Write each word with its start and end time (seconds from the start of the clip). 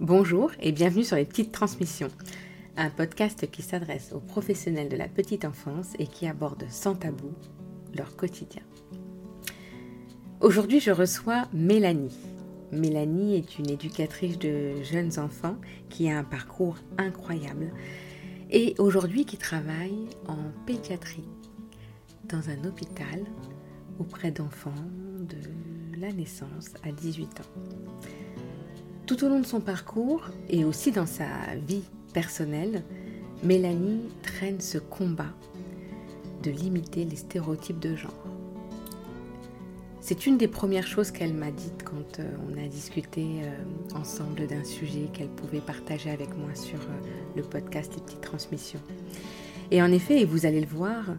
Bonjour 0.00 0.50
et 0.60 0.72
bienvenue 0.72 1.04
sur 1.04 1.16
les 1.16 1.24
petites 1.24 1.52
transmissions, 1.52 2.10
un 2.76 2.90
podcast 2.90 3.50
qui 3.50 3.62
s'adresse 3.62 4.12
aux 4.12 4.20
professionnels 4.20 4.90
de 4.90 4.96
la 4.96 5.08
petite 5.08 5.46
enfance 5.46 5.94
et 5.98 6.06
qui 6.06 6.26
aborde 6.26 6.66
sans 6.68 6.94
tabou 6.94 7.32
leur 7.96 8.14
quotidien. 8.14 8.60
Aujourd'hui, 10.40 10.80
je 10.80 10.90
reçois 10.90 11.48
Mélanie. 11.54 12.14
Mélanie 12.72 13.36
est 13.36 13.58
une 13.58 13.70
éducatrice 13.70 14.38
de 14.38 14.82
jeunes 14.82 15.18
enfants 15.18 15.56
qui 15.88 16.10
a 16.10 16.18
un 16.18 16.24
parcours 16.24 16.76
incroyable 16.98 17.72
et 18.50 18.74
aujourd'hui 18.76 19.24
qui 19.24 19.38
travaille 19.38 20.08
en 20.28 20.36
pédiatrie 20.66 21.28
dans 22.24 22.50
un 22.50 22.68
hôpital 22.68 23.24
auprès 23.98 24.30
d'enfants 24.30 24.74
de 25.20 25.98
la 25.98 26.12
naissance 26.12 26.74
à 26.84 26.92
18 26.92 27.40
ans. 27.40 27.62
Tout 29.06 29.22
au 29.22 29.28
long 29.28 29.38
de 29.38 29.46
son 29.46 29.60
parcours 29.60 30.24
et 30.50 30.64
aussi 30.64 30.90
dans 30.90 31.06
sa 31.06 31.26
vie 31.68 31.84
personnelle, 32.12 32.82
Mélanie 33.44 34.00
traîne 34.22 34.60
ce 34.60 34.78
combat 34.78 35.32
de 36.42 36.50
limiter 36.50 37.04
les 37.04 37.14
stéréotypes 37.14 37.78
de 37.78 37.94
genre. 37.94 38.26
C'est 40.00 40.26
une 40.26 40.38
des 40.38 40.48
premières 40.48 40.86
choses 40.88 41.12
qu'elle 41.12 41.34
m'a 41.34 41.52
dites 41.52 41.84
quand 41.84 42.18
euh, 42.18 42.30
on 42.48 42.64
a 42.64 42.66
discuté 42.66 43.42
euh, 43.42 43.96
ensemble 43.96 44.46
d'un 44.48 44.64
sujet 44.64 45.08
qu'elle 45.12 45.28
pouvait 45.28 45.60
partager 45.60 46.10
avec 46.10 46.36
moi 46.36 46.54
sur 46.54 46.78
euh, 46.78 47.08
le 47.36 47.42
podcast 47.42 47.92
Les 47.94 48.02
Petites 48.02 48.20
Transmissions. 48.20 48.82
Et 49.70 49.82
en 49.82 49.90
effet, 49.92 50.20
et 50.20 50.24
vous 50.24 50.46
allez 50.46 50.60
le 50.60 50.66
voir, 50.66 51.16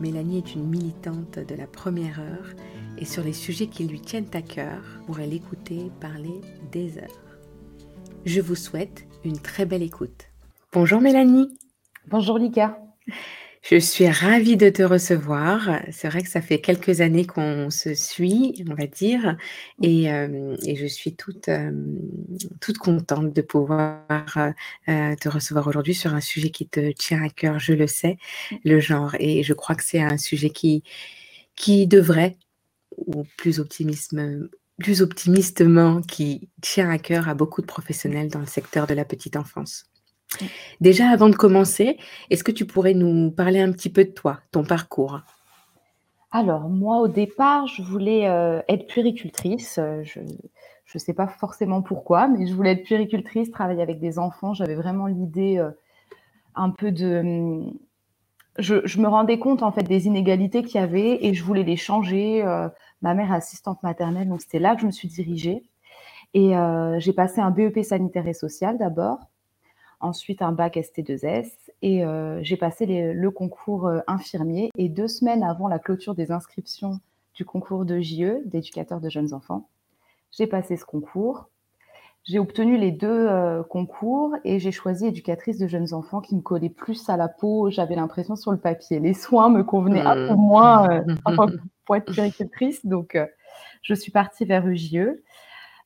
Mélanie 0.00 0.38
est 0.38 0.54
une 0.54 0.66
militante 0.66 1.38
de 1.38 1.54
la 1.54 1.66
première 1.66 2.20
heure 2.20 2.54
et 2.98 3.04
sur 3.04 3.22
les 3.22 3.32
sujets 3.32 3.66
qui 3.66 3.84
lui 3.84 4.00
tiennent 4.00 4.30
à 4.34 4.42
cœur, 4.42 4.82
pourrez 5.06 5.26
l'écouter 5.26 5.90
parler 6.00 6.40
des 6.72 6.98
heures. 6.98 7.24
Je 8.24 8.40
vous 8.40 8.54
souhaite 8.54 9.06
une 9.24 9.38
très 9.38 9.66
belle 9.66 9.82
écoute. 9.82 10.24
Bonjour 10.72 11.00
Mélanie. 11.00 11.56
Bonjour 12.08 12.38
Lika. 12.38 12.78
Je 13.68 13.78
suis 13.78 14.08
ravie 14.08 14.56
de 14.56 14.68
te 14.68 14.84
recevoir. 14.84 15.80
C'est 15.90 16.08
vrai 16.08 16.22
que 16.22 16.28
ça 16.28 16.40
fait 16.40 16.60
quelques 16.60 17.00
années 17.00 17.24
qu'on 17.24 17.68
se 17.70 17.94
suit, 17.94 18.64
on 18.70 18.74
va 18.74 18.86
dire, 18.86 19.36
et, 19.82 20.12
euh, 20.12 20.56
je 20.62 20.86
suis 20.86 21.16
toute, 21.16 21.48
euh, 21.48 21.72
toute 22.60 22.78
contente 22.78 23.32
de 23.32 23.42
pouvoir 23.42 24.04
euh, 24.88 25.16
te 25.16 25.28
recevoir 25.28 25.66
aujourd'hui 25.66 25.94
sur 25.94 26.14
un 26.14 26.20
sujet 26.20 26.50
qui 26.50 26.68
te 26.68 26.92
tient 26.92 27.24
à 27.24 27.28
cœur, 27.28 27.58
je 27.58 27.72
le 27.72 27.88
sais, 27.88 28.18
le 28.64 28.78
genre. 28.78 29.16
Et 29.18 29.42
je 29.42 29.52
crois 29.52 29.74
que 29.74 29.82
c'est 29.82 30.00
un 30.00 30.16
sujet 30.16 30.50
qui, 30.50 30.84
qui 31.56 31.88
devrait 31.88 32.36
ou 32.96 33.24
plus, 33.36 33.60
optimisme, 33.60 34.48
plus 34.78 35.02
optimistement 35.02 36.00
qui 36.02 36.48
tient 36.60 36.90
à 36.90 36.98
cœur 36.98 37.28
à 37.28 37.34
beaucoup 37.34 37.60
de 37.60 37.66
professionnels 37.66 38.28
dans 38.28 38.40
le 38.40 38.46
secteur 38.46 38.86
de 38.86 38.94
la 38.94 39.04
petite 39.04 39.36
enfance. 39.36 39.86
Déjà, 40.80 41.08
avant 41.08 41.28
de 41.28 41.36
commencer, 41.36 41.98
est-ce 42.30 42.44
que 42.44 42.52
tu 42.52 42.66
pourrais 42.66 42.94
nous 42.94 43.30
parler 43.30 43.60
un 43.60 43.72
petit 43.72 43.90
peu 43.90 44.04
de 44.04 44.10
toi, 44.10 44.40
ton 44.50 44.64
parcours? 44.64 45.20
Alors, 46.32 46.68
moi, 46.68 46.98
au 46.98 47.08
départ, 47.08 47.66
je 47.68 47.82
voulais 47.82 48.28
euh, 48.28 48.60
être 48.68 48.86
puéricultrice. 48.88 49.78
Euh, 49.78 50.02
je 50.02 50.20
ne 50.20 50.98
sais 50.98 51.14
pas 51.14 51.28
forcément 51.28 51.80
pourquoi, 51.80 52.26
mais 52.26 52.46
je 52.46 52.54
voulais 52.54 52.72
être 52.72 52.82
puéricultrice, 52.82 53.50
travailler 53.50 53.82
avec 53.82 54.00
des 54.00 54.18
enfants. 54.18 54.52
J'avais 54.52 54.74
vraiment 54.74 55.06
l'idée 55.06 55.58
euh, 55.58 55.70
un 56.56 56.70
peu 56.70 56.90
de, 56.90 57.20
hum, 57.20 57.78
je, 58.58 59.00
me 59.00 59.08
rendais 59.08 59.38
compte 59.38 59.62
en 59.62 59.72
fait 59.72 59.82
des 59.82 60.06
inégalités 60.06 60.62
qu'il 60.62 60.80
y 60.80 60.84
avait 60.84 61.24
et 61.24 61.34
je 61.34 61.44
voulais 61.44 61.62
les 61.62 61.76
changer. 61.76 62.42
Euh, 62.44 62.68
ma 63.02 63.14
mère 63.14 63.32
est 63.32 63.36
assistante 63.36 63.82
maternelle, 63.82 64.28
donc 64.28 64.40
c'était 64.40 64.58
là 64.58 64.74
que 64.74 64.82
je 64.82 64.86
me 64.86 64.90
suis 64.90 65.08
dirigée. 65.08 65.62
Et 66.34 66.56
euh, 66.56 66.98
j'ai 66.98 67.12
passé 67.12 67.40
un 67.40 67.50
BEP 67.50 67.82
sanitaire 67.82 68.26
et 68.26 68.34
social 68.34 68.78
d'abord, 68.78 69.18
ensuite 70.00 70.42
un 70.42 70.52
bac 70.52 70.76
ST2S 70.76 71.50
et 71.82 72.04
euh, 72.04 72.40
j'ai 72.42 72.56
passé 72.56 72.86
le 73.12 73.30
concours 73.30 73.90
infirmier. 74.06 74.70
Et 74.76 74.88
deux 74.88 75.08
semaines 75.08 75.42
avant 75.42 75.68
la 75.68 75.78
clôture 75.78 76.14
des 76.14 76.32
inscriptions 76.32 77.00
du 77.34 77.44
concours 77.44 77.84
de 77.84 78.00
JE, 78.00 78.42
d'éducateur 78.46 79.00
de 79.00 79.08
jeunes 79.08 79.34
enfants, 79.34 79.68
j'ai 80.32 80.46
passé 80.46 80.76
ce 80.76 80.84
concours. 80.84 81.48
J'ai 82.24 82.40
obtenu 82.40 82.76
les 82.76 82.90
deux 82.90 83.06
euh, 83.08 83.62
concours 83.62 84.34
et 84.42 84.58
j'ai 84.58 84.72
choisi 84.72 85.06
éducatrice 85.06 85.58
de 85.58 85.68
jeunes 85.68 85.94
enfants 85.94 86.20
qui 86.20 86.34
me 86.34 86.40
collait 86.40 86.68
plus 86.68 87.08
à 87.08 87.16
la 87.16 87.28
peau, 87.28 87.70
j'avais 87.70 87.94
l'impression 87.94 88.34
sur 88.34 88.50
le 88.50 88.58
papier. 88.58 88.98
Les 88.98 89.14
soins 89.14 89.48
me 89.48 89.62
convenaient 89.62 90.00
un 90.00 90.14
peu 90.14 90.34
mmh. 90.34 90.36
moins 90.36 90.90
euh, 90.90 91.04
pour 91.86 91.96
être 91.96 92.04
puéricultrice, 92.12 92.84
donc 92.84 93.14
euh, 93.14 93.26
je 93.82 93.94
suis 93.94 94.12
partie 94.12 94.44
vers 94.44 94.66
UJE. 94.66 95.16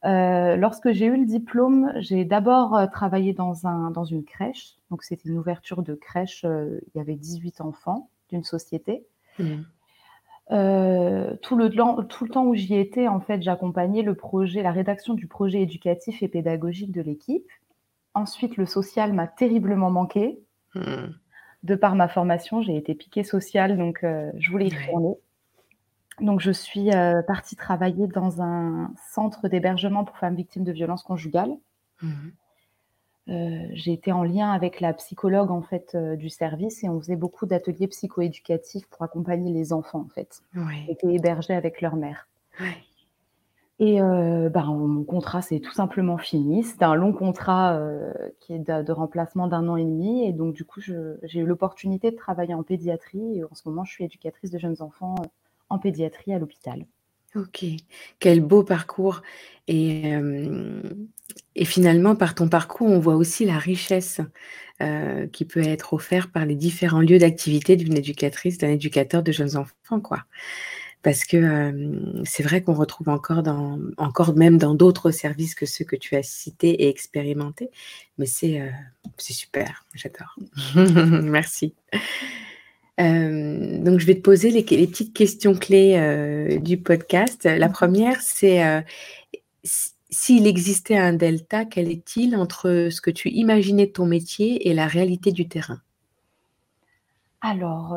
lorsque 0.03 0.91
j'ai 0.91 1.07
eu 1.07 1.17
le 1.17 1.27
diplôme, 1.27 1.93
j'ai 1.99 2.25
d'abord 2.25 2.77
travaillé 2.91 3.33
dans, 3.33 3.67
un, 3.67 3.91
dans 3.93 4.05
une 4.05 4.25
crèche. 4.25 4.75
Donc, 4.91 5.05
c'était 5.05 5.29
une 5.29 5.39
ouverture 5.39 5.83
de 5.83 5.95
crèche. 5.95 6.45
il 6.45 6.99
y 6.99 7.01
avait 7.01 7.15
18 7.15 7.61
enfants 7.61 8.09
d'une 8.31 8.43
société. 8.43 9.05
Mmh. 9.39 9.63
Euh, 10.53 11.37
tout, 11.43 11.57
le, 11.57 11.71
tout 11.71 12.25
le 12.25 12.31
temps 12.31 12.45
où 12.45 12.55
j'y 12.55 12.75
étais, 12.75 13.07
en 13.07 13.21
fait, 13.21 13.41
j'accompagnais 13.43 14.03
le 14.03 14.15
projet, 14.15 14.63
la 14.63 14.73
rédaction 14.73 15.15
du 15.15 15.29
projet 15.29 15.61
éducatif 15.61 16.23
et 16.23 16.29
pédagogique 16.29 16.91
de 16.91 17.03
l'équipe. 17.03 17.47
Ensuite, 18.15 18.57
le 18.57 18.67
social 18.67 19.13
m'a 19.13 19.29
terriblement 19.29 19.91
manqué. 19.91 20.41
Hmm. 20.75 21.13
De 21.63 21.75
par 21.75 21.95
ma 21.95 22.09
formation, 22.09 22.63
j'ai 22.63 22.77
été 22.77 22.95
piquée 22.95 23.23
sociale, 23.23 23.77
donc 23.77 24.03
euh, 24.03 24.33
je 24.39 24.51
voulais 24.51 24.69
y 24.69 24.75
retourner. 24.75 25.15
Donc, 26.21 26.41
je 26.41 26.51
suis 26.51 26.91
euh, 26.93 27.23
partie 27.23 27.57
travailler 27.57 28.07
dans 28.07 28.43
un 28.43 28.93
centre 29.13 29.49
d'hébergement 29.49 30.05
pour 30.05 30.17
femmes 30.19 30.37
victimes 30.37 30.65
de 30.65 30.73
violences 30.73 31.03
conjugales. 31.03 31.57
Hmm. 32.03 32.31
Euh, 33.31 33.67
j'ai 33.75 33.93
été 33.93 34.11
en 34.13 34.25
lien 34.25 34.51
avec 34.51 34.81
la 34.81 34.93
psychologue 34.93 35.51
en 35.51 35.63
fait 35.63 35.93
euh, 35.95 36.17
du 36.17 36.31
service 36.31 36.83
et 36.83 36.89
on 36.89 36.99
faisait 36.99 37.17
beaucoup 37.17 37.47
d'ateliers 37.47 37.87
psychoéducatifs 37.87 38.87
pour 38.87 39.03
accompagner 39.03 39.53
les 39.53 39.73
enfants 39.73 40.01
en 40.01 40.09
fait, 40.09 40.43
qui 40.53 40.91
étaient 40.91 41.15
hébergés 41.15 41.55
avec 41.55 41.81
leur 41.81 41.97
mère. 41.97 42.29
Et 43.79 44.03
euh, 44.03 44.49
ben, 44.49 44.65
mon 44.65 45.05
contrat 45.05 45.43
c'est 45.43 45.61
tout 45.61 45.73
simplement 45.73 46.19
fini. 46.19 46.65
C'était 46.65 46.85
un 46.85 46.97
long 46.97 47.13
contrat 47.13 47.81
qui 48.41 48.55
est 48.55 48.59
de, 48.59 48.93
remplacement 48.93 49.47
d'un 49.47 49.69
an 49.69 49.77
et 49.77 49.85
demi 49.85 50.27
et 50.27 50.33
donc 50.33 50.55
du 50.55 50.65
coup 50.65 50.81
j'ai 50.81 51.39
eu 51.39 51.47
l'opportunité 51.47 52.11
de 52.11 52.17
travailler 52.17 52.55
en 52.55 52.65
pédiatrie 52.65 53.39
et 53.39 53.45
en 53.45 53.55
ce 53.55 53.69
moment 53.69 53.85
je 53.85 53.93
suis 53.93 54.05
éducatrice 54.05 54.51
de 54.51 54.59
jeunes 54.59 54.81
enfants 54.81 55.15
en 55.71 55.79
pédiatrie 55.79 56.35
à 56.35 56.39
l'hôpital. 56.39 56.87
Ok, 57.37 57.65
quel 58.19 58.41
beau 58.41 58.65
parcours. 58.65 59.23
Et, 59.69 60.13
et 61.55 61.65
finalement, 61.65 62.17
par 62.17 62.35
ton 62.35 62.49
parcours, 62.49 62.89
on 62.89 62.99
voit 62.99 63.15
aussi 63.15 63.45
la 63.45 63.57
richesse 63.57 64.21
qui 65.33 65.45
peut 65.45 65.61
être 65.61 65.93
offerte 65.93 66.33
par 66.33 66.45
les 66.45 66.57
différents 66.57 67.03
lieux 67.03 67.19
d'activité 67.19 67.77
d'une 67.77 67.97
éducatrice, 67.97 68.59
d'un 68.59 68.71
éducateur 68.71 69.23
de 69.23 69.31
jeunes 69.31 69.57
enfants, 69.57 70.01
quoi. 70.01 70.25
Parce 71.03 71.25
que 71.25 71.73
c'est 72.25 72.43
vrai 72.43 72.63
qu'on 72.63 72.75
retrouve 72.75 73.09
encore, 73.09 73.43
encore 73.97 74.37
même 74.37 74.59
dans 74.59 74.75
d'autres 74.75 75.11
services 75.13 75.55
que 75.55 75.67
ceux 75.67 75.85
que 75.85 75.97
tu 75.97 76.15
as 76.15 76.23
cités 76.23 76.83
et 76.83 76.89
expérimentés, 76.89 77.71
mais 78.19 78.27
c'est 78.27 78.71
super, 79.19 79.87
j'adore. 79.95 80.37
Merci. 81.23 81.75
Euh, 83.01 83.79
donc, 83.79 83.99
je 83.99 84.07
vais 84.07 84.15
te 84.15 84.21
poser 84.21 84.51
les, 84.51 84.63
petites 84.63 85.15
questions 85.15 85.55
clés 85.55 85.97
euh, 85.97 86.59
du 86.59 86.79
podcast. 86.79 87.45
La 87.45 87.69
mmh. 87.69 87.73
première, 87.73 88.21
c'est 88.21 88.65
euh, 88.65 88.81
s'il 89.65 90.47
existait 90.47 90.99
un 90.99 91.13
delta, 91.13 91.65
quel 91.65 91.91
est-il 91.91 92.37
entre 92.37 92.89
ce 92.91 93.01
que 93.01 93.11
tu 93.11 93.31
imaginais 93.31 93.87
de 93.87 93.93
ton 93.93 94.07
métier 94.07 94.69
et 94.69 94.75
la 94.75 94.87
réalité 94.87 95.33
du 95.33 95.49
terrain? 95.49 95.81
Alors, 97.43 97.97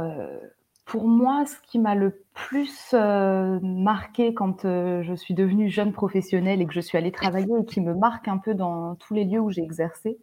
pour 0.85 1.07
moi, 1.07 1.43
ce 1.45 1.55
qui 1.69 1.79
m'a 1.79 1.95
le 1.95 2.23
plus 2.33 2.93
marqué 2.93 4.33
quand 4.33 4.61
je 4.63 5.13
suis 5.15 5.33
devenue 5.33 5.69
jeune 5.69 5.91
professionnelle 5.91 6.61
et 6.61 6.65
que 6.65 6.73
je 6.73 6.79
suis 6.79 6.97
allée 6.97 7.11
travailler 7.11 7.53
et 7.59 7.65
qui 7.65 7.81
me 7.81 7.93
marque 7.93 8.27
un 8.27 8.37
peu 8.37 8.53
dans 8.53 8.95
tous 8.95 9.15
les 9.15 9.25
lieux 9.25 9.41
où 9.41 9.49
j'ai 9.49 9.63
exercé, 9.63 10.17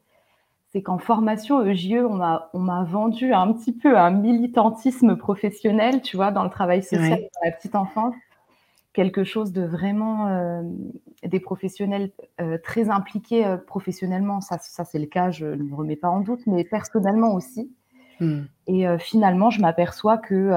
c'est 0.73 0.83
qu'en 0.83 0.99
formation 0.99 1.63
EJE, 1.63 2.05
on 2.05 2.59
m'a 2.59 2.85
vendu 2.85 3.33
un 3.33 3.53
petit 3.53 3.73
peu 3.73 3.99
un 3.99 4.11
militantisme 4.11 5.17
professionnel, 5.17 6.01
tu 6.01 6.17
vois, 6.17 6.31
dans 6.31 6.45
le 6.45 6.51
travail 6.51 6.83
social 6.83 7.19
de 7.19 7.29
la 7.45 7.51
petite 7.51 7.75
enfance. 7.75 8.15
Quelque 8.93 9.25
chose 9.25 9.53
de 9.53 9.63
vraiment 9.63 10.29
euh, 10.29 10.63
des 11.25 11.41
professionnels 11.41 12.11
euh, 12.41 12.59
très 12.63 12.89
impliqués 12.89 13.47
euh, 13.47 13.57
professionnellement. 13.57 14.41
Ça, 14.41 14.59
ça 14.59 14.85
c'est 14.85 14.99
le 14.99 15.07
cas, 15.07 15.31
je 15.31 15.47
ne 15.47 15.63
me 15.63 15.75
remets 15.75 15.97
pas 15.97 16.09
en 16.09 16.21
doute, 16.21 16.47
mais 16.47 16.65
personnellement 16.65 17.35
aussi. 17.35 17.73
Hmm. 18.21 18.43
Et 18.67 18.85
finalement, 18.99 19.51
je 19.51 19.61
m'aperçois 19.63 20.19
que, 20.19 20.53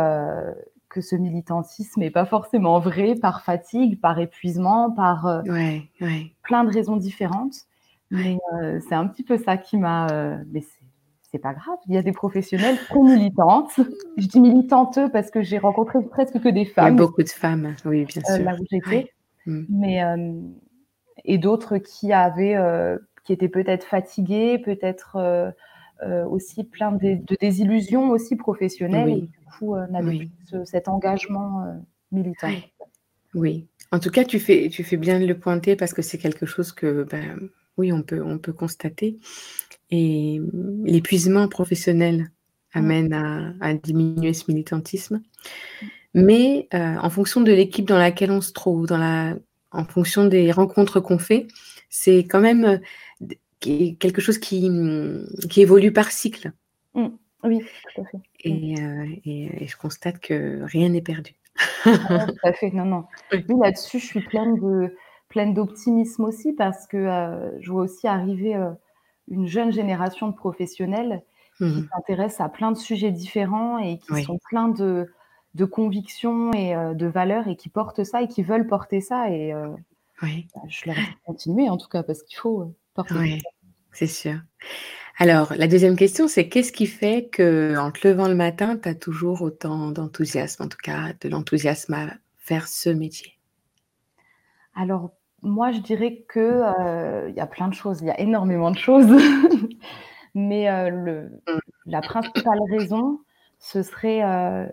que 0.90 1.00
ce 1.00 1.16
militantisme 1.16 2.02
n'est 2.02 2.12
pas 2.12 2.26
forcément 2.26 2.80
vrai 2.80 3.16
par 3.16 3.42
fatigue, 3.42 4.02
par 4.02 4.20
épuisement, 4.20 4.92
par 4.92 5.42
plein 6.44 6.64
de 6.66 6.72
raisons 6.72 6.98
différentes. 6.98 7.66
Mais 8.14 8.38
euh, 8.62 8.80
c'est 8.88 8.96
un 8.96 9.08
petit 9.08 9.24
peu 9.24 9.38
ça 9.38 9.58
qui 9.58 9.78
m'a. 9.78 10.08
Euh, 10.12 10.38
mais 10.52 10.64
c'est 11.32 11.40
pas 11.40 11.54
grave. 11.54 11.78
Il 11.88 11.96
y 11.96 11.98
a 11.98 12.04
des 12.04 12.12
professionnels 12.12 12.78
très 12.78 13.00
militantes. 13.00 13.80
Je 14.18 14.28
dis 14.28 14.40
militantes 14.40 15.00
parce 15.12 15.32
que 15.32 15.42
j'ai 15.42 15.58
rencontré 15.58 16.00
presque 16.04 16.40
que 16.40 16.50
des 16.50 16.66
femmes. 16.66 16.94
Il 16.94 17.00
y 17.00 17.02
a 17.02 17.06
beaucoup 17.08 17.24
de 17.24 17.30
femmes, 17.30 17.76
oui, 17.86 18.06
bien 18.06 18.22
euh, 18.30 18.36
sûr. 18.36 18.46
là 18.46 18.54
où 18.54 18.64
j'étais. 18.70 19.12
Mm. 19.48 19.64
Mais 19.70 20.02
et 21.26 21.38
d'autres 21.38 21.78
qui 21.80 22.14
avaient, 22.14 22.56
euh, 22.56 22.98
qui 23.24 23.34
étaient 23.34 23.50
peut-être 23.50 23.86
fatigués, 23.86 24.60
peut-être, 24.60 25.54
aussi 26.30 26.66
plein 26.66 26.92
de 26.92 27.16
de 27.16 27.38
désillusions 27.40 28.10
aussi 28.12 28.36
professionnelles 28.36 29.10
et 29.10 29.14
Oui. 29.14 29.22
du 29.22 29.58
coup, 29.58 29.76
n'avaient 29.90 30.10
plus 30.10 30.18
Oui. 30.18 30.32
ce 30.46 30.66
cet 30.66 30.88
engagement, 30.88 31.66
militant. 32.12 32.50
Oui. 33.34 33.68
En 33.92 34.00
tout 34.00 34.12
cas, 34.12 34.24
tu 34.24 34.40
fais 34.40 34.70
tu 34.70 34.84
fais 34.84 34.98
bien 34.98 35.20
de 35.20 35.26
le 35.26 35.40
pointer 35.40 35.76
parce 35.76 35.94
que 35.94 36.02
c'est 36.04 36.20
quelque 36.20 36.46
chose 36.46 36.72
que, 36.72 37.04
ben, 37.10 37.50
oui, 37.78 37.92
on 37.94 38.02
peut 38.04 38.22
on 38.24 38.38
peut 38.40 38.54
constater 38.54 39.18
et 39.92 40.42
l'épuisement 40.86 41.48
professionnel 41.48 42.32
Mmh. 42.76 42.80
amène 42.80 43.14
à 43.14 43.54
à 43.62 43.74
diminuer 43.76 44.34
ce 44.34 44.46
militantisme. 44.52 45.22
Mais, 46.16 46.68
heu, 46.74 46.98
en 47.02 47.10
fonction 47.10 47.42
de 47.42 47.52
l'équipe 47.52 47.88
dans 47.88 47.98
laquelle 48.00 48.32
on 48.32 48.42
se 48.42 48.54
trouve, 48.54 48.88
dans 48.88 48.98
la 49.00 49.36
en 49.72 49.86
fonction 49.86 50.26
des 50.26 50.52
rencontres 50.52 51.00
qu'on 51.00 51.20
fait, 51.20 51.48
c'est 51.90 52.20
quand 52.20 52.42
même, 52.42 52.82
qui 53.60 53.98
quelque 53.98 54.22
chose 54.22 54.38
qui, 54.40 54.70
mmh, 54.70 55.28
qui 55.50 55.62
évolue 55.62 55.94
par 55.94 56.12
cycle 56.12 56.52
Mmh. 56.96 57.08
Oui, 57.44 57.60
tout 57.96 58.02
à 58.02 58.06
fait. 58.06 58.18
Mmh. 58.18 58.22
et 58.46 58.76
et 59.26 59.64
et 59.64 59.68
je 59.68 59.78
constate 59.78 60.20
que 60.20 60.62
rien 60.64 60.90
n'est 60.90 61.02
perdu. 61.02 61.34
Ah 62.10 62.26
tout 62.28 62.36
à 62.44 62.54
fait, 62.54 62.72
non, 62.72 62.86
non. 62.86 63.06
Oui, 63.32 63.44
là-dessus, 63.62 64.00
je 64.00 64.06
suis 64.06 64.22
pleine 64.22 64.56
de 64.56 64.96
pleine 65.34 65.54
d'optimisme 65.56 66.26
aussi 66.26 66.54
parce 66.54 66.88
que, 66.88 66.98
heu, 66.98 67.58
je 67.62 67.72
vois 67.74 67.84
aussi 67.84 68.08
arriver, 68.08 68.56
heu, 68.58 68.76
une 69.30 69.48
jeune 69.48 69.74
génération 69.74 70.30
de 70.30 70.36
professionnels 70.36 71.24
Mmh 71.60 71.68
qui 71.74 71.82
mh. 71.82 71.94
s'intéressent 71.94 72.42
à 72.48 72.50
plein 72.50 72.72
de 72.74 72.78
sujets 72.78 73.12
différents 73.12 73.80
et 73.80 74.00
qui 74.00 74.14
Oui. 74.14 74.28
sont 74.28 74.40
pleins 74.50 74.70
de 74.70 75.12
de 75.56 75.66
convictions 75.66 76.54
et 76.56 76.76
heu, 76.76 76.96
de 76.96 77.08
valeurs 77.08 77.48
et 77.50 77.58
qui 77.58 77.70
portent 77.70 78.04
ça 78.06 78.22
et 78.24 78.30
qui 78.30 78.44
veulent 78.44 78.68
porter 78.68 79.02
ça 79.02 79.32
et 79.32 79.54
Oui. 80.22 80.50
bah, 80.56 80.62
je 80.70 80.84
leur 80.88 81.02
dis: 81.02 81.14
«Continuez 81.26 81.70
en 81.70 81.78
tout 81.78 81.90
cas 81.90 82.04
parce 82.04 82.24
qu'il 82.24 82.38
faut, 82.40 82.76
porter 82.96 83.22
ça». 83.22 83.38
c'est 83.94 84.08
sûr. 84.08 84.40
Alors 85.18 85.54
la 85.56 85.68
2e 85.68 85.98
question, 85.98 86.28
c'est 86.30 86.50
qu'est-ce 86.50 86.74
qui 86.74 86.88
fait 86.88 87.30
qu'en 87.36 87.92
te 87.92 88.08
levant 88.08 88.28
le 88.30 88.36
matin, 88.36 88.78
tu 88.78 88.90
as 88.90 88.96
toujours 88.96 89.42
autant 89.44 89.92
d'enthousiasme, 89.92 90.64
en 90.64 90.68
tout 90.70 90.78
cas 90.84 91.14
de 91.22 91.30
l'enthousiasme 91.30 91.94
à 91.96 92.08
faire 92.38 92.68
ce 92.68 92.90
métier? 92.92 93.38
Alors, 94.76 95.12
moi, 95.44 95.72
je 95.72 95.80
dirais 95.80 96.26
que, 96.28 96.40
heu, 97.26 97.30
il 97.30 97.36
y 97.36 97.40
a 97.42 97.48
plein 97.48 97.68
de 97.68 97.74
choses, 97.74 98.02
il 98.02 98.08
y 98.08 98.12
a 98.12 98.20
énormément 98.20 98.72
de 98.72 98.78
choses. 98.78 99.08
Mais, 100.36 100.90
le 100.92 101.32
Mmh. 101.48 101.60
la 101.88 102.02
principale 102.04 102.60
raison, 102.72 103.22
ce 103.60 103.84
serait, 103.84 104.24
heu, 104.24 104.70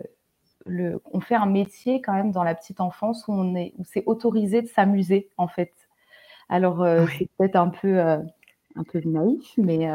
le 0.67 1.01
on 1.13 1.19
fait 1.21 1.35
un 1.35 1.47
métier 1.47 2.01
quand 2.01 2.13
même 2.13 2.31
dans 2.31 2.43
la 2.43 2.55
petite 2.55 2.81
enfance 2.81 3.27
où 3.27 3.33
on 3.33 3.55
est 3.55 3.73
où 3.79 3.85
c'est 3.85 4.03
autorisé 4.07 4.61
de 4.63 4.67
s'amuser, 4.67 5.29
en 5.37 5.47
fait. 5.49 5.73
Alors, 6.49 6.83
heu, 6.85 7.07
c'est 7.17 7.27
Ouais. 7.27 7.31
peut-être 7.39 7.57
un 7.57 7.69
peu, 7.69 7.99
un 8.01 8.83
peu 8.91 9.01
naïf, 9.05 9.53
mais, 9.57 9.89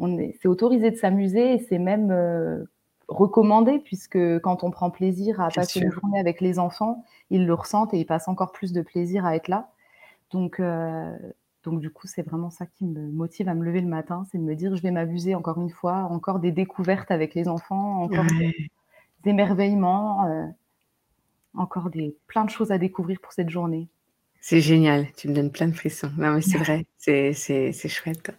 on 0.00 0.18
est 0.18 0.34
c'est 0.42 0.48
autorisé 0.48 0.90
de 0.92 0.96
s'amuser 0.96 1.54
et 1.54 1.58
c'est 1.60 1.78
même, 1.80 2.12
recommandé 3.08 3.80
puisque 3.80 4.18
quand 4.40 4.64
on 4.64 4.70
prend 4.72 4.90
plaisir 4.90 5.40
à 5.42 5.52
Bien 5.52 5.54
passer 5.54 5.80
une 5.80 5.90
journée 5.92 6.20
avec 6.20 6.40
les 6.42 6.58
enfants, 6.60 7.04
ils 7.30 7.46
le 7.46 7.54
ressentent 7.54 7.94
et 7.94 7.98
ils 8.00 8.06
passent 8.06 8.28
encore 8.28 8.52
plus 8.52 8.72
de 8.74 8.82
plaisir 8.82 9.26
à 9.26 9.36
être 9.36 9.48
là. 9.48 9.70
Donc, 10.32 10.60
heu, 10.60 11.34
donc 11.64 11.80
du 11.80 11.90
coup, 11.90 12.06
c'est 12.06 12.22
vraiment 12.22 12.50
ça 12.50 12.66
qui 12.66 12.84
me 12.84 13.10
motive 13.10 13.48
à 13.48 13.54
me 13.54 13.64
lever 13.64 13.80
le 13.80 13.88
matin, 13.88 14.24
c'est 14.30 14.38
de 14.38 14.42
me 14.42 14.54
dire: 14.54 14.76
«Je 14.76 14.82
vais 14.82 14.90
m'amuser 14.90 15.34
encore 15.34 15.60
une 15.60 15.70
fois, 15.70 16.04
encore 16.10 16.40
des 16.40 16.52
découvertes 16.52 17.10
avec 17.10 17.34
les 17.34 17.48
enfants, 17.48 18.02
encore 18.02 18.24
des 18.26 19.30
émerveillements, 19.30 20.26
heu, 20.28 20.48
encore 21.54 21.90
des 21.90 22.16
plein 22.26 22.44
de 22.44 22.50
choses 22.50 22.72
à 22.72 22.78
découvrir 22.78 23.20
pour 23.20 23.32
cette 23.32 23.50
journée». 23.50 23.88
C'est 24.40 24.60
génial, 24.60 25.06
tu 25.16 25.28
me 25.28 25.34
donnes 25.34 25.52
plein 25.52 25.68
de 25.68 25.74
frissons. 25.74 26.10
Non, 26.16 26.32
mais 26.32 26.40
c'est 26.42 26.58
vrai, 26.58 26.86
c'est 26.98 27.88
chouette. 27.88 28.32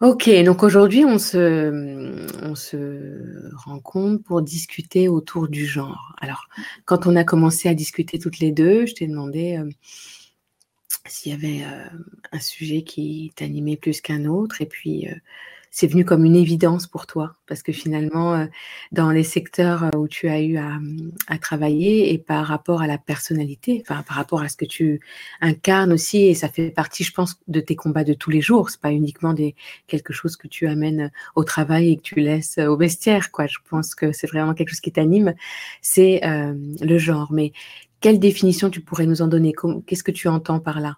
OK, 0.00 0.30
donc 0.44 0.62
aujourd'hui, 0.62 1.04
on 1.04 1.18
se, 1.18 2.26
on 2.44 2.54
se 2.54 3.50
rencontre 3.56 4.22
pour 4.22 4.42
discuter 4.42 5.08
autour 5.08 5.48
du 5.48 5.66
genre. 5.66 6.14
Alors, 6.20 6.48
quand 6.84 7.06
on 7.08 7.16
a 7.16 7.24
commencé 7.24 7.68
à 7.68 7.74
discuter 7.74 8.20
toutes 8.20 8.38
les 8.38 8.52
2, 8.52 8.86
je 8.86 8.94
t'ai 8.94 9.08
demandé, 9.08 9.40
hem 9.58 9.72
s'il 11.08 11.32
y 11.32 11.34
avait, 11.34 11.64
heu, 11.64 11.88
un 12.32 12.40
sujet 12.40 12.82
qui 12.82 13.32
t'animait 13.36 13.76
plus 13.76 14.00
qu'un 14.00 14.24
autre 14.26 14.62
et 14.62 14.66
puis, 14.66 15.08
heu, 15.08 15.16
c'est 15.70 15.86
venu 15.86 16.04
comme 16.04 16.24
une 16.24 16.34
évidence 16.36 16.86
pour 16.86 17.06
toi 17.06 17.36
parce 17.46 17.62
que 17.62 17.72
finalement, 17.72 18.36
heu, 18.36 18.48
dans 18.92 19.10
les 19.10 19.22
secteurs, 19.22 19.90
où 19.96 20.08
tu 20.08 20.28
as 20.28 20.40
eu 20.40 20.56
à, 20.56 20.78
travailler 21.40 22.12
et 22.12 22.18
par 22.18 22.46
rapport 22.46 22.82
à 22.82 22.86
la 22.86 22.98
personnalité, 22.98 23.82
enfin 23.82 24.02
par 24.02 24.16
rapport 24.16 24.40
à 24.42 24.48
ce 24.48 24.56
que 24.56 24.64
tu 24.64 25.00
incarnes 25.40 25.92
aussi 25.92 26.24
et 26.24 26.34
ça 26.34 26.48
fait 26.48 26.70
partie, 26.70 27.04
je 27.04 27.12
pense, 27.12 27.38
de 27.48 27.60
tes 27.60 27.76
combats 27.76 28.04
de 28.04 28.14
tous 28.14 28.30
les 28.30 28.40
jours. 28.40 28.70
C'est 28.70 28.80
pas 28.80 28.92
uniquement 28.92 29.34
des 29.34 29.54
quelque 29.86 30.12
chose 30.12 30.36
que 30.36 30.48
tu 30.48 30.66
amènes 30.66 31.10
au 31.36 31.44
travail 31.44 31.90
et 31.90 31.96
que 31.96 32.02
tu 32.02 32.16
laisses 32.16 32.58
au 32.58 32.76
vestiaire, 32.76 33.30
quoi. 33.30 33.46
Je 33.46 33.58
pense 33.70 33.94
que 33.94 34.12
c'est 34.12 34.26
vraiment 34.26 34.54
quelque 34.54 34.70
chose 34.70 34.80
qui 34.80 34.92
t'anime, 34.92 35.34
c'est, 35.82 36.20
le 36.24 36.98
genre. 36.98 37.32
Mais 37.32 37.52
quelle 38.00 38.18
définition 38.18 38.70
tu 38.70 38.80
pourrais 38.80 39.06
nous 39.06 39.22
en 39.22 39.28
donner? 39.28 39.54
Qu'est-ce 39.86 40.04
que 40.04 40.12
tu 40.12 40.28
entends 40.28 40.60
par 40.60 40.80
là? 40.80 40.96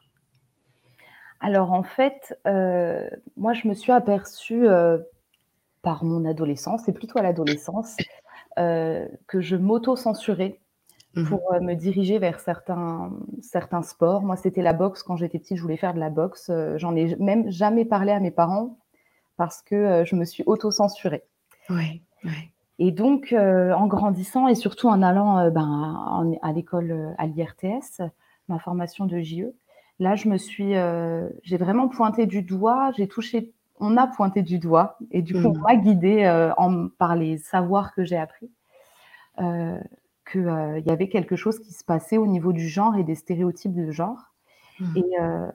Alors 1.41 1.73
en 1.73 1.83
fait, 1.83 2.39
heu, 2.47 3.09
moi 3.37 3.55
je 3.55 3.67
me 3.67 3.75
suis 3.75 3.93
aperçue, 3.93 4.67
heu, 4.69 5.07
par 5.83 6.05
mon 6.05 6.27
adolescence, 6.27 6.83
c'est 6.85 6.93
plutôt 6.93 7.19
à 7.19 7.23
l'adolescence, 7.23 7.97
heu, 8.59 9.09
que 9.27 9.41
je 9.41 9.57
m'auto-censurais 9.57 10.61
Mmh 11.17 11.23
mh. 11.23 11.27
pour, 11.29 11.55
me 11.61 11.75
diriger 11.75 12.19
vers 12.19 12.39
certains 12.41 13.11
certains 13.43 13.83
sports. 13.83 14.23
Moi, 14.23 14.37
c'était 14.37 14.63
la 14.63 14.73
boxe 14.73 15.03
quand 15.03 15.17
j'étais 15.17 15.41
petite, 15.41 15.57
je 15.57 15.63
voulais 15.63 15.77
faire 15.77 15.95
de 15.95 15.99
la 16.01 16.11
boxe, 16.11 16.53
j'en 16.77 16.95
ai 16.95 17.17
même 17.17 17.51
jamais 17.51 17.85
parlé 17.85 18.13
à 18.13 18.21
mes 18.21 18.31
parents 18.31 18.79
parce 19.37 19.63
que, 19.63 20.05
je 20.05 20.15
me 20.17 20.25
suis 20.25 20.45
auto-censurée. 20.47 21.25
Ouais, 21.69 22.01
ouais. 22.25 22.53
Et 22.81 22.93
donc, 22.93 23.33
heu, 23.35 23.75
en 23.75 23.87
grandissant 23.89 24.49
et 24.49 24.57
surtout 24.57 24.89
en 24.89 25.03
allant, 25.03 25.39
heu, 25.47 25.51
ben, 25.51 25.65
en 25.67 26.33
à 26.43 26.53
l'école, 26.53 26.93
heu, 26.93 27.09
à 27.19 27.27
l'IRTS, 27.29 28.03
ma 28.49 28.59
formation 28.59 29.07
de 29.07 29.21
JE, 29.21 29.53
là 30.01 30.17
je 30.17 30.29
me 30.29 30.39
suis, 30.39 30.73
j'ai 31.45 31.57
vraiment 31.59 31.89
pointé 31.89 32.27
du 32.27 32.43
doigt, 32.43 32.91
j'ai 32.97 33.09
touché 33.09 33.53
on 33.83 33.97
a 33.99 34.07
pointé 34.09 34.43
du 34.43 34.59
doigt 34.59 34.99
et 35.11 35.23
du 35.23 35.37
coup 35.37 35.49
Mmh 35.49 35.55
on 35.55 35.69
m'a 35.69 35.77
guidée, 35.77 36.27
en 36.59 36.89
par 36.89 37.17
les 37.17 37.39
savoirs 37.39 37.95
que 37.95 38.05
j'ai 38.05 38.17
appris, 38.19 38.51
heu, 39.41 39.79
que, 40.27 40.39
heu, 40.41 40.79
il 40.81 40.87
y 40.87 40.91
avait 40.93 41.09
quelque 41.09 41.37
chose 41.37 41.59
qui 41.61 41.73
se 41.75 41.85
passait 41.85 42.19
au 42.19 42.27
niveau 42.29 42.53
du 42.53 42.69
genre 42.69 42.97
et 42.97 43.05
des 43.05 43.15
stéréotypes 43.17 43.75
de 43.75 43.91
genre 43.93 44.35
et 44.97 45.03
Mmh. 45.03 45.05
heu, 45.21 45.49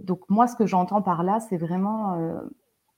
donc 0.00 0.20
moi 0.30 0.46
ce 0.48 0.56
que 0.56 0.66
j'entends 0.66 1.02
par 1.02 1.22
là, 1.24 1.40
c'est 1.40 1.58
vraiment, 1.58 2.16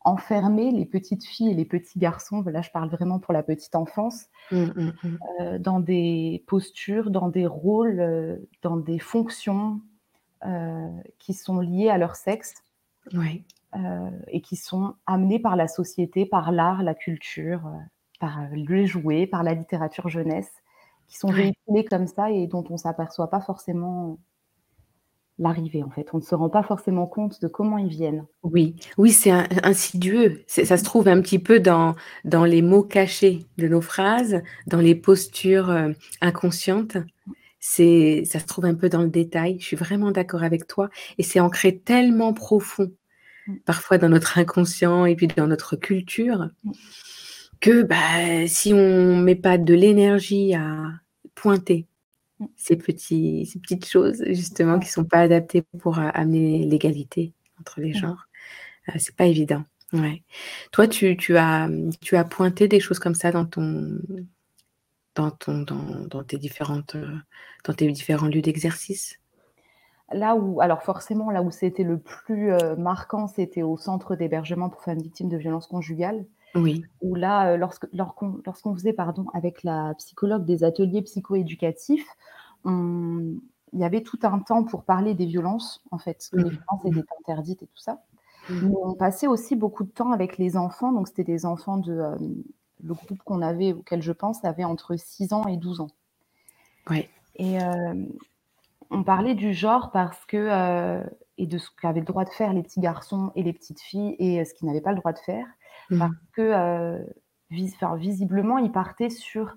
enfermer 0.04 0.70
les 0.72 0.86
petites 0.86 1.24
filles 1.24 1.50
et 1.52 1.54
les 1.54 1.64
petits 1.66 1.98
garçons, 1.98 2.42
là 2.46 2.62
je 2.62 2.70
parle 2.70 2.90
vraiment 2.90 3.18
pour 3.20 3.32
la 3.34 3.42
petite 3.42 3.74
enfance, 3.76 4.26
Mmh 4.50 4.72
mh, 4.76 4.98
mmh. 5.02 5.18
heu, 5.40 5.58
dans 5.58 5.80
des 5.80 6.44
postures, 6.46 7.10
dans 7.10 7.28
des 7.28 7.46
rôles, 7.46 8.00
heu, 8.00 8.48
dans 8.62 8.76
des 8.76 8.98
fonctions, 8.98 9.80
heu, 10.46 10.90
qui 11.18 11.34
sont 11.34 11.60
liées 11.60 11.90
à 11.90 11.98
leur 11.98 12.16
sexe 12.16 12.54
et 14.28 14.40
qui 14.40 14.56
sont 14.56 14.94
amenées 15.06 15.38
par 15.38 15.56
la 15.56 15.68
société, 15.68 16.26
par 16.26 16.52
l'art, 16.52 16.82
la 16.82 16.94
culture, 16.94 17.62
par, 18.20 18.48
les 18.52 18.86
jouets, 18.86 19.26
par 19.26 19.42
la 19.42 19.54
littérature 19.54 20.08
jeunesse, 20.08 20.52
qui 21.06 21.18
sont 21.18 21.32
véhiculées 21.32 21.84
comme 21.84 22.06
ça 22.06 22.30
et 22.30 22.46
dont 22.46 22.64
on 22.70 22.76
s'aperçoit 22.76 23.30
pas 23.30 23.40
forcément 23.40 24.18
l'arrivée 25.38 25.82
en 25.82 25.90
fait. 25.90 26.08
On 26.12 26.18
ne 26.18 26.22
se 26.22 26.34
rend 26.34 26.48
pas 26.48 26.62
forcément 26.62 27.06
compte 27.06 27.40
de 27.40 27.48
comment 27.48 27.78
ils 27.78 27.88
viennent. 27.88 28.24
Oui, 28.42 28.76
oui, 28.98 29.10
c'est 29.10 29.30
in 29.30 29.46
insidieux. 29.62 30.42
Ça 30.46 30.76
se 30.76 30.84
trouve 30.84 31.08
un 31.08 31.20
petit 31.20 31.38
peu 31.38 31.60
dans 31.60 31.94
dans 32.24 32.44
les 32.44 32.62
mots 32.62 32.84
cachés 32.84 33.46
de 33.58 33.68
nos 33.68 33.80
phrases, 33.80 34.42
dans 34.66 34.80
les 34.80 34.94
postures, 34.94 35.70
heu, 35.70 35.94
inconscientes. 36.20 36.96
C'est 37.60 38.22
ça 38.26 38.38
se 38.38 38.46
trouve 38.46 38.66
un 38.66 38.74
peu 38.74 38.88
dans 38.88 39.02
le 39.02 39.08
détail. 39.08 39.58
Je 39.60 39.64
suis 39.64 39.76
vraiment 39.76 40.10
d'accord 40.10 40.42
avec 40.42 40.66
toi 40.66 40.90
et 41.18 41.22
c'est 41.22 41.40
ancré 41.40 41.78
tellement 41.78 42.32
profond, 42.32 42.92
parfois 43.64 43.98
dans 43.98 44.08
notre 44.08 44.38
inconscient 44.38 45.06
et 45.06 45.16
puis 45.16 45.26
dans 45.28 45.46
notre 45.46 45.76
culture 45.76 46.50
que, 47.60 47.82
bah, 47.82 48.46
si 48.46 48.74
on 48.74 49.16
met 49.16 49.36
pas 49.36 49.56
de 49.56 49.72
l'énergie 49.72 50.54
à 50.54 50.84
pointer. 51.34 51.86
Ces 52.56 52.76
petits 52.76 53.46
ces 53.46 53.58
petites 53.60 53.86
choses 53.86 54.22
justement 54.28 54.78
qui 54.80 54.88
sont 54.90 55.04
pas 55.04 55.20
adaptées 55.20 55.62
pour 55.80 55.98
a 55.98 56.08
amener 56.10 56.64
l'égalité 56.66 57.34
entre 57.60 57.80
les 57.80 57.92
Mmh. 57.92 57.94
genres, 57.94 58.26
heu, 58.90 58.94
c'est 58.98 59.16
pas 59.16 59.26
évident. 59.26 59.64
Ouais. 59.94 60.22
Toi, 60.72 60.88
tu 60.88 61.16
tu 61.18 61.36
as, 61.38 61.68
mmh, 61.68 61.92
tu 62.02 62.16
as 62.16 62.24
pointé 62.24 62.68
des 62.68 62.80
choses 62.80 62.98
comme 63.00 63.14
ça 63.16 63.32
dans 63.32 63.46
ton 63.46 63.98
dans 65.16 65.32
ton 65.32 65.62
dans 65.62 66.06
dans 66.06 66.22
tes 66.22 66.38
différentes, 66.38 66.94
heu, 66.94 67.18
dans 67.64 67.74
tes 67.74 67.90
différents 67.90 68.28
lieux 68.28 68.42
d'exercice? 68.42 69.18
Là 70.12 70.34
où 70.36 70.60
alors 70.62 70.82
forcément, 70.82 71.30
là 71.30 71.42
où 71.42 71.50
c'était 71.50 71.82
le 71.82 71.98
plus, 71.98 72.50
heu, 72.52 72.76
marquant, 72.76 73.26
c'était 73.26 73.62
au 73.62 73.76
centre 73.76 74.16
d'hébergement 74.16 74.68
pour 74.70 74.82
femmes 74.82 75.00
victimes 75.02 75.28
de 75.28 75.36
violences 75.36 75.66
conjugales, 75.66 76.24
Oui. 76.54 76.84
où 77.00 77.14
là, 77.14 77.54
heu, 77.54 77.56
lorsque 77.56 77.86
lorsqu'on 77.92 78.74
faisait, 78.74 78.92
pardon, 78.92 79.26
avec 79.34 79.62
la 79.62 79.94
psychologue 79.98 80.44
des 80.44 80.64
ateliers 80.64 81.02
psycho-éducatifs, 81.02 82.08
on 82.64 83.34
il 83.72 83.80
y 83.80 83.84
avait 83.84 84.02
tout 84.02 84.20
un 84.22 84.38
temps 84.38 84.62
pour 84.62 84.84
parler 84.84 85.14
des 85.14 85.26
violences, 85.26 85.82
en 85.90 85.98
fait, 85.98 86.30
que 86.32 86.40
les 86.40 86.50
Mmh. 86.50 86.50
violences 86.50 86.84
étaient 86.84 87.04
interdites 87.20 87.62
et 87.64 87.66
tout 87.66 87.76
ça. 87.78 88.04
Mmh. 88.48 88.68
Mais 88.68 88.74
on 88.84 88.94
passait 88.94 89.26
aussi 89.26 89.56
beaucoup 89.56 89.82
de 89.82 89.90
temps 89.90 90.12
avec 90.12 90.38
les 90.38 90.56
enfants, 90.56 90.92
donc 90.92 91.08
c'était 91.08 91.24
des 91.24 91.44
enfants 91.44 91.78
de, 91.78 91.92
hem, 91.98 92.44
le 92.84 92.94
groupe 92.94 93.20
qu'on 93.24 93.42
avait 93.42 93.72
auquel 93.72 94.00
je 94.00 94.12
pense 94.12 94.44
avait 94.44 94.62
entre 94.62 94.94
6 94.96 95.32
ans 95.32 95.42
et 95.48 95.56
12 95.56 95.80
ans. 95.80 95.90
Ouais. 96.88 97.08
Et 97.34 97.54
hem, 97.54 98.12
on 98.90 99.02
parlait 99.02 99.34
du 99.34 99.54
genre 99.54 99.90
parce 99.90 100.24
que, 100.26 101.02
et 101.36 101.46
de 101.46 101.58
ce 101.58 101.68
qu'avaient 101.80 102.00
le 102.00 102.06
droit 102.06 102.24
de 102.24 102.30
faire 102.30 102.52
les 102.52 102.62
petits 102.62 102.80
garçons 102.80 103.32
et 103.34 103.42
les 103.42 103.52
petites 103.52 103.80
filles 103.80 104.14
et 104.20 104.44
ce 104.44 104.54
qu'ils 104.54 104.68
n'avaient 104.68 104.80
pas 104.80 104.92
le 104.92 104.98
droit 104.98 105.12
de 105.12 105.18
faire 105.18 105.46
parce 105.98 106.10
Mmh. 106.10 106.16
que, 106.34 107.06
vis 107.50 107.74
enfin, 107.76 107.96
visiblement, 107.96 108.58
ils 108.58 108.72
partaient 108.72 109.10
sur 109.10 109.56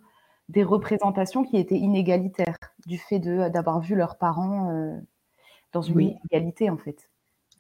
des 0.50 0.64
représentations 0.64 1.44
qui 1.44 1.58
étaient 1.58 1.78
inégalitaires, 1.78 2.58
du 2.88 2.98
fait 2.98 3.20
d'avoir 3.20 3.82
vu 3.82 3.96
leurs 3.96 4.18
parents, 4.18 4.72
heu, 4.74 5.02
dans 5.74 5.82
une 5.84 5.98
Oui. 5.98 6.16
inégalité, 6.32 6.70
en 6.72 6.78
fait. 6.78 7.10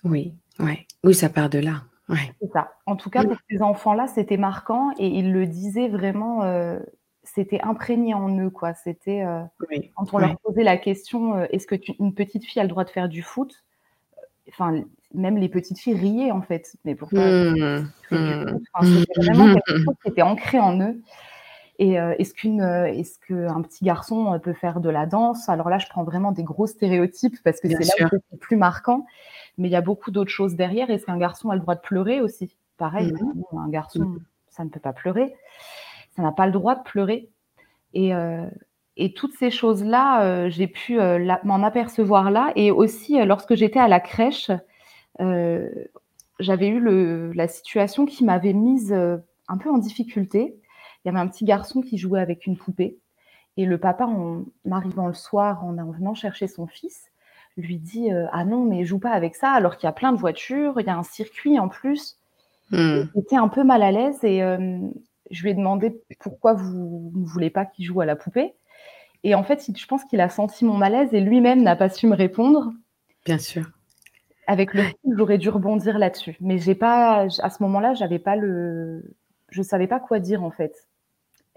Oui, 0.03 0.35
ouais. 0.59 0.85
Oui, 1.03 1.13
ça 1.15 1.29
part 1.29 1.49
de 1.49 1.59
là. 1.59 1.83
Ouais. 2.09 2.33
C'est 2.41 2.51
ça. 2.53 2.73
En 2.85 2.95
tout 2.95 3.09
cas, 3.09 3.23
pour 3.23 3.37
ces 3.49 3.61
enfants-là, 3.61 4.07
c'était 4.07 4.37
marquant 4.37 4.91
et 4.99 5.07
ils 5.07 5.31
le 5.31 5.47
disaient 5.47 5.87
vraiment, 5.87 6.43
heu, 6.45 6.85
c'était 7.23 7.61
imprégné 7.61 8.13
en 8.13 8.29
eux, 8.39 8.49
quoi. 8.51 8.73
C'était, 8.75 9.23
Oui, 9.69 9.91
quand 9.95 10.13
on 10.13 10.19
leur 10.19 10.37
posait 10.43 10.63
la 10.63 10.77
question, 10.77 11.39
«Est-ce 11.45 11.67
que 11.67 11.75
tu 11.75 11.93
une 11.99 12.13
petite 12.15 12.45
fille 12.45 12.59
a 12.61 12.63
le 12.63 12.69
droit 12.69 12.83
de 12.85 12.89
faire 12.91 13.09
du 13.09 13.23
foot?» 13.23 13.65
Enfin, 14.49 14.83
même 15.13 15.37
les 15.37 15.49
petites 15.49 15.79
filles 15.79 15.95
riaient, 15.95 16.31
en 16.31 16.41
fait. 16.41 16.75
«Mais 16.85 16.95
pourquoi 16.95 17.23
Mmh. 17.23 17.87
Mmh. 18.11 18.33
foot?» 18.51 18.63
enfin, 18.73 18.85
c'était 18.85 19.13
vraiment 19.25 19.49
quelque 19.49 19.65
chose 19.85 19.95
qui 20.03 20.09
était 20.11 20.21
ancré 20.23 20.59
en 20.59 20.79
eux 20.81 21.01
et 21.79 21.99
heu, 21.99 22.15
est-ce 22.19 22.33
qu'une, 22.35 22.61
heu, 22.61 22.87
est-ce 22.87 23.19
qu'un 23.19 23.61
petit 23.63 23.85
garçon, 23.85 24.33
heu, 24.35 24.39
peut 24.39 24.53
faire 24.53 24.81
de 24.81 24.89
la 24.89 25.05
danse? 25.07 25.49
Alors 25.49 25.69
là, 25.69 25.79
je 25.79 25.87
prends 25.89 26.03
vraiment 26.05 26.31
des 26.33 26.43
gros 26.43 26.67
stéréotypes 26.67 27.37
parce 27.43 27.59
que 27.61 27.69
c'est 27.69 27.85
là 27.85 27.93
où 28.01 28.07
c'est 28.11 28.17
le 28.33 28.37
plus 28.39 28.57
marquant, 28.57 29.05
mais 29.59 29.69
il 29.69 29.71
y 29.71 29.75
a 29.77 29.81
beaucoup 29.81 30.11
d'autres 30.11 30.31
choses 30.31 30.55
derrière. 30.55 30.89
Est-ce 30.91 31.05
qu'un 31.07 31.17
garçon 31.19 31.49
a 31.51 31.55
le 31.55 31.61
droit 31.61 31.75
de 31.75 31.81
pleurer 31.81 32.21
aussi? 32.21 32.57
Pareil, 32.77 33.13
Mmh 33.13 33.25
mh. 33.25 33.33
non, 33.53 33.59
un 33.61 33.67
Mmh 33.67 33.71
garçon, 33.71 34.19
ça 34.49 34.63
ne 34.65 34.69
peut 34.69 34.79
pas 34.81 34.93
pleurer. 34.93 35.35
Ça 36.15 36.23
n'a 36.23 36.31
pas 36.33 36.47
le 36.47 36.53
droit 36.53 36.75
de 36.75 36.83
pleurer 36.83 37.29
et 37.95 38.13
et 38.97 39.13
toutes 39.13 39.33
ces 39.35 39.51
choses-là, 39.51 40.45
heu, 40.47 40.49
j'ai 40.49 40.67
pu, 40.67 40.95
la 40.97 41.39
m'en 41.43 41.63
apercevoir 41.63 42.31
là 42.31 42.51
et 42.55 42.71
aussi, 42.71 43.19
heu, 43.19 43.25
lorsque 43.25 43.55
j'étais 43.55 43.79
à 43.79 43.87
la 43.87 43.99
crèche, 43.99 44.51
j'avais 46.39 46.67
eu 46.69 46.79
le 46.79 47.31
la 47.33 47.47
situation 47.47 48.05
qui 48.05 48.23
m'avait 48.25 48.53
mise, 48.53 48.93
un 48.93 49.57
peu 49.57 49.69
en 49.71 49.77
difficulté. 49.79 50.55
Il 51.05 51.07
y 51.07 51.09
avait 51.09 51.19
un 51.19 51.27
petit 51.27 51.45
garçon 51.45 51.81
qui 51.81 51.97
jouait 51.97 52.21
avec 52.21 52.45
une 52.47 52.57
poupée 52.57 52.99
et 53.57 53.65
le 53.65 53.77
papa, 53.79 54.05
en 54.07 54.45
arrivant 54.71 55.07
le 55.07 55.13
soir, 55.15 55.65
en 55.65 55.77
en 55.79 55.91
venant 55.91 56.15
chercher 56.15 56.47
son 56.47 56.67
fils, 56.67 57.05
lui 57.57 57.77
dit, 57.79 58.09
«Ah 58.33 58.45
non, 58.45 58.65
mais 58.65 58.85
joue 58.85 58.99
pas 58.99 59.11
avec 59.11 59.35
ça 59.35 59.51
alors 59.51 59.77
qu'il 59.77 59.87
y 59.87 59.89
a 59.89 59.93
plein 59.93 60.13
de 60.13 60.19
voitures, 60.19 60.79
il 60.81 60.87
y 60.87 60.89
a 60.91 60.97
un 60.97 61.03
circuit 61.03 61.59
en 61.59 61.69
plus». 61.69 62.17
Mmh. 62.71 63.03
j'étais 63.15 63.37
un 63.37 63.49
peu 63.49 63.63
mal 63.63 63.83
à 63.83 63.91
l'aise 63.91 64.19
et 64.23 64.41
je 65.31 65.43
lui 65.43 65.51
ai 65.51 65.55
demandé: 65.55 66.01
«Pourquoi 66.19 66.53
vous 66.55 67.11
ne 67.15 67.25
voulez 67.27 67.49
pas 67.51 67.65
qu'il 67.65 67.85
joue 67.85 68.01
à 68.01 68.05
la 68.07 68.15
poupée?» 68.17 68.55
Et 69.23 69.35
en 69.35 69.43
fait, 69.43 69.65
je 69.75 69.85
pense 69.85 70.03
qu'il 70.05 70.21
a 70.21 70.29
senti 70.29 70.65
mon 70.65 70.75
malaise 70.75 71.13
et 71.13 71.19
lui-même 71.19 71.63
n'a 71.63 71.75
pas 71.75 71.89
su 71.89 72.07
me 72.07 72.15
répondre. 72.15 72.71
Bien 73.25 73.37
sûr. 73.37 73.69
Avec 74.47 74.73
le 74.73 74.83
j'aurais 75.17 75.37
dû 75.37 75.49
rebondir 75.49 75.97
là-dessus, 75.97 76.37
mais 76.39 76.57
j'ai 76.57 76.75
pas 76.75 77.27
à 77.41 77.49
ce 77.49 77.61
moment-là, 77.63 77.93
j'avais 77.93 78.19
pas 78.19 78.35
le 78.35 79.03
je 79.49 79.61
savais 79.61 79.87
pas 79.87 79.99
quoi 79.99 80.19
dire, 80.19 80.43
en 80.43 80.51
fait 80.51 80.87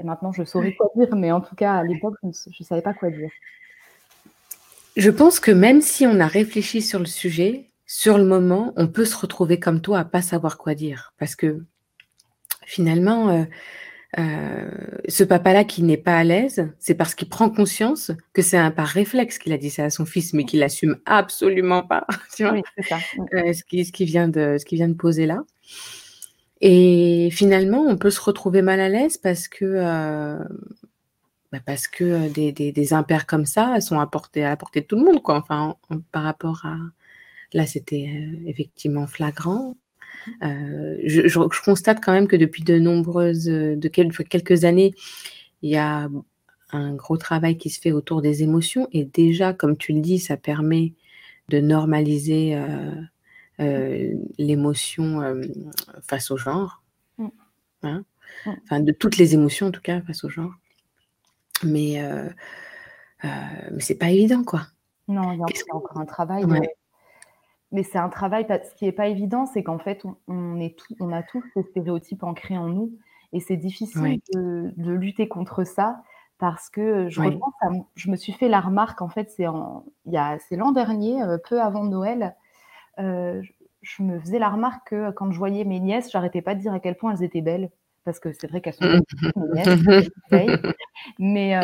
et 0.00 0.05
maintenant 0.05 0.33
je 0.33 0.43
saurais 0.45 0.73
quoi 0.73 0.88
dire, 0.97 1.14
mais 1.14 1.31
en 1.31 1.40
tout 1.40 1.55
cas, 1.55 1.75
à 1.75 1.85
l'époque, 1.85 2.14
je 2.23 2.29
ne 2.29 2.64
savais 2.64 2.83
pas 2.83 2.95
quoi 2.95 3.11
dire. 3.11 3.31
Je 4.97 5.11
pense 5.11 5.40
que 5.40 5.50
même 5.50 5.83
si 5.83 6.07
on 6.07 6.19
a 6.21 6.26
réfléchi 6.26 6.83
sur 6.83 6.99
le 6.99 7.07
sujet, 7.07 7.71
sur 7.87 8.19
le 8.19 8.25
moment, 8.25 8.73
on 8.76 8.88
peut 8.88 9.05
se 9.05 9.17
retrouver 9.17 9.61
comme 9.61 9.81
toi 9.81 10.00
à 10.00 10.05
pas 10.05 10.23
savoir 10.23 10.59
quoi 10.59 10.75
dire. 10.75 11.12
Parce 11.19 11.37
que 11.37 11.64
finalement, 12.64 13.31
heu 13.31 13.47
heu, 14.19 14.71
ce 15.09 15.25
papa-là 15.25 15.64
qui 15.64 15.83
n'est 15.83 15.97
pas 15.97 16.17
à 16.19 16.25
l'aise, 16.25 16.69
c'est 16.79 16.95
parce 16.95 17.14
qu'il 17.14 17.29
prend 17.29 17.50
conscience 17.50 18.11
que 18.33 18.43
c'est 18.43 18.57
un 18.59 18.71
par 18.71 18.87
réflexe 18.88 19.38
qu'il 19.38 19.52
a 19.52 19.59
dit 19.59 19.71
ça 19.71 19.85
à 19.85 19.90
son 19.90 20.07
fils, 20.07 20.33
mais 20.35 20.45
qu'il 20.45 20.62
assume 20.62 20.99
absolument 21.07 21.83
pas, 21.83 22.07
tu 22.37 22.45
vois? 22.45 22.55
Oui, 22.55 22.62
c'est 22.76 22.88
ça. 22.88 22.99
Mmh. 23.17 23.25
Heu, 23.35 23.52
ce 23.52 23.64
qu'il 23.64 23.87
ce 23.87 24.05
vient 24.05 24.29
de 24.29 24.57
ce 24.59 24.64
qu'il 24.64 24.76
vient 24.79 24.88
de 24.88 24.95
poser 24.95 25.26
là 25.26 25.43
et 26.61 27.31
finalement, 27.33 27.81
on 27.87 27.97
peut 27.97 28.11
se 28.11 28.21
retrouver 28.21 28.61
mal 28.62 28.81
à 28.81 28.88
l'aise 28.88 29.17
parce 29.17 29.49
que, 29.49 29.64
heu, 29.64 30.38
bah, 31.52 31.61
parce 31.67 31.88
que, 31.88 32.29
des 32.33 32.52
des 32.52 32.73
des 32.73 32.93
impairs 32.95 33.26
comme 33.26 33.47
ça, 33.47 33.81
sont 33.81 34.00
à 34.00 34.07
portée 34.07 34.45
à 34.45 34.50
la 34.50 34.57
portée 34.57 34.83
de 34.83 34.87
tout 34.87 34.97
le 34.97 35.05
monde, 35.05 35.23
quoi. 35.23 35.37
Enfin, 35.38 35.76
en 35.90 36.00
par 36.12 36.23
rapport 36.25 36.67
à 36.67 36.76
là, 37.55 37.67
c'était, 37.67 38.11
effectivement 38.47 39.07
flagrant. 39.09 39.76
Heu, 40.43 40.99
je 41.05 41.29
je 41.29 41.38
re 41.38 41.52
je 41.52 41.62
constate 41.62 42.00
quand 42.05 42.12
même 42.12 42.29
que 42.29 42.37
depuis 42.37 42.62
de 42.64 42.79
nombreuses, 42.79 43.45
de 43.47 43.88
quelques 43.88 44.64
années, 44.64 44.95
il 45.62 45.71
y 45.71 45.76
a 45.76 46.09
un 46.73 46.95
gros 46.95 47.17
travail 47.17 47.57
qui 47.59 47.71
se 47.71 47.81
fait 47.81 47.93
autour 47.93 48.23
des 48.23 48.43
émotions 48.43 48.88
et 48.93 49.05
déjà, 49.05 49.52
comme 49.52 49.76
tu 49.76 49.93
le 49.93 50.00
dis, 50.00 50.19
ça 50.19 50.37
permet 50.37 50.95
de 51.49 51.61
normaliser, 51.61 52.57
Mmh. 52.57 53.64
heu, 53.64 54.19
l'émotion, 54.38 55.21
face 56.02 56.31
au 56.31 56.37
genre, 56.38 56.83
Mmh. 57.19 57.29
hein? 57.83 58.05
Mmh. 58.47 58.50
Enfin, 58.64 58.81
de 58.81 58.93
toutes 58.93 59.19
les 59.19 59.35
émotions, 59.35 59.67
en 59.69 59.71
tout 59.73 59.83
cas, 59.83 60.00
face 60.02 60.25
au 60.25 60.31
genre. 60.31 60.52
Mais 61.64 62.00
mais 63.23 63.81
c'est 63.81 63.97
pas 63.97 64.11
évident, 64.11 64.45
quoi. 64.45 64.67
Non, 65.09 65.33
il 65.33 65.40
y 65.40 65.43
a 65.43 65.76
encore 65.76 65.99
un 65.99 66.07
travail, 66.07 66.45
ouais. 66.45 66.75
Mais 67.72 67.82
c'est 67.84 67.98
un 67.98 68.08
travail 68.08 68.46
ce 68.64 68.74
qui 68.74 68.86
est 68.86 68.92
pas 68.92 69.08
évident, 69.08 69.46
c'est 69.46 69.62
qu'en 69.62 69.78
fait, 69.78 70.04
on 70.04 70.16
on 70.28 70.58
est 70.60 70.76
tous 70.78 70.94
on 71.00 71.12
a 71.12 71.22
tous 71.22 71.42
ces 71.54 71.62
stéréotypes 71.64 72.22
ancrés 72.24 72.58
en 72.58 72.68
nous. 72.68 72.92
Et 73.32 73.40
c'est 73.40 73.56
difficile 73.56 74.18
de 74.34 74.72
de 74.76 74.92
lutter 74.92 75.28
contre 75.28 75.64
ça 75.64 76.02
parce 76.38 76.70
que, 76.70 76.80
heu, 77.06 77.08
je 77.10 77.20
repense 77.22 77.52
à 77.62 77.68
je 77.96 78.10
me 78.10 78.16
suis 78.16 78.32
fait 78.32 78.48
la 78.48 78.60
remarque, 78.60 79.02
en 79.02 79.08
fait, 79.08 79.30
c'est 79.30 79.44
l'an 80.56 80.72
dernier, 80.72 81.22
heu, 81.22 81.38
peu 81.48 81.60
avant 81.62 81.84
Noël, 81.84 82.36
heu, 83.00 83.42
je 83.82 84.02
me 84.04 84.20
faisais 84.20 84.38
la 84.40 84.50
remarque 84.50 84.90
que 84.90 85.10
quand 85.12 85.30
je 85.32 85.38
voyais 85.38 85.64
mes 85.64 85.80
nièces, 85.80 86.10
j'arrêtais 86.12 86.42
pas 86.42 86.54
de 86.56 86.60
dire 86.60 86.72
à 86.74 86.80
quel 86.80 86.96
point 86.96 87.14
elles 87.16 87.24
étaient 87.24 87.42
belles. 87.42 87.70
Parce 88.04 88.20
que 88.20 88.32
c'est 88.32 88.46
vrai 88.48 88.60
qu'elles 88.62 88.74
sont 88.74 88.86
Mmh. 88.86 89.00
magnifiques 89.20 89.36
mes 89.36 89.48
nièces, 89.48 89.76
mais 91.18 91.56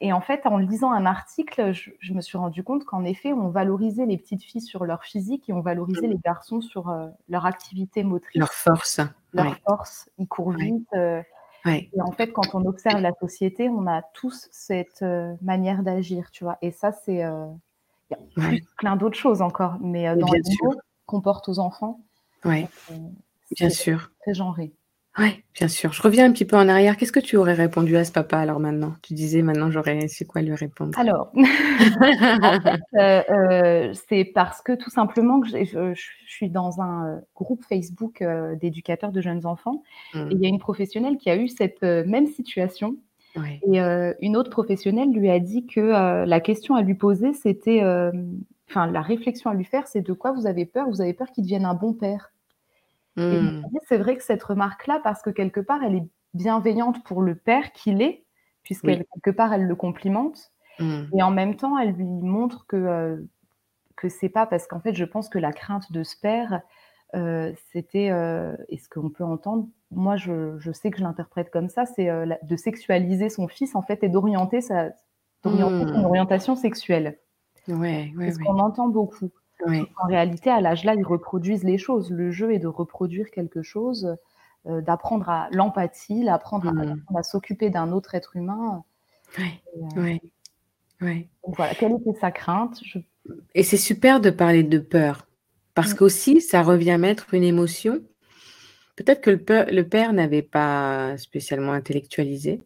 et 0.00 0.12
en 0.12 0.20
fait, 0.20 0.46
en 0.46 0.58
lisant 0.58 0.92
un 0.92 1.06
article, 1.06 1.72
je 1.72 1.90
je 2.00 2.12
me 2.14 2.20
suis 2.20 2.38
rendu 2.38 2.62
compte 2.64 2.84
qu'en 2.84 3.04
effet, 3.04 3.32
on 3.32 3.48
valorisait 3.50 4.06
les 4.06 4.18
petites 4.18 4.42
filles 4.42 4.60
sur 4.60 4.84
leur 4.84 5.04
physique 5.04 5.48
et 5.48 5.52
on 5.54 5.60
valorisait 5.62 6.06
les 6.08 6.18
garçons 6.18 6.60
sur, 6.60 6.90
heu, 6.90 7.10
leur 7.28 7.46
activité 7.46 8.04
motrice, 8.04 8.34
Leur 8.34 8.52
force, 8.52 9.00
leur 9.32 9.48
ouais. 9.48 9.62
force. 9.66 10.10
Ils 10.18 10.28
courent 10.28 10.52
Ouais. 10.60 10.72
vite, 10.72 10.88
Ouais. 11.64 11.92
et 11.94 12.02
en 12.02 12.12
fait, 12.12 12.32
quand 12.32 12.54
on 12.54 12.64
observe 12.66 13.00
la 13.00 13.12
société, 13.20 13.68
on 13.70 13.86
a 13.86 14.02
tous 14.14 14.48
cette, 14.52 15.02
heu, 15.02 15.36
manière 15.42 15.82
d'agir, 15.82 16.30
tu 16.30 16.44
vois? 16.44 16.58
Et 16.62 16.70
ça, 16.72 16.92
c'est, 16.92 17.16
il 17.16 17.22
y 18.12 18.14
a 18.14 18.18
plein 18.78 18.96
d'autres 18.96 19.18
choses 19.18 19.42
encore, 19.42 19.78
mais 19.80 20.16
dans 20.16 20.34
les 20.34 20.52
mots 20.60 20.82
qu'on 21.06 21.20
porte 21.22 21.48
aux 21.48 21.58
enfants, 21.60 22.00
Bien 23.50 23.70
c'est 23.70 23.70
sûr. 23.70 24.10
très 24.22 24.34
genré. 24.34 24.74
Ouais, 25.18 25.42
bien 25.54 25.68
sûr. 25.68 25.92
Je 25.92 26.02
reviens 26.02 26.26
un 26.26 26.32
petit 26.32 26.44
peu 26.44 26.56
en 26.56 26.68
arrière. 26.68 26.96
Qu'est-ce 26.96 27.12
que 27.12 27.20
tu 27.20 27.36
aurais 27.36 27.54
répondu 27.54 27.96
à 27.96 28.04
ce 28.04 28.12
papa, 28.12 28.38
alors, 28.38 28.60
maintenant? 28.60 28.94
Tu 29.02 29.14
disais: 29.14 29.40
«Maintenant, 29.42 29.70
j'aurais 29.70 30.08
su 30.08 30.26
quoi 30.26 30.42
lui 30.42 30.54
répondre». 30.54 30.98
Alors, 30.98 31.32
en 32.42 32.54
fait, 32.62 32.80
heu 32.98 33.22
heu, 33.30 33.92
c'est 34.08 34.24
parce 34.24 34.62
que 34.62 34.72
tout 34.74 34.90
simplement 34.90 35.40
que 35.40 35.48
je 35.48 35.92
suis 36.26 36.50
dans 36.50 36.80
un, 36.80 37.16
heu, 37.18 37.20
groupe 37.34 37.64
Facebook, 37.68 38.24
d'éducateurs 38.60 39.12
de 39.12 39.20
jeunes 39.20 39.46
enfants 39.46 39.82
et 40.30 40.34
il 40.34 40.38
Mmh. 40.38 40.42
y 40.42 40.46
a 40.46 40.48
une 40.48 40.58
professionnelle 40.58 41.16
qui 41.18 41.30
a 41.30 41.36
eu 41.36 41.48
cette, 41.48 41.82
même 41.82 42.26
situation 42.26 42.96
Ouais. 43.34 43.64
et 43.72 43.80
une 44.22 44.36
autre 44.36 44.50
professionnelle 44.50 45.10
lui 45.12 45.30
a 45.30 45.40
dit 45.40 45.66
que, 45.66 45.80
la 46.26 46.40
question 46.40 46.76
à 46.76 46.82
lui 46.82 46.94
poser, 46.96 47.32
c'était, 47.34 47.82
enfin, 48.70 48.86
la 48.90 49.02
réflexion 49.02 49.50
à 49.50 49.54
lui 49.54 49.64
faire, 49.66 49.86
c'est: 49.88 50.02
«De 50.02 50.12
quoi 50.14 50.32
vous 50.32 50.46
avez 50.46 50.66
peur? 50.66 50.88
Vous 50.90 51.00
avez 51.02 51.14
peur 51.14 51.28
qu'il 51.32 51.44
devienne 51.44 51.66
un 51.66 51.74
bon 51.74 51.94
père?» 51.94 52.32
Mmh. 53.16 53.66
dit: 53.72 53.78
«C'est 53.88 53.98
vrai 53.98 54.16
que 54.16 54.22
cette 54.22 54.42
remarque-là, 54.42 55.00
parce 55.04 55.22
que 55.22 55.30
quelque 55.30 55.60
part, 55.60 55.82
elle 55.84 55.94
est 55.96 56.08
bienveillante 56.34 57.04
pour 57.04 57.22
le 57.22 57.34
père 57.36 57.72
qu'il 57.72 58.02
est, 58.02 58.26
puisqu'elle 58.62 58.98
Oui. 58.98 59.06
quelque 59.14 59.30
part, 59.36 59.52
elle 59.52 59.64
le 59.64 59.76
complimente 59.76 60.52
Mmh. 60.78 61.16
et 61.16 61.22
en 61.22 61.30
même 61.32 61.56
temps, 61.56 61.78
elle 61.78 61.92
lui 61.94 62.04
montre 62.06 62.66
que, 62.68 62.76
heu, 62.76 63.28
que 63.96 64.08
c'est 64.10 64.28
pas 64.30 64.46
parce 64.46 64.66
qu'en 64.68 64.80
fait, 64.80 64.94
je 64.94 65.04
pense 65.04 65.28
que 65.30 65.38
la 65.38 65.52
crainte 65.52 65.92
de 65.92 66.04
ce 66.04 66.16
père, 66.20 66.62
heu, 67.16 67.54
c'était, 67.72 68.10
heu 68.12 68.56
et 68.70 68.78
ce 68.78 68.88
qu'on 68.90 69.10
peut 69.10 69.24
entendre, 69.24 69.68
moi, 69.92 70.16
je 70.16 70.58
je 70.58 70.72
sais 70.72 70.90
que 70.92 70.98
je 70.98 71.04
l'interprète 71.04 71.50
comme 71.50 71.68
ça, 71.70 71.86
c'est, 71.86 72.06
la 72.26 72.38
de 72.42 72.56
sexualiser 72.56 73.30
son 73.30 73.48
fils, 73.48 73.74
en 73.76 73.82
fait 73.82 74.04
et 74.04 74.08
d'orienter 74.10 74.60
sa 74.62 74.90
d'orienter 75.44 75.84
son 75.94 76.04
orientation 76.04 76.56
sexuelle. 76.56 77.20
Ouais, 77.68 78.12
C'est 78.24 78.30
ouais, 78.30 78.32
ce 78.32 78.38
ouais. 78.38 78.46
qu'on 78.46 78.58
entend 78.58 78.88
beaucoup. 78.88 79.30
En 80.02 80.06
réalité, 80.06 80.50
à 80.50 80.60
l'âge 80.60 80.84
là, 80.84 80.94
ils 80.94 81.04
reproduisent 81.04 81.64
les 81.64 81.78
choses. 81.78 82.10
Le 82.10 82.30
jeu 82.30 82.52
est 82.52 82.58
de 82.58 82.66
reproduire 82.66 83.30
quelque 83.30 83.62
chose, 83.62 84.16
heu, 84.68 84.82
d'apprendre 84.82 85.28
à 85.28 85.48
l'empathie, 85.52 86.22
Mmh. 86.22 86.26
d'apprendre 86.26 86.66
à 87.16 87.22
s'occuper 87.22 87.70
d'un 87.70 87.92
autre 87.92 88.14
être 88.14 88.36
humain 88.36 88.84
et 89.96 90.00
ouais. 90.00 90.20
Ouais. 91.00 91.28
Donc 91.46 91.56
voilà, 91.56 91.74
quelle 91.74 91.92
était 91.92 92.14
sa 92.20 92.30
crainte? 92.30 92.80
Je 92.84 92.98
Et 93.54 93.62
c'est 93.62 93.76
super 93.76 94.20
de 94.20 94.30
parler 94.30 94.62
de 94.62 94.78
peur, 94.78 95.26
parce 95.74 95.92
Mmh. 95.92 95.96
qu'aussi 95.96 96.40
ça 96.40 96.62
revient 96.62 96.92
à 96.92 96.98
mettre 96.98 97.34
une 97.34 97.44
émotion. 97.44 98.00
Peut-être 98.96 99.20
que 99.22 99.30
le 99.30 99.72
le 99.72 99.82
père 99.88 100.12
n'avait 100.12 100.42
pas 100.42 101.16
spécialement 101.18 101.72
intellectualisé, 101.72 102.62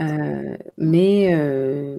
Heu, 0.00 0.56
mais 0.78 1.34
heu, 1.34 1.98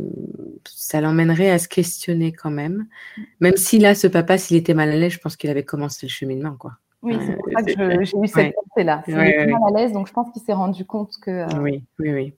ça 0.66 1.02
l'emmènerait 1.02 1.50
à 1.50 1.60
se 1.60 1.68
questionner 1.68 2.32
quand 2.32 2.52
même. 2.52 2.88
Mmh. 3.18 3.24
Même 3.42 3.58
si 3.58 3.80
là, 3.80 3.94
ce 3.96 4.08
papa, 4.08 4.38
s'il 4.38 4.58
était 4.58 4.74
mal 4.74 4.90
à 4.90 4.96
l'aise, 4.96 5.14
je 5.14 5.20
pense 5.20 5.36
qu'il 5.36 5.50
avait 5.50 5.64
commencé 5.66 6.06
le 6.06 6.10
cheminement, 6.12 6.56
quoi. 6.58 6.74
Oui, 7.02 7.18
c'est 7.26 7.36
pour 7.36 7.50
ça 7.54 7.62
que 7.64 8.04
j'ai 8.06 8.18
eu 8.18 8.28
cette 8.28 8.38
Ouais. 8.38 8.54
pensée-là. 8.70 9.04
Ouais, 9.08 9.14
il 9.38 9.42
était 9.42 9.52
mal 9.52 9.62
à 9.68 9.80
l'aise, 9.80 9.92
donc 9.92 10.08
je 10.08 10.14
pense 10.14 10.32
qu'il 10.32 10.42
s'est 10.42 10.54
rendu 10.54 10.86
compte 10.86 11.12
que, 11.22 11.32
heu 11.32 11.62
Oui, 11.62 11.84
oui, 12.00 12.12
oui. 12.14 12.34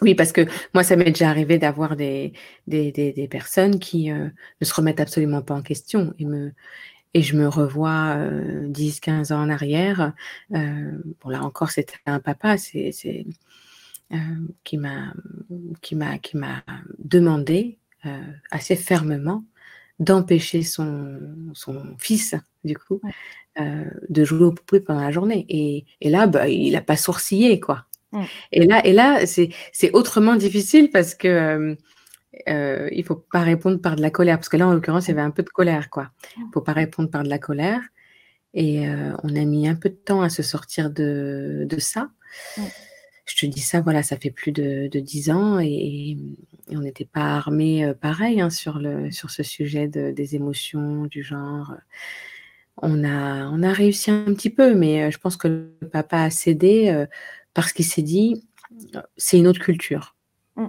Oui, 0.00 0.14
parce 0.16 0.32
que 0.32 0.46
moi, 0.74 0.82
ça 0.82 0.96
m'est 0.96 1.04
déjà 1.04 1.28
arrivé 1.28 1.58
d'avoir 1.58 1.94
des 1.96 2.32
des 2.66 2.90
des 2.90 3.12
des 3.12 3.28
personnes 3.28 3.78
qui, 3.78 4.10
ne 4.10 4.30
se 4.64 4.74
remettent 4.74 5.00
absolument 5.00 5.42
pas 5.42 5.54
en 5.54 5.62
question 5.62 6.14
et 6.18 6.24
me 6.24 6.52
et 7.14 7.22
je 7.22 7.36
me 7.36 7.46
revois, 7.48 8.16
heu, 8.16 8.68
10-15 8.68 9.32
ans 9.32 9.42
en 9.42 9.50
arrière, 9.50 10.14
bon 10.50 11.28
là 11.28 11.42
encore, 11.42 11.70
c'était 11.70 11.94
un 12.06 12.20
papa, 12.20 12.58
c'est 12.58 12.90
heu, 14.12 14.18
qui 14.64 14.78
m'a 14.78 15.14
qui 15.82 15.96
m'a 15.96 16.18
qui 16.18 16.36
m'a 16.36 16.62
demandé, 16.98 17.78
heu, 18.06 18.10
assez 18.50 18.76
fermement 18.76 19.44
d'empêcher 20.00 20.62
son 20.62 21.18
son 21.54 21.96
fils, 21.98 22.34
du 22.64 22.76
coup, 22.78 23.00
heu, 23.60 23.86
de 24.10 24.24
jouer 24.24 24.44
aux 24.46 24.52
poupées 24.52 24.80
pendant 24.80 25.02
la 25.02 25.12
journée 25.12 25.46
et 25.50 25.86
et 26.02 26.10
là, 26.10 26.26
bah, 26.28 26.48
il 26.48 26.76
a 26.76 26.82
pas 26.82 26.96
sourcillé, 26.98 27.60
quoi 27.60 27.86
Mmh. 28.12 28.24
et 28.52 28.66
là 28.66 28.86
et 28.86 28.92
là, 28.94 29.26
c'est 29.26 29.50
c'est 29.72 29.92
autrement 29.92 30.36
difficile 30.36 30.90
parce 30.90 31.14
que, 31.14 31.76
heu, 32.50 32.88
il 32.92 33.04
faut 33.04 33.16
pas 33.16 33.40
répondre 33.42 33.80
par 33.80 33.96
de 33.96 34.02
la 34.02 34.10
colère, 34.10 34.38
parce 34.38 34.48
que 34.50 34.56
là, 34.58 34.68
en 34.68 34.74
l'occurrence, 34.74 35.06
il 35.08 35.10
y 35.10 35.14
avait 35.14 35.22
un 35.22 35.30
peu 35.32 35.42
de 35.44 35.50
colère, 35.50 35.90
quoi. 35.90 36.10
Il 36.38 36.44
faut 36.54 36.62
pas 36.62 36.72
répondre 36.74 37.10
par 37.10 37.22
de 37.24 37.28
la 37.30 37.38
colère 37.38 37.80
et 38.54 38.86
on 39.24 39.36
a 39.36 39.44
mis 39.46 39.68
un 39.68 39.74
peu 39.76 39.90
de 39.90 39.96
temps 39.96 40.22
à 40.22 40.30
se 40.30 40.42
sortir 40.44 40.90
de 40.90 41.66
de 41.68 41.80
ça. 41.80 42.10
Mmh. 42.58 42.62
Je 43.26 43.36
te 43.36 43.46
dis 43.46 43.60
ça, 43.60 43.80
voilà, 43.80 44.02
ça 44.02 44.16
fait 44.16 44.30
plus 44.32 44.50
de 44.52 44.88
de 44.88 44.98
10 45.00 45.30
ans 45.30 45.58
et 45.60 46.16
on 46.70 46.80
n'était 46.80 47.04
pas 47.04 47.36
armés, 47.36 47.84
heu, 47.86 47.94
pareil, 47.94 48.40
hein, 48.40 48.50
sur 48.50 48.78
le 48.78 49.10
sur 49.12 49.30
ce 49.30 49.42
sujet 49.44 49.86
de 49.88 50.10
des 50.10 50.34
émotions, 50.34 51.06
du 51.06 51.22
genre. 51.22 51.72
On 52.78 53.04
a 53.04 53.48
on 53.50 53.62
a 53.62 53.72
réussi 53.72 54.10
un 54.10 54.24
petit 54.34 54.50
peu, 54.50 54.74
mais 54.74 55.08
heu, 55.08 55.10
je 55.12 55.18
pense 55.18 55.36
que 55.36 55.48
le 55.48 55.88
papa 55.90 56.18
a 56.22 56.30
cédé, 56.30 56.90
heu, 56.92 57.08
parce 57.54 57.72
qu'il 57.72 57.84
s'est 57.86 58.02
dit: 58.02 58.44
«Heu, 58.96 59.02
c'est 59.18 59.38
une 59.38 59.46
autre 59.48 59.60
culture. 59.60 60.16
Mmh. 60.56 60.66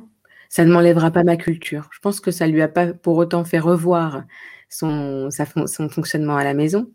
Ça 0.50 0.65
ne 0.65 0.72
m'enlèvera 0.74 1.12
pas 1.12 1.24
ma 1.24 1.38
culture». 1.38 1.89
Je 1.93 2.00
pense 2.01 2.19
que 2.22 2.31
ça 2.31 2.48
lui 2.48 2.62
a 2.63 2.67
pas 2.69 2.93
pour 2.93 3.17
autant 3.17 3.45
fait 3.45 3.60
revoir 3.60 4.24
son 4.69 5.29
sa 5.31 5.45
son 5.67 5.89
fonctionnement 5.89 6.38
à 6.38 6.43
la 6.45 6.53
maison, 6.55 6.91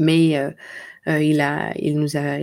mais 0.00 0.30
il 1.08 1.40
a 1.42 1.72
il 1.78 1.98
nous 2.00 2.16
a 2.18 2.38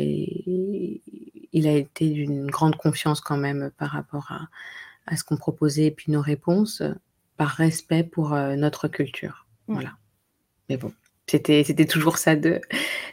il 1.54 1.68
a 1.68 1.74
été 1.74 2.10
d'une 2.10 2.48
grande 2.52 2.76
confiance 2.78 3.22
quand 3.22 3.38
même 3.38 3.72
par 3.78 3.92
rapport 3.92 4.32
à 4.32 4.42
à 5.08 5.18
ce 5.18 5.24
qu'on 5.26 5.38
proposait 5.38 5.86
et 5.88 5.92
puis 5.92 6.12
nos 6.14 6.22
réponses, 6.22 6.82
heu, 6.82 6.96
par 7.38 7.50
respect 7.50 8.04
pour, 8.06 8.34
heu, 8.36 8.56
notre 8.58 8.88
culture. 8.90 9.48
Mmh. 9.68 9.74
Voilà. 9.76 9.92
Mais 10.70 10.78
bon, 10.78 10.94
c'était 11.28 11.64
c'était 11.66 11.86
toujours 11.88 12.18
ça 12.20 12.36
de 12.38 12.62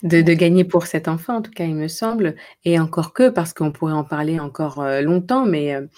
de 0.04 0.22
de 0.22 0.34
gagner 0.34 0.64
pour 0.64 0.86
cet 0.86 1.08
enfant, 1.08 1.36
en 1.38 1.42
tout 1.42 1.52
cas, 1.52 1.64
il 1.66 1.76
me 1.76 1.88
semble 1.88 2.36
et 2.66 2.78
encore 2.80 3.12
que, 3.14 3.28
parce 3.30 3.54
qu'on 3.54 3.72
pourrait 3.72 3.94
en 3.94 4.04
parler 4.04 4.40
encore, 4.40 4.84
longtemps, 5.02 5.46
mais 5.46 5.74
heu, 5.76 5.88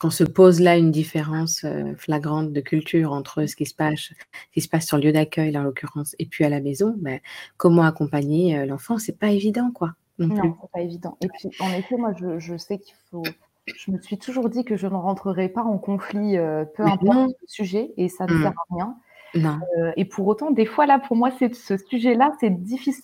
quand 0.00 0.10
se 0.10 0.24
pose 0.24 0.60
là 0.60 0.76
une 0.78 0.92
différence, 0.92 1.66
flagrante 1.98 2.52
de 2.52 2.60
culture 2.62 3.12
entre 3.12 3.46
ce 3.46 3.56
qui 3.56 3.66
se 3.66 3.74
ce 3.76 4.14
qui 4.54 4.60
se 4.62 4.68
passe 4.70 4.86
sur 4.88 4.98
le 4.98 5.04
lieu 5.04 5.12
d'accueil, 5.12 5.52
là, 5.52 5.60
en 5.62 5.64
l'occurrence 5.64 6.16
et 6.20 6.26
puis 6.26 6.44
à 6.44 6.50
la 6.50 6.60
maison, 6.62 6.94
bah, 7.00 7.18
comment 7.58 7.84
accompagner, 7.84 8.66
l'enfant? 8.66 8.98
C'est 8.98 9.18
pas 9.18 9.30
évident, 9.32 9.70
quoi, 9.72 9.94
non 10.18 10.30
Non, 10.30 10.56
c'est 10.60 10.70
pas 10.70 10.80
évident 10.80 11.16
et 11.20 11.28
puis, 11.28 11.48
en 11.58 11.72
effet, 11.72 11.96
moi, 11.96 12.12
je 12.14 12.38
je 12.38 12.56
sais 12.56 12.78
qu'il 12.78 12.94
faut 13.10 13.36
je 13.74 13.90
me 13.90 13.98
suis 14.00 14.18
toujours 14.18 14.48
dit 14.50 14.64
que 14.64 14.76
je 14.76 14.86
ne 14.86 14.94
rentrerai 14.94 15.48
pas 15.48 15.62
en 15.64 15.78
conflit, 15.78 16.36
heu, 16.36 16.68
peu 16.74 16.84
importe 16.84 17.18
le 17.40 17.46
sujet 17.48 17.92
et 17.96 18.08
ça 18.08 18.28
ne 18.28 18.34
sert 18.34 18.52
Mmh. 18.52 18.60
à 18.70 18.74
rien, 18.76 18.96
Non. 19.34 19.68
heu 19.78 19.92
et 19.96 20.04
pour 20.06 20.26
autant, 20.28 20.50
des 20.52 20.66
fois, 20.66 20.86
là, 20.86 20.98
pour 21.00 21.16
moi, 21.16 21.30
c'est 21.32 21.54
ce 21.54 21.76
sujet-là, 21.78 22.32
c'est 22.40 22.50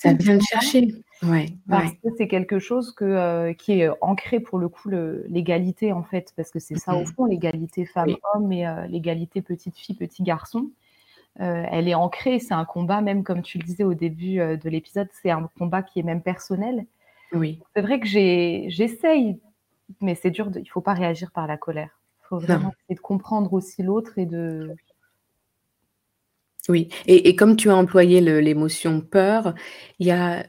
Ça 0.00 0.12
difficile 0.16 0.18
vient 0.18 0.36
pour 0.36 0.38
te 0.38 0.44
moi 0.44 0.44
chercher. 0.44 0.88
Ouais, 1.22 1.58
parce 1.70 1.90
ouais. 1.90 2.00
que 2.02 2.08
c'est 2.18 2.28
quelque 2.28 2.58
chose 2.60 2.92
que, 2.94 3.04
heu, 3.50 3.54
qui 3.54 3.80
est 3.80 3.88
ancré, 4.02 4.40
pour 4.40 4.58
le 4.58 4.68
coup, 4.68 4.90
l'égalité, 4.90 5.92
en 5.92 6.02
fait, 6.04 6.32
parce 6.36 6.50
que 6.52 6.60
c'est 6.60 6.74
Mmh 6.74 6.78
ça, 6.78 6.96
au 6.96 7.04
mh. 7.04 7.14
fond, 7.16 7.26
l'égalité 7.26 7.84
Oui. 8.04 8.22
femmes-hommes 8.24 8.52
et 8.52 8.66
l'égalité 8.88 9.42
petite 9.42 9.76
fille, 9.78 9.96
petit 9.96 10.22
garçon. 10.24 10.70
Elle 11.38 11.88
est 11.88 11.94
ancrée, 11.96 12.40
c'est 12.40 12.54
un 12.54 12.64
combat, 12.66 13.00
même 13.02 13.24
comme 13.24 13.42
tu 13.42 13.58
le 13.58 13.64
disais 13.64 13.84
au 13.84 13.94
début, 13.94 14.36
de 14.38 14.70
l'épisode, 14.70 15.08
c'est 15.12 15.30
un 15.32 15.48
combat 15.58 15.82
qui 15.82 16.00
est 16.00 16.04
même 16.04 16.22
personnel. 16.22 16.86
Oui. 17.32 17.60
C'est 17.74 17.82
vrai 17.82 18.00
que 18.00 18.06
j'essaye, 18.06 19.40
mais 20.00 20.14
c'est 20.14 20.30
dur 20.30 20.50
de 20.50 20.60
il 20.60 20.68
faut 20.70 20.80
pas 20.82 20.94
réagir 20.94 21.32
par 21.32 21.46
la 21.46 21.56
colère. 21.58 22.00
Il 22.24 22.28
faut 22.28 22.38
vraiment 22.40 22.68
Non. 22.68 22.72
essayer 22.84 22.96
de 22.96 23.00
comprendre 23.00 23.52
aussi 23.54 23.82
l'autre 23.82 24.18
et 24.18 24.26
de 24.26 24.76
Oui 26.68 26.88
et 27.06 27.28
et 27.28 27.36
comme 27.36 27.56
tu 27.56 27.70
as 27.70 27.76
employé 27.76 28.20
l'émotion 28.20 29.00
peur, 29.00 29.54
il 29.98 30.06
y 30.06 30.10
a 30.10 30.44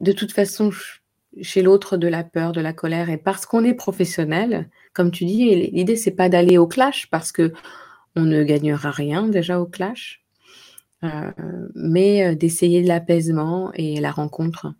de 0.00 0.12
toute 0.12 0.32
façon 0.32 0.70
ch 0.70 1.02
chez 1.42 1.62
l'autre 1.62 1.96
de 1.98 2.08
la 2.08 2.24
peur, 2.24 2.52
de 2.52 2.60
la 2.60 2.72
colère 2.72 3.10
et 3.10 3.18
parce 3.18 3.44
qu'on 3.46 3.62
est 3.64 3.74
professionnels, 3.74 4.68
comme 4.94 5.10
tu 5.12 5.24
dis, 5.24 5.54
l'i 5.54 5.70
l'idée, 5.70 5.94
c'est 5.96 6.10
pas 6.16 6.28
d'aller 6.28 6.58
au 6.58 6.66
clash 6.66 7.08
parce 7.10 7.32
qu'on 7.32 7.50
ne 8.22 8.42
gagnera 8.44 8.90
rien 8.90 9.28
déjà 9.28 9.60
au 9.60 9.66
clash, 9.66 10.24
heu, 11.04 11.08
mais 11.76 12.32
heu, 12.32 12.36
d'essayer 12.36 12.82
de 12.82 12.88
l'apaisement 12.88 13.72
et 13.74 14.00
la 14.00 14.12
rencontre. 14.12 14.74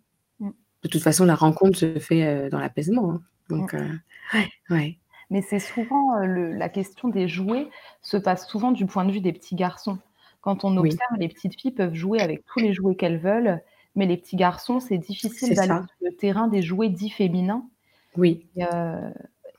De 0.83 0.87
toute 0.87 1.01
façon, 1.03 1.25
la 1.25 1.35
rencontre 1.35 1.77
se 1.77 1.99
fait, 1.99 2.45
heu, 2.45 2.49
dans 2.49 2.59
l'apaisement, 2.59 3.11
hein, 3.11 3.21
Mmh. 3.57 3.69
donc 3.69 3.73
heu, 3.73 3.99
ouais, 4.33 4.49
ouais. 4.69 4.99
Mais 5.29 5.41
c'est 5.41 5.59
souvent, 5.59 6.15
le 6.25 6.53
la 6.53 6.69
question 6.69 7.07
des 7.07 7.27
jouets 7.27 7.69
se 8.01 8.17
passe 8.17 8.47
souvent 8.47 8.71
du 8.71 8.85
point 8.87 9.05
de 9.05 9.11
vue 9.11 9.21
des 9.21 9.33
petits 9.33 9.55
garçons. 9.55 9.99
Quand 10.41 10.63
on 10.63 10.75
Oui. 10.77 10.99
observe, 10.99 11.17
les 11.19 11.27
petites 11.27 11.59
filles 11.59 11.71
peuvent 11.73 11.93
jouer 11.93 12.21
avec 12.21 12.45
tous 12.45 12.59
les 12.59 12.73
jouets 12.73 12.95
qu'elles 12.95 13.19
veulent, 13.19 13.61
mais 13.95 14.05
les 14.07 14.17
petits 14.17 14.37
garçons, 14.37 14.79
c'est 14.79 14.97
difficile 14.97 15.53
d'aller 15.53 15.75
sur 15.75 15.95
le 16.09 16.15
terrain 16.15 16.47
des 16.47 16.61
jouets 16.63 16.89
dits 16.89 17.09
féminins 17.11 17.69
Oui. 18.15 18.49
et 18.57 18.63
heu 18.65 19.13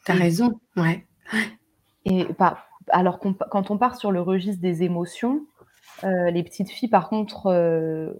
Tu 0.04 0.12
as 0.12 0.14
et 0.14 0.16
raison, 0.16 0.60
ouais, 0.76 1.06
et 2.06 2.26
alors 2.88 3.18
quand 3.20 3.70
on 3.70 3.78
part 3.78 3.96
sur 3.96 4.10
le 4.12 4.20
registre 4.22 4.60
des 4.62 4.82
émotions, 4.82 5.46
les 6.04 6.42
petites 6.44 6.70
filles, 6.70 6.88
par 6.90 7.08
contre, 7.10 7.48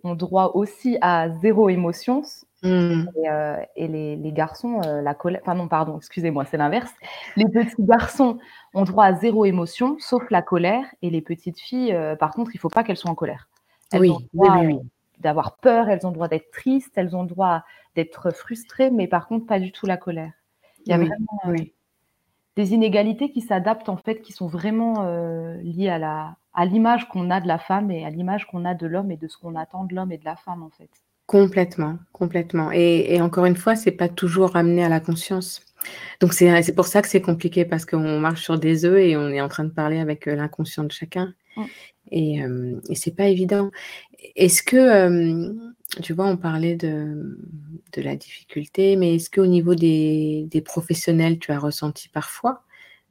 ont 0.04 0.14
droit 0.16 0.52
aussi 0.54 0.98
à 1.02 1.30
0 1.30 1.68
émotion 1.70 2.22
Mmh. 2.62 3.10
et 3.16 3.28
heu 3.30 3.56
et 3.76 3.88
les 3.88 4.16
les 4.16 4.32
garçons, 4.32 4.80
heu, 4.82 5.00
la 5.02 5.14
colè 5.14 5.38
enfin 5.42 5.54
non, 5.54 5.68
pardon, 5.68 5.96
excusez-moi, 5.98 6.44
c'est 6.44 6.56
l'inverse. 6.58 6.92
Les 7.36 7.46
petits 7.48 7.74
garçons 7.84 8.38
ont 8.74 8.84
droit 8.84 9.04
à 9.06 9.14
0 9.14 9.44
émotion, 9.46 9.96
sauf 9.98 10.30
la 10.30 10.42
colère 10.42 10.84
et 11.02 11.10
les 11.10 11.22
petites 11.22 11.58
filles, 11.60 11.92
heu, 11.94 12.16
par 12.16 12.32
contre, 12.32 12.52
il 12.54 12.58
faut 12.58 12.68
pas 12.70 12.84
qu'elles 12.84 12.96
soient 12.96 13.10
en 13.10 13.14
colère. 13.14 13.48
Elles 13.92 14.10
ont 14.10 14.18
Oui, 14.18 14.28
oui, 14.34 14.48
droit, 14.48 14.50
oui, 14.50 14.66
heu, 14.66 14.66
oui. 14.66 14.90
d'avoir 15.20 15.56
peur, 15.58 15.88
elles 15.88 16.06
ont 16.06 16.10
le 16.10 16.14
droit 16.14 16.28
d'être 16.28 16.50
tristes, 16.52 16.92
elles 16.96 17.16
ont 17.16 17.22
le 17.22 17.28
droit 17.28 17.64
d'être 17.96 18.30
frustrées, 18.32 18.90
mais 18.90 19.08
par 19.08 19.26
contre, 19.28 19.46
pas 19.46 19.58
du 19.60 19.72
tout 19.72 19.86
la 19.86 19.96
colère. 19.96 20.32
Il 20.86 20.90
y 20.92 20.94
a 20.94 20.98
vraiment, 20.98 21.54
des 22.56 22.74
inégalités 22.74 23.30
qui 23.32 23.40
s'adaptent, 23.42 23.88
en 23.90 23.96
fait, 23.98 24.22
qui 24.22 24.32
sont 24.32 24.48
vraiment, 24.48 25.04
liées 25.62 25.90
à 25.90 25.98
la 25.98 26.36
à 26.54 26.66
l'image 26.66 27.08
qu'on 27.08 27.30
a 27.30 27.40
de 27.40 27.48
la 27.48 27.58
femme 27.58 27.90
et 27.92 28.04
à 28.06 28.10
l'image 28.10 28.46
qu'on 28.46 28.64
a 28.64 28.74
de 28.74 28.86
l'homme 28.86 29.10
et 29.12 29.16
de 29.18 29.28
ce 29.28 29.38
qu'on 29.38 29.56
attend 29.56 29.84
de 29.84 29.94
l'homme 29.94 30.12
et 30.12 30.18
de 30.18 30.24
la 30.26 30.36
femme, 30.36 30.62
en 30.64 30.70
fait. 30.70 30.90
Complètement, 31.30 31.96
complètement 32.12 32.72
et 32.72 33.14
et 33.14 33.20
encore 33.22 33.44
une 33.46 33.54
fois, 33.54 33.76
c'est 33.76 33.92
pas 33.92 34.08
toujours 34.08 34.50
ramené 34.50 34.82
à 34.82 34.88
la 34.88 34.98
conscience. 34.98 35.62
Donc 36.20 36.32
c'est 36.34 36.74
pour 36.74 36.86
ça 36.88 37.02
que 37.02 37.08
c'est 37.08 37.20
compliqué 37.20 37.64
parce 37.64 37.86
qu'on 37.86 38.18
marche 38.18 38.42
sur 38.42 38.58
des 38.58 38.84
œufs 38.84 38.98
et 39.00 39.16
on 39.16 39.28
est 39.28 39.40
en 39.40 39.48
train 39.48 39.62
de 39.64 39.70
parler 39.70 40.00
avec, 40.00 40.26
heu, 40.28 40.34
l'inconscient 40.34 40.82
de 40.84 40.90
chacun 40.92 41.32
et 42.12 42.40
et 42.90 42.96
c'est 42.96 43.16
pas 43.16 43.28
évident. 43.28 43.70
Est-ce 44.36 44.62
que, 44.64 44.76
hem, 44.78 45.74
tu 46.02 46.14
vois, 46.14 46.26
on 46.28 46.36
parlait 46.38 46.76
de 46.76 47.38
de 47.94 48.02
la 48.02 48.16
difficulté, 48.16 48.96
mais 48.96 49.16
est-ce 49.16 49.30
qu'au 49.30 49.46
niveau 49.46 49.74
des 49.76 50.46
des 50.50 50.62
professionnels, 50.62 51.38
tu 51.40 51.52
as 51.52 51.58
ressenti 51.60 52.08
parfois, 52.10 52.64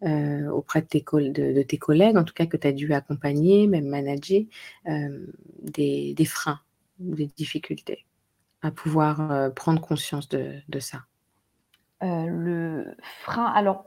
heu, 0.06 0.50
auprès 0.54 0.82
de 0.84 0.88
tes 0.88 1.02
coll 1.04 1.34
de 1.34 1.54
de 1.54 1.64
tes 1.64 1.78
collègues, 1.80 2.18
en 2.18 2.26
tout 2.26 2.34
cas, 2.36 2.48
que 2.48 2.58
tu 2.58 2.68
as 2.68 2.74
dû 2.74 2.94
accompagner, 2.94 3.68
même 3.68 3.88
manager, 3.88 4.44
des 5.64 6.14
des 6.16 6.26
freins 6.26 6.62
des 7.00 7.28
difficultés? 7.38 8.06
À 8.62 8.72
pouvoir, 8.72 9.32
heu, 9.32 9.54
prendre 9.54 9.82
conscience 9.82 10.30
de 10.30 10.62
de 10.69 10.80
ça? 10.80 11.04
Heu, 12.02 12.28
le 12.30 12.95
frein 13.04 13.45
alors, 13.45 13.86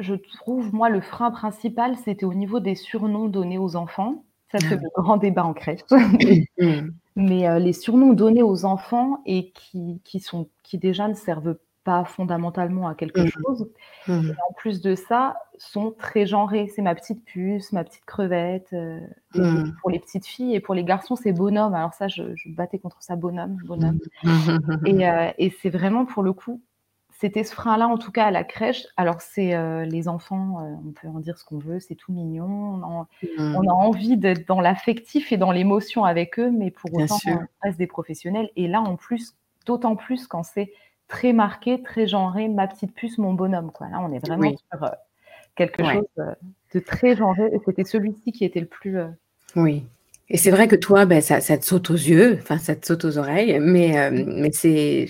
je 0.00 0.14
trouve, 0.14 0.74
moi, 0.74 0.90
le 0.90 1.00
frein 1.02 1.30
principal, 1.32 1.96
c'était 1.98 2.26
au 2.26 2.34
niveau 2.34 2.60
des 2.60 2.74
surnoms 2.76 3.28
donnés 3.28 3.58
aux 3.58 3.76
enfants. 3.76 4.24
Ça, 4.52 4.60
Ah 4.60 4.62
c'est 4.62 4.76
oui. 4.76 4.82
le 4.82 5.02
grand 5.02 5.16
débat 5.18 5.44
en 5.44 5.54
crèche. 5.54 5.80
Mais 7.16 7.48
heu, 7.48 7.58
les 7.58 7.72
surnoms 7.72 8.12
donnés 8.14 8.42
aux 8.42 8.64
enfants 8.64 9.22
et 9.26 9.52
qui 9.52 10.00
qui 10.04 10.20
sont 10.20 10.50
qui 10.62 10.78
déjà 10.78 11.08
ne 11.08 11.14
servent 11.14 11.58
pas 11.88 12.04
fondamentalement 12.04 12.88
à 12.88 12.94
quelque 12.94 13.24
Mmh 13.24 13.30
chose 13.42 13.70
et 14.28 14.32
Mmh. 14.32 14.32
en 14.50 14.54
plus 14.54 14.80
de 14.82 14.94
ça, 14.96 15.36
sont 15.58 15.92
très 15.98 16.26
genrés. 16.26 16.68
C'est 16.74 16.82
ma 16.82 16.94
petite 16.96 17.24
puce, 17.24 17.72
ma 17.72 17.84
petite 17.84 18.04
crevette, 18.06 18.72
et 19.34 19.40
Mmh. 19.40 19.72
pour 19.80 19.90
les 19.90 20.00
petites 20.00 20.26
filles 20.26 20.54
et 20.56 20.60
pour 20.60 20.74
les 20.74 20.84
garçons, 20.84 21.16
c'est 21.16 21.32
bonhomme. 21.32 21.74
Alors 21.74 21.94
ça, 21.94 22.08
je 22.08 22.22
battais 22.50 22.78
contre 22.80 23.02
ça, 23.02 23.16
bonhomme, 23.16 23.58
bonhomme 23.64 24.00
Mmh. 24.24 25.38
et 25.38 25.50
c'est 25.62 25.70
vraiment 25.70 26.04
pour 26.06 26.22
le 26.22 26.32
coup, 26.32 26.62
c'était 27.20 27.44
ce 27.44 27.54
frein-là, 27.54 27.88
en 27.88 27.98
tout 27.98 28.12
cas 28.12 28.26
à 28.26 28.30
la 28.32 28.44
crèche. 28.44 28.86
Alors 28.96 29.20
c'est, 29.22 29.54
heu, 29.56 29.82
les 29.84 30.08
enfants, 30.08 30.58
on 30.86 30.92
peut 30.92 31.08
en 31.08 31.20
dire 31.20 31.38
ce 31.38 31.44
qu'on 31.44 31.58
veut, 31.58 31.80
c'est 31.80 31.96
tout 31.96 32.12
mignon, 32.12 32.46
on 32.48 32.82
en 32.84 33.08
on 33.54 33.68
a 33.68 33.72
envie 33.72 34.16
d'être 34.18 34.46
dans 34.48 34.60
l'affectif 34.60 35.32
et 35.32 35.36
dans 35.38 35.52
l'émotion 35.52 36.04
avec 36.04 36.38
eux, 36.38 36.50
mais 36.52 36.70
pour 36.70 36.94
Bien 36.94 37.06
autant, 37.06 37.20
sûr. 37.20 37.38
on 37.62 37.66
reste 37.66 37.78
des 37.78 37.86
professionnels 37.88 38.50
et 38.56 38.68
là, 38.68 38.80
en 38.82 38.96
plus, 38.96 39.34
d'autant 39.66 39.96
plus 39.96 40.26
quand 40.28 40.42
c'est 40.44 40.72
très 41.08 41.32
marqué, 41.32 41.82
très 41.82 42.06
genré, 42.06 42.48
ma 42.48 42.66
petite 42.68 42.94
puce, 42.94 43.18
mon 43.18 43.34
bonhomme, 43.34 43.72
quoi. 43.72 43.88
Là, 43.88 44.00
on 44.02 44.12
est 44.12 44.18
vraiment 44.20 44.52
Oui. 44.52 44.58
sur, 44.72 44.84
heu, 44.84 44.90
quelque 45.56 45.82
Ouais. 45.82 46.02
chose, 46.02 46.06
heu, 46.18 46.34
de 46.74 46.80
très 46.80 47.16
genré 47.16 47.44
et 47.54 47.60
c'était 47.66 47.84
celui-ci 47.84 48.32
qui 48.32 48.44
était 48.46 48.60
le 48.60 48.66
plus, 48.68 48.98
heu 48.98 49.10
Oui 49.56 49.84
et 50.30 50.36
c'est 50.36 50.50
vrai 50.50 50.68
que 50.68 50.76
toi, 50.76 51.06
bah, 51.06 51.22
ça 51.22 51.40
ça 51.40 51.56
te 51.56 51.64
saute 51.64 51.88
aux 51.88 51.94
yeux, 51.94 52.36
enfin, 52.42 52.58
ça 52.58 52.76
te 52.76 52.84
saute 52.86 53.06
aux 53.06 53.16
oreilles, 53.16 53.58
mais 53.60 54.50
c'est 54.52 55.08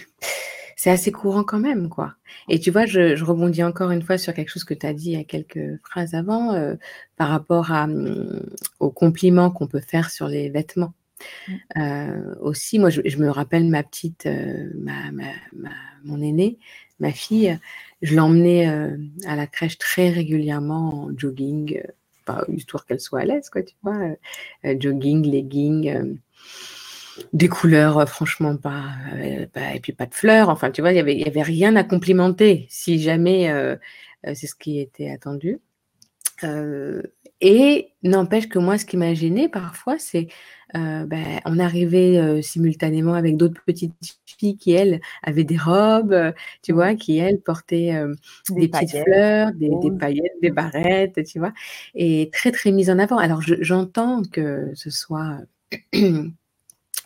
c'est 0.76 0.90
assez 0.90 1.10
courant 1.12 1.42
quand 1.44 1.58
même, 1.58 1.88
quoi 1.88 2.14
et 2.48 2.60
tu 2.60 2.70
vois, 2.70 2.86
je 2.86 3.16
je 3.16 3.24
rebondis 3.24 3.64
encore 3.64 3.90
une 3.90 4.02
fois 4.02 4.16
sur 4.18 4.32
quelque 4.34 4.50
chose 4.50 4.62
que 4.64 4.74
tu 4.74 4.86
as 4.86 4.92
dit 4.94 5.10
il 5.12 5.18
y 5.18 5.20
a 5.20 5.24
quelques 5.24 5.80
phrases 5.84 6.14
avant, 6.14 6.54
par 7.16 7.28
rapport 7.30 7.72
à, 7.72 7.88
mmh, 7.88 8.42
aux 8.80 8.90
compliments 8.92 9.50
qu'on 9.50 9.66
peut 9.66 9.80
faire 9.80 10.10
sur 10.10 10.28
les 10.28 10.50
vêtements. 10.50 10.92
Mmh. 11.76 12.34
Aussi, 12.40 12.78
moi, 12.78 12.90
je 12.90 13.16
me 13.18 13.30
rappelle 13.30 13.66
ma 13.68 13.82
petite, 13.82 14.28
ma 14.74 15.10
mon 16.04 16.22
aînée, 16.22 16.58
ma 17.00 17.12
fille, 17.12 17.58
je 18.02 18.14
l'emmenais, 18.16 18.66
à 19.26 19.36
la 19.36 19.46
crèche 19.46 19.78
très 19.78 20.10
régulièrement 20.10 21.06
en 21.06 21.18
jogging, 21.18 21.80
histoire 22.48 22.84
qu'elle 22.86 23.00
soit 23.00 23.20
à 23.20 23.24
l'aise, 23.24 23.50
quoi, 23.50 23.62
tu 23.62 23.74
vois? 23.82 23.96
Heu, 24.64 24.76
jogging, 24.80 25.24
legging, 25.30 26.18
des 27.32 27.48
couleurs, 27.48 28.08
franchement 28.08 28.56
pas, 28.56 28.84
et 29.20 29.80
puis 29.80 29.92
pas 29.92 30.06
de 30.06 30.14
fleurs, 30.14 30.48
enfin, 30.50 30.70
tu 30.70 30.80
vois? 30.80 30.92
Il 30.92 30.96
y 30.96 31.00
avait 31.00 31.16
y 31.16 31.24
avait 31.24 31.42
rien 31.42 31.74
à 31.76 31.84
complimenter 31.84 32.66
si 32.68 33.00
jamais, 33.00 33.52
c'est 34.34 34.46
ce 34.46 34.54
qui 34.54 34.78
était 34.78 35.10
attendu. 35.10 35.58
Et 37.40 37.92
n'empêche 38.02 38.48
que 38.48 38.58
moi, 38.58 38.78
ce 38.78 38.84
qui 38.86 38.96
m'a 38.96 39.14
gênée 39.14 39.48
parfois, 39.48 39.98
c'est, 39.98 40.28
heu, 40.76 41.06
bah, 41.06 41.16
on 41.46 41.58
arrivait, 41.58 42.18
heu, 42.18 42.42
simultanément 42.42 43.14
avec 43.14 43.36
d'autres 43.36 43.62
petites 43.66 43.94
filles 44.26 44.56
qui, 44.58 44.72
elles, 44.72 45.00
avaient 45.22 45.44
des 45.44 45.56
robes, 45.58 46.12
heu, 46.12 46.34
tu 46.62 46.72
Mmh. 46.72 46.74
vois? 46.74 46.94
Qui, 46.96 47.18
elles, 47.18 47.40
portaient, 47.40 47.86
hem, 47.86 48.16
Des 48.48 48.54
des 48.56 48.68
petites 48.68 48.92
fleurs, 48.92 49.52
des 49.54 49.90
paillettes, 49.92 50.32
des 50.42 50.50
Mmh. 50.50 50.54
barrettes, 50.54 51.24
tu 51.26 51.38
vois? 51.38 51.52
Et 51.94 52.30
très, 52.32 52.52
très 52.52 52.72
mises 52.72 52.90
en 52.90 52.98
avant. 52.98 53.18
Alors 53.18 53.42
je 53.42 53.54
j'entends 53.62 54.22
que 54.32 54.70
ce 54.74 54.90
soit 54.90 55.38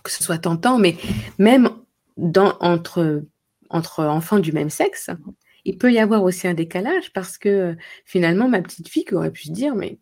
que 0.04 0.10
ce 0.12 0.24
soit 0.24 0.38
tentant, 0.38 0.78
mais 0.78 0.96
même 1.38 1.70
dans 2.18 2.56
entre 2.60 3.24
entre 3.70 4.04
enfants 4.06 4.38
du 4.40 4.52
même 4.52 4.70
sexe, 4.70 5.10
Mmh 5.10 5.32
il 5.66 5.78
peut 5.78 5.92
y 5.92 5.98
avoir 6.00 6.24
aussi 6.24 6.48
un 6.48 6.54
décalage 6.54 7.12
parce 7.14 7.38
que, 7.38 7.76
finalement, 8.06 8.48
ma 8.48 8.62
petite 8.62 8.88
fille 8.88 9.04
qui 9.06 9.14
aurait 9.16 9.32
pu 9.32 9.44
se 9.48 9.52
dire: 9.52 9.74
«Mais 9.76 9.98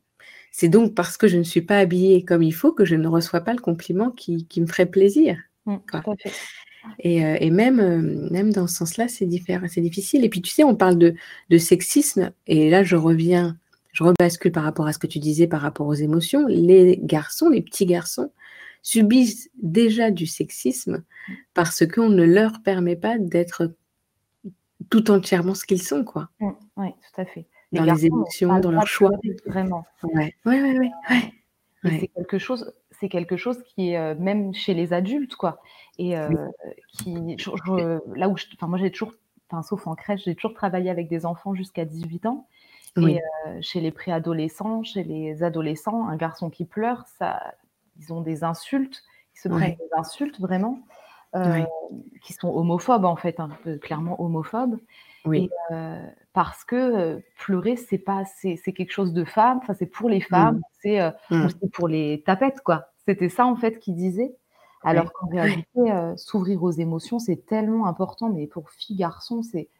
c'est 0.50 0.68
donc 0.68 0.94
parce 0.94 1.16
que 1.16 1.28
je 1.28 1.36
ne 1.38 1.42
suis 1.44 1.62
pas 1.62 1.78
habillée 1.78 2.24
comme 2.24 2.42
il 2.42 2.52
faut 2.52 2.72
que 2.72 2.84
je 2.84 2.96
ne 2.96 3.08
reçois 3.08 3.40
pas 3.40 3.52
le 3.54 3.60
compliment 3.60 4.10
qui 4.10 4.46
qui 4.46 4.60
me 4.60 4.66
ferait 4.66 4.86
plaisir», 4.86 5.38
Mmh, 5.66 5.76
quoi 5.90 6.00
tout 6.00 6.10
à 6.12 6.16
fait. 6.16 6.32
et 7.00 7.24
heu 7.24 7.36
et 7.40 7.50
même, 7.50 8.52
dans 8.52 8.66
ce 8.66 8.76
sens-là, 8.76 9.08
c'est 9.08 9.28
c'est 9.68 9.80
difficile 9.80 10.24
et 10.24 10.28
puis, 10.30 10.42
tu 10.42 10.50
sais, 10.50 10.64
on 10.64 10.74
parle 10.76 10.98
de 10.98 11.14
de 11.50 11.58
sexisme 11.58 12.32
et 12.46 12.70
là, 12.70 12.82
je 12.82 12.96
reviens 12.96 13.58
je 13.92 14.04
rebascule 14.04 14.52
par 14.52 14.64
rapport 14.64 14.86
à 14.86 14.92
ce 14.92 14.98
que 14.98 15.06
tu 15.06 15.18
disais 15.18 15.46
par 15.46 15.60
rapport 15.60 15.86
aux 15.86 15.94
émotions. 15.94 16.46
Les 16.46 16.98
garçons, 17.02 17.48
les 17.48 17.60
petits 17.62 17.86
garçons 17.86 18.30
subissent 18.82 19.50
déjà 19.62 20.10
du 20.10 20.26
sexisme 20.26 21.04
parce 21.54 21.86
qu'on 21.86 22.08
ne 22.08 22.24
leur 22.24 22.62
permet 22.62 22.96
pas 22.96 23.18
d'être 23.18 23.74
tout 24.90 25.10
entièrement 25.10 25.54
ce 25.54 25.64
qu'ils 25.66 25.82
sont, 25.82 26.04
quoi. 26.04 26.30
Mmh, 26.40 26.50
ouais, 26.78 26.94
tout 27.14 27.20
à 27.20 27.24
fait. 27.24 27.46
Dans 27.72 27.84
les 27.84 28.06
émotions, 28.06 28.58
dans 28.58 28.70
leurs 28.72 28.86
choix. 28.86 29.10
vraiment 29.46 29.84
Ouais. 30.02 30.34
Ouais, 30.44 30.60
ouais, 30.62 30.78
ouais, 30.78 30.92
c'est 31.98 32.08
quelque 32.08 32.38
chose 32.38 32.74
c'est 32.90 33.08
quelque 33.08 33.36
chose 33.36 33.62
qui 33.64 33.90
est, 33.92 33.98
heu, 33.98 34.14
même 34.16 34.54
chez 34.54 34.74
les 34.74 34.92
adultes, 34.92 35.36
quoi 35.36 35.60
et 35.98 36.16
Oui. 36.26 36.36
heu, 36.36 36.48
qui 36.88 37.36
je 37.38 37.50
je 37.64 38.00
là 38.18 38.28
où 38.28 38.34
enfin, 38.56 38.68
moi, 38.68 38.78
j'ai 38.78 38.90
toujours 38.92 39.14
sauf 39.64 39.86
en 39.88 39.94
crèche, 39.96 40.24
j'ai 40.24 40.34
toujours 40.36 40.54
travaillé 40.54 40.90
avec 40.90 41.08
des 41.08 41.26
enfants 41.26 41.54
jusqu'à 41.54 41.84
18 41.86 42.26
ans 42.26 42.48
et 42.98 43.16
Oui. 43.16 43.20
heu, 43.48 43.60
chez 43.62 43.80
les 43.80 43.92
préadolescents, 43.92 44.82
chez 44.84 45.04
les 45.04 45.42
adolescents, 45.44 46.08
un 46.08 46.16
garçon 46.16 46.50
qui 46.50 46.64
pleure, 46.66 47.06
ça 47.18 47.54
ils 47.98 48.12
ont 48.14 48.22
des 48.22 48.44
insultes, 48.44 49.02
ils 49.36 49.40
se 49.40 49.48
prennent 49.50 49.72
des 49.78 49.90
insultes, 49.98 50.40
vraiment, 50.40 50.80
qui 52.22 52.32
sont 52.34 52.48
homophobes, 52.50 53.04
en 53.06 53.16
fait, 53.16 53.40
hein, 53.40 53.50
clairement 53.82 54.20
homophobes 54.22 54.78
Oui. 55.24 55.50
Parce 56.34 56.64
que, 56.64 57.22
pleurer, 57.38 57.76
c'est 57.76 57.98
pas 57.98 58.24
c'est 58.26 58.56
quelque 58.74 58.92
chose 58.92 59.12
de 59.12 59.24
femme, 59.24 59.58
enfin, 59.62 59.74
c'est 59.74 59.86
pour 59.86 60.08
les 60.10 60.20
femmes, 60.20 60.60
Mmh. 60.60 60.62
c'est, 60.82 61.00
Mmh. 61.30 61.48
pour 61.74 61.88
les 61.88 62.22
tapettes, 62.26 62.60
quoi. 62.64 62.86
C'était 63.08 63.28
ça, 63.30 63.46
en 63.46 63.56
fait, 63.56 63.78
qu'ils 63.80 63.96
disaient 63.96 64.36
alors 64.84 65.12
qu'en 65.12 65.28
réalité, 65.28 65.66
s'ouvrir 66.16 66.62
aux 66.64 66.70
émotions, 66.72 67.18
c'est 67.20 67.46
tellement 67.46 67.86
important, 67.86 68.30
mais 68.30 68.46
pour 68.48 68.70
filles, 68.70 68.96
garçons, 68.96 69.42
c'est 69.42 69.70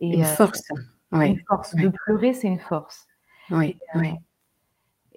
et 0.00 0.18
Une 0.18 0.24
force. 0.24 0.62
une 1.24 1.38
Ouais. 1.38 1.46
force. 1.48 1.76
De 1.76 1.88
Ouais. 1.88 1.92
pleurer, 2.06 2.34
c'est 2.34 2.48
une 2.48 2.60
force 2.60 3.06
et 3.66 3.70
Oui, 3.70 3.74
heu 3.74 3.76
oui. 3.94 4.18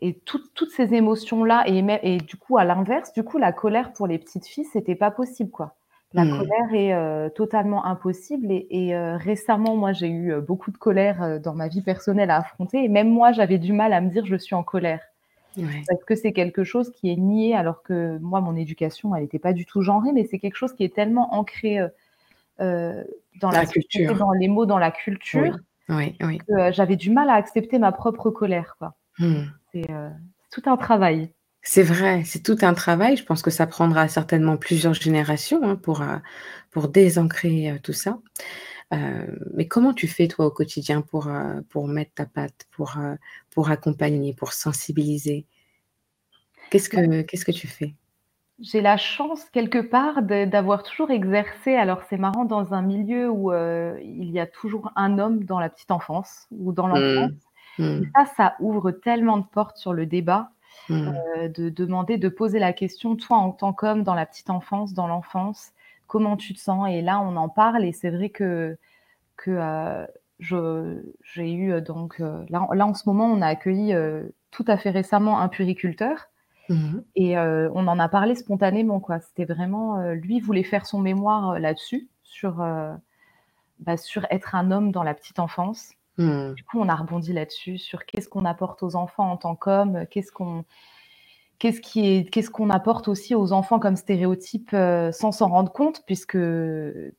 et 0.02 0.20
toutes 0.20 0.54
toutes 0.54 0.72
ces 0.72 0.94
émotions-là 0.94 1.68
et 1.68 1.82
mê 1.82 2.00
et 2.04 2.18
du 2.18 2.38
coup, 2.38 2.58
à 2.58 2.66
l'inverse, 2.66 3.14
du 3.14 3.24
coup, 3.24 3.38
la 3.38 3.54
colère 3.54 3.94
pour 3.94 4.08
les 4.08 4.20
petites 4.20 4.46
filles, 4.48 4.66
c'était 4.66 4.96
pas 4.96 5.12
possible, 5.12 5.52
quoi. 5.52 5.76
La 6.14 6.26
Mmh. 6.26 6.26
colère 6.26 6.74
est, 6.74 6.92
heu, 6.94 7.30
totalement 7.36 7.86
impossible 7.86 8.52
et 8.52 8.66
et 8.72 8.96
heu, 8.96 9.16
récemment, 9.18 9.76
moi, 9.76 9.94
j'ai 9.94 10.08
eu, 10.10 10.32
heu, 10.34 10.42
beaucoup 10.42 10.72
de 10.72 10.78
colère, 10.78 11.40
dans 11.40 11.54
ma 11.54 11.68
vie 11.68 11.84
personnelle 11.84 12.32
à 12.32 12.38
affronter 12.38 12.84
et 12.84 12.88
même 12.90 13.10
moi, 13.10 13.32
j'avais 13.32 13.60
du 13.60 13.74
mal 13.74 13.94
à 13.94 14.02
me 14.02 14.10
dire: 14.10 14.26
«Je 14.26 14.36
suis 14.36 14.56
en 14.56 14.64
colère» 14.64 15.02
Ouais. 15.58 15.90
parce 15.90 16.04
que 16.06 16.16
c'est 16.16 16.34
quelque 16.34 16.64
chose 16.66 16.92
qui 16.92 17.12
est 17.12 17.18
nié 17.18 17.56
alors 17.56 17.84
que 17.84 18.18
moi, 18.20 18.42
mon 18.42 18.56
éducation, 18.58 19.16
elle 19.16 19.24
était 19.26 19.40
pas 19.40 19.54
du 19.54 19.66
tout 19.66 19.82
genrée, 19.84 20.12
mais 20.14 20.26
c'est 20.26 20.40
quelque 20.40 20.56
chose 20.58 20.74
qui 20.74 20.84
est 20.86 20.96
tellement 20.96 21.34
ancré, 21.36 21.80
dans 22.60 23.52
la 23.52 23.66
société, 23.66 24.16
culture. 24.16 24.16
dans 24.16 24.32
les 24.34 24.48
mots, 24.50 24.66
dans 24.68 24.80
la 24.80 24.92
culture 24.92 25.56
Oui, 25.90 26.18
oui. 26.22 26.40
que, 26.48 26.72
j'avais 26.74 26.98
du 26.98 27.12
mal 27.12 27.30
à 27.30 27.36
accepter 27.36 27.80
ma 27.80 27.92
propre 27.94 28.32
colère, 28.32 28.76
quoi. 28.80 28.96
Mmh. 29.18 29.60
C'est, 29.74 29.88
tout 30.52 30.64
un 30.68 30.78
travail. 30.78 31.34
C'est 31.64 31.84
vrai, 31.84 32.24
c'est 32.26 32.42
tout 32.42 32.58
un 32.62 32.74
travail. 32.74 33.18
Je 33.18 33.24
pense 33.26 33.42
que 33.42 33.52
ça 33.52 33.68
prendra 33.68 34.08
certainement 34.08 34.58
plusieurs 34.58 34.94
générations, 34.94 35.62
hein, 35.64 35.76
pour, 35.76 36.02
heu, 36.02 36.20
pour 36.72 36.88
désancrer, 36.88 37.70
heu, 37.72 37.80
tout 37.80 37.94
ça. 37.94 38.20
Heu, 38.94 39.40
mais 39.56 39.68
comment 39.68 39.94
tu 39.94 40.08
fais, 40.08 40.28
toi, 40.28 40.48
au 40.48 40.52
quotidien 40.52 41.02
pour, 41.02 41.28
mettre 41.88 42.14
ta 42.16 42.26
patte, 42.28 42.66
pour, 42.72 42.98
pour 43.52 43.72
accompagner, 43.72 44.34
pour 44.34 44.54
sensibiliser? 44.54 45.46
Qu'est-ce 46.72 46.90
que 46.90 47.22
qu'est-ce 47.24 47.46
que 47.46 47.52
tu 47.52 47.68
fais? 47.68 47.96
J'ai 48.62 48.82
la 48.82 48.98
chance 48.98 49.46
quelque 49.52 49.80
part 49.80 50.22
d'avoir 50.22 50.84
toujours 50.84 51.12
exercé 51.12 51.76
alors 51.76 52.02
c'est 52.10 52.18
marrant 52.18 52.44
dans 52.44 52.74
un 52.74 52.82
milieu 52.82 53.30
où, 53.30 53.54
il 53.54 54.30
y 54.32 54.40
a 54.40 54.46
toujours 54.48 54.92
un 54.98 55.18
homme 55.18 55.46
dans 55.46 55.60
la 55.60 55.70
petite 55.70 55.92
enfance 55.92 56.48
ou 56.52 56.74
dans 56.74 56.88
l'enfance 56.88 57.32
Mmh. 57.78 57.84
et 58.00 58.06
Mmh. 58.06 58.12
ça, 58.16 58.26
ça 58.38 58.56
ouvre 58.60 58.92
tellement 58.92 59.38
de 59.38 59.46
portes 59.46 59.78
sur 59.78 59.94
le 59.94 60.06
débat, 60.06 60.52
Mmh. 60.90 61.22
heu, 61.38 61.50
de 61.50 61.70
demander, 61.70 62.18
de 62.18 62.30
poser 62.30 62.60
la 62.60 62.74
question: 62.74 63.16
«Toi, 63.18 63.38
en 63.38 63.52
tant 63.52 63.74
qu'homme 63.74 64.04
dans 64.04 64.16
la 64.16 64.26
petite 64.28 64.50
enfance, 64.52 64.94
dans 64.94 65.08
l'enfance, 65.08 65.72
comment 66.08 66.38
tu 66.38 66.54
te 66.56 66.60
sens?» 66.60 66.90
et 66.90 67.02
là, 67.02 67.20
on 67.22 67.36
en 67.38 67.50
parle 67.50 67.86
et 67.86 67.94
c'est 67.94 68.12
vrai 68.12 68.30
que 68.30 68.78
que, 69.38 70.08
je 70.40 71.04
j'ai 71.24 71.54
eu, 71.54 71.74
heu, 71.74 71.82
donc, 71.82 72.20
là 72.20 72.68
là, 72.74 72.86
en 72.88 72.94
ce 72.96 73.10
moment, 73.10 73.26
on 73.28 73.42
a 73.44 73.48
accueilli, 73.48 73.94
tout 74.52 74.66
à 74.68 74.78
fait 74.78 74.92
récemment 74.92 75.40
un 75.42 75.50
puériculteur 75.50 76.28
Mmh 76.70 76.76
mh. 76.96 77.10
et 77.16 77.38
on 77.40 77.88
en 77.88 78.00
a 78.00 78.10
parlé 78.10 78.36
spontanément, 78.36 79.00
quoi. 79.02 79.20
C'était 79.22 79.46
vraiment, 79.46 80.00
lui 80.14 80.40
voulait 80.42 80.64
faire 80.64 80.86
son 80.88 81.00
mémoire, 81.02 81.60
là-dessus, 81.60 82.10
sur, 82.24 82.58
bah, 83.80 83.98
sur 83.98 84.26
être 84.32 84.56
un 84.56 84.72
homme 84.72 84.92
dans 84.94 85.04
la 85.04 85.14
petite 85.16 85.40
enfance. 85.40 85.94
Mmh. 86.20 86.54
Du 86.56 86.64
coup, 86.66 86.80
on 86.82 86.90
a 86.90 86.96
rebondi 86.96 87.34
là-dessus, 87.34 87.78
sur 87.80 88.06
qu'est-ce 88.06 88.30
qu'on 88.30 88.46
apporte 88.46 88.84
aux 88.84 88.96
enfants 88.96 89.32
en 89.32 89.38
tant 89.38 89.56
qu'hommes, 89.56 90.06
qu'est-ce 90.12 90.32
qu'on 90.32 90.66
qu'est-ce 91.60 91.82
qui 91.82 92.08
est 92.08 92.30
qu'est-ce 92.32 92.52
qu'on 92.52 92.70
apporte 92.72 93.08
aussi 93.10 93.36
aux 93.36 93.52
enfants 93.54 93.80
comme 93.80 93.96
stéréotype, 93.98 94.72
heu, 94.74 95.12
sans 95.14 95.32
s'en 95.34 95.50
rendre 95.50 95.72
compte 95.74 96.04
puisque 96.08 96.38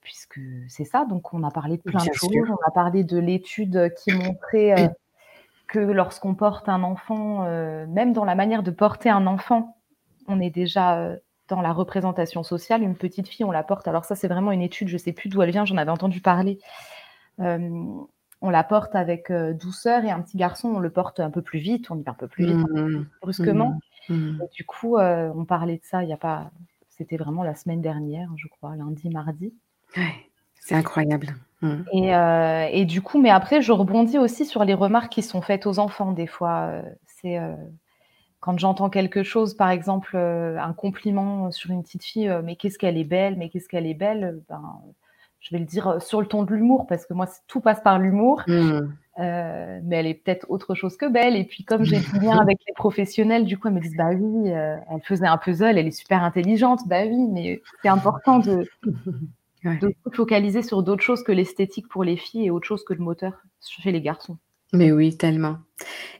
puisque 0.03 0.41
c'est 0.69 0.85
ça, 0.87 1.05
donc 1.07 1.35
on 1.35 1.45
a 1.45 1.51
parlé 1.53 1.77
de 1.79 1.83
plein 1.83 2.07
de 2.07 2.13
choses. 2.15 2.51
On 2.51 2.69
a 2.69 2.73
parlé 2.73 3.05
de 3.05 3.19
l'étude, 3.19 3.93
qui 3.99 4.13
montrait, 4.13 4.75
heu, 4.89 4.91
que 5.69 5.79
lorsqu'on 5.81 6.35
porte 6.37 6.69
un 6.71 6.83
enfant, 6.85 7.47
heu, 7.49 7.87
même 7.89 8.13
dans 8.15 8.25
la 8.27 8.35
manière 8.37 8.63
de 8.65 8.71
porter 8.73 9.11
un 9.11 9.27
enfant, 9.29 9.79
on 10.29 10.41
est 10.41 10.51
déjà, 10.51 11.17
dans 11.49 11.63
la 11.63 11.73
représentation 11.75 12.43
sociale, 12.45 12.83
une 12.83 12.97
petite 12.97 13.29
fille, 13.29 13.45
on 13.47 13.53
la 13.53 13.65
porte 13.65 13.89
alors 13.89 14.05
ça, 14.07 14.17
c'est 14.17 14.29
vraiment 14.29 14.53
une 14.53 14.63
étude, 14.63 14.89
je 14.89 14.99
sais 14.99 15.13
plus 15.13 15.29
d'où 15.31 15.43
elle 15.43 15.51
vient, 15.53 15.65
j'en 15.67 15.77
avais 15.79 15.91
entendu 15.93 16.21
parler. 16.23 16.59
On 18.43 18.49
la 18.51 18.65
porte 18.65 18.95
avec, 18.95 19.31
heu, 19.31 19.53
douceur 19.55 20.03
et 20.05 20.11
un 20.11 20.21
petit 20.23 20.39
garçon, 20.39 20.69
on 20.71 20.79
le 20.79 20.91
porte 20.91 21.21
un 21.21 21.31
peu 21.31 21.43
plus 21.43 21.59
vite, 21.59 21.91
on 21.91 21.99
y 21.99 22.03
va 22.03 22.13
un 22.13 22.15
peu 22.15 22.27
plus 22.29 22.45
vite, 22.45 22.61
Mmh 22.61 22.65
peu 22.65 22.81
plus 22.85 23.05
brusquement 23.23 23.79
Mmh. 24.09 24.15
Mmh. 24.15 24.45
et 24.45 24.49
du 24.55 24.65
coup, 24.67 24.99
heu, 24.99 25.33
on 25.37 25.45
parlait 25.47 25.79
de 25.79 25.85
ça 25.85 26.03
il 26.05 26.09
y 26.11 26.13
a 26.15 26.19
pas 26.19 26.51
c'était 26.91 27.17
vraiment 27.19 27.43
la 27.45 27.55
semaine 27.57 27.83
dernière, 27.83 28.31
je 28.37 28.49
crois, 28.49 28.77
lundi, 28.77 29.11
mardi 29.11 29.55
Ouais, 29.97 30.31
c'est 30.61 30.75
incroyable. 30.77 31.35
Mmh. 31.63 31.83
et 31.93 32.15
heu 32.15 32.69
et 32.73 32.85
du 32.85 33.03
coup 33.03 33.21
mais 33.21 33.31
après 33.31 33.63
je 33.63 33.73
rebondis 33.73 34.19
aussi 34.19 34.45
sur 34.47 34.65
les 34.65 34.75
remarques 34.75 35.13
qui 35.13 35.23
sont 35.23 35.41
faites 35.43 35.67
aux 35.67 35.79
enfants 35.79 36.13
des 36.13 36.27
fois, 36.27 36.83
c'est, 37.07 37.39
quand 38.41 38.59
j'entends 38.59 38.91
quelque 38.91 39.23
chose, 39.25 39.55
par 39.57 39.71
exemple, 39.71 40.17
un 40.17 40.73
compliment 40.75 41.51
sur 41.53 41.71
une 41.73 41.83
petite 41.85 42.05
fille, 42.05 42.31
«Mais 42.45 42.57
qu'est-ce 42.57 42.79
qu'elle 42.79 42.99
est 42.99 43.05
belle, 43.05 43.37
mais 43.39 43.51
qu'est-ce 43.51 43.69
qu'elle 43.69 43.87
est 43.87 43.95
belle», 43.95 44.43
ben, 44.49 44.63
je 45.41 45.55
vais 45.55 45.59
le 45.61 45.67
dire, 45.67 45.89
heu, 45.91 46.01
sur 46.01 46.21
le 46.21 46.27
ton 46.27 46.43
de 46.45 46.55
l'humour 46.55 46.87
parce 46.87 47.07
que 47.07 47.15
moi 47.15 47.27
tout 47.49 47.61
passe 47.61 47.81
par 47.83 47.99
l'humour, 47.99 48.43
Mmh. 48.47 48.73
heu, 49.21 49.81
mais 49.85 49.97
elle 49.97 50.07
est 50.07 50.15
peut-être 50.15 50.47
autre 50.51 50.75
chose 50.75 50.97
que 50.97 51.07
belle 51.07 51.37
et 51.37 51.45
puis 51.45 51.65
comme 51.65 51.85
j'ai 51.85 52.01
du 52.01 52.19
lien 52.21 52.39
avec 52.41 52.59
les 52.69 52.75
professionnels, 52.75 53.45
du 53.47 53.59
coup, 53.59 53.69
elles 53.69 53.75
me 53.75 53.81
disent: 53.81 53.97
«Bah 53.97 54.11
oui, 54.13 54.51
heu, 54.51 54.77
elle 54.91 55.03
faisait 55.05 55.27
un 55.27 55.39
puzzle, 55.39 55.79
elle 55.79 55.87
est 55.89 55.91
super 55.93 56.23
intelligente». 56.25 56.81
Bah 56.89 57.05
oui, 57.07 57.27
mais 57.33 57.63
c'est 57.83 57.89
important 57.91 58.39
de 58.41 58.69
Ouais. 59.65 59.79
de 59.79 59.93
se 60.07 60.11
focaliser 60.17 60.63
sur 60.63 60.83
d'autres 60.83 61.03
choses 61.03 61.23
que 61.23 61.33
l'esthétique 61.33 61.87
pour 61.89 62.03
les 62.03 62.17
filles 62.17 62.47
et 62.47 62.51
autre 62.51 62.67
chose 62.67 62.83
que 62.85 62.95
le 62.95 63.01
moteur 63.01 63.43
chez 63.61 63.93
les 63.93 64.01
garçons. 64.01 64.39
Mais 64.73 64.91
oui, 64.93 65.17
tellement 65.19 65.59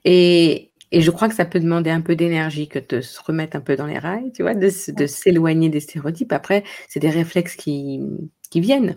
et 0.05 0.70
et 0.93 1.01
je 1.03 1.11
crois 1.11 1.29
que 1.29 1.35
ça 1.35 1.45
peut 1.45 1.61
demander 1.61 1.91
un 1.91 2.01
peu 2.01 2.17
d'énergie 2.17 2.69
que 2.69 2.79
de 2.79 3.01
se 3.01 3.21
remettre 3.23 3.57
un 3.57 3.61
peu 3.61 3.77
dans 3.77 3.87
les 3.87 3.99
rails, 3.99 4.33
tu 4.33 4.43
vois? 4.43 4.55
De 4.55 4.69
s'éloigner 4.71 5.69
des 5.71 5.81
stéréotypes. 5.81 6.33
Après, 6.33 6.65
c'est 6.89 7.01
des 7.01 7.11
réflexes 7.11 7.57
qui, 7.57 8.01
qui 8.51 8.61
viennent, 8.61 8.97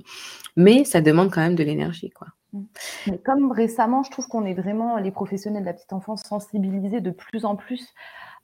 mais 0.58 0.86
ça 0.86 1.02
demande 1.02 1.32
quand 1.32 1.42
même 1.42 1.56
de 1.56 1.64
l'énergie, 1.64 2.12
quoi. 2.12 2.28
Mmh. 2.54 2.64
Mais 3.08 3.20
comme 3.20 3.52
récemment, 3.52 4.04
je 4.04 4.12
trouve 4.12 4.28
qu'on 4.28 4.46
est 4.46 4.54
vraiment, 4.54 4.98
les 4.98 5.12
professionnels 5.12 5.64
de 5.64 5.68
la 5.68 5.74
petite 5.74 5.94
enfance, 5.94 6.22
sensibilisés 6.24 7.02
de 7.02 7.12
plus 7.12 7.46
en 7.46 7.56
plus 7.56 7.94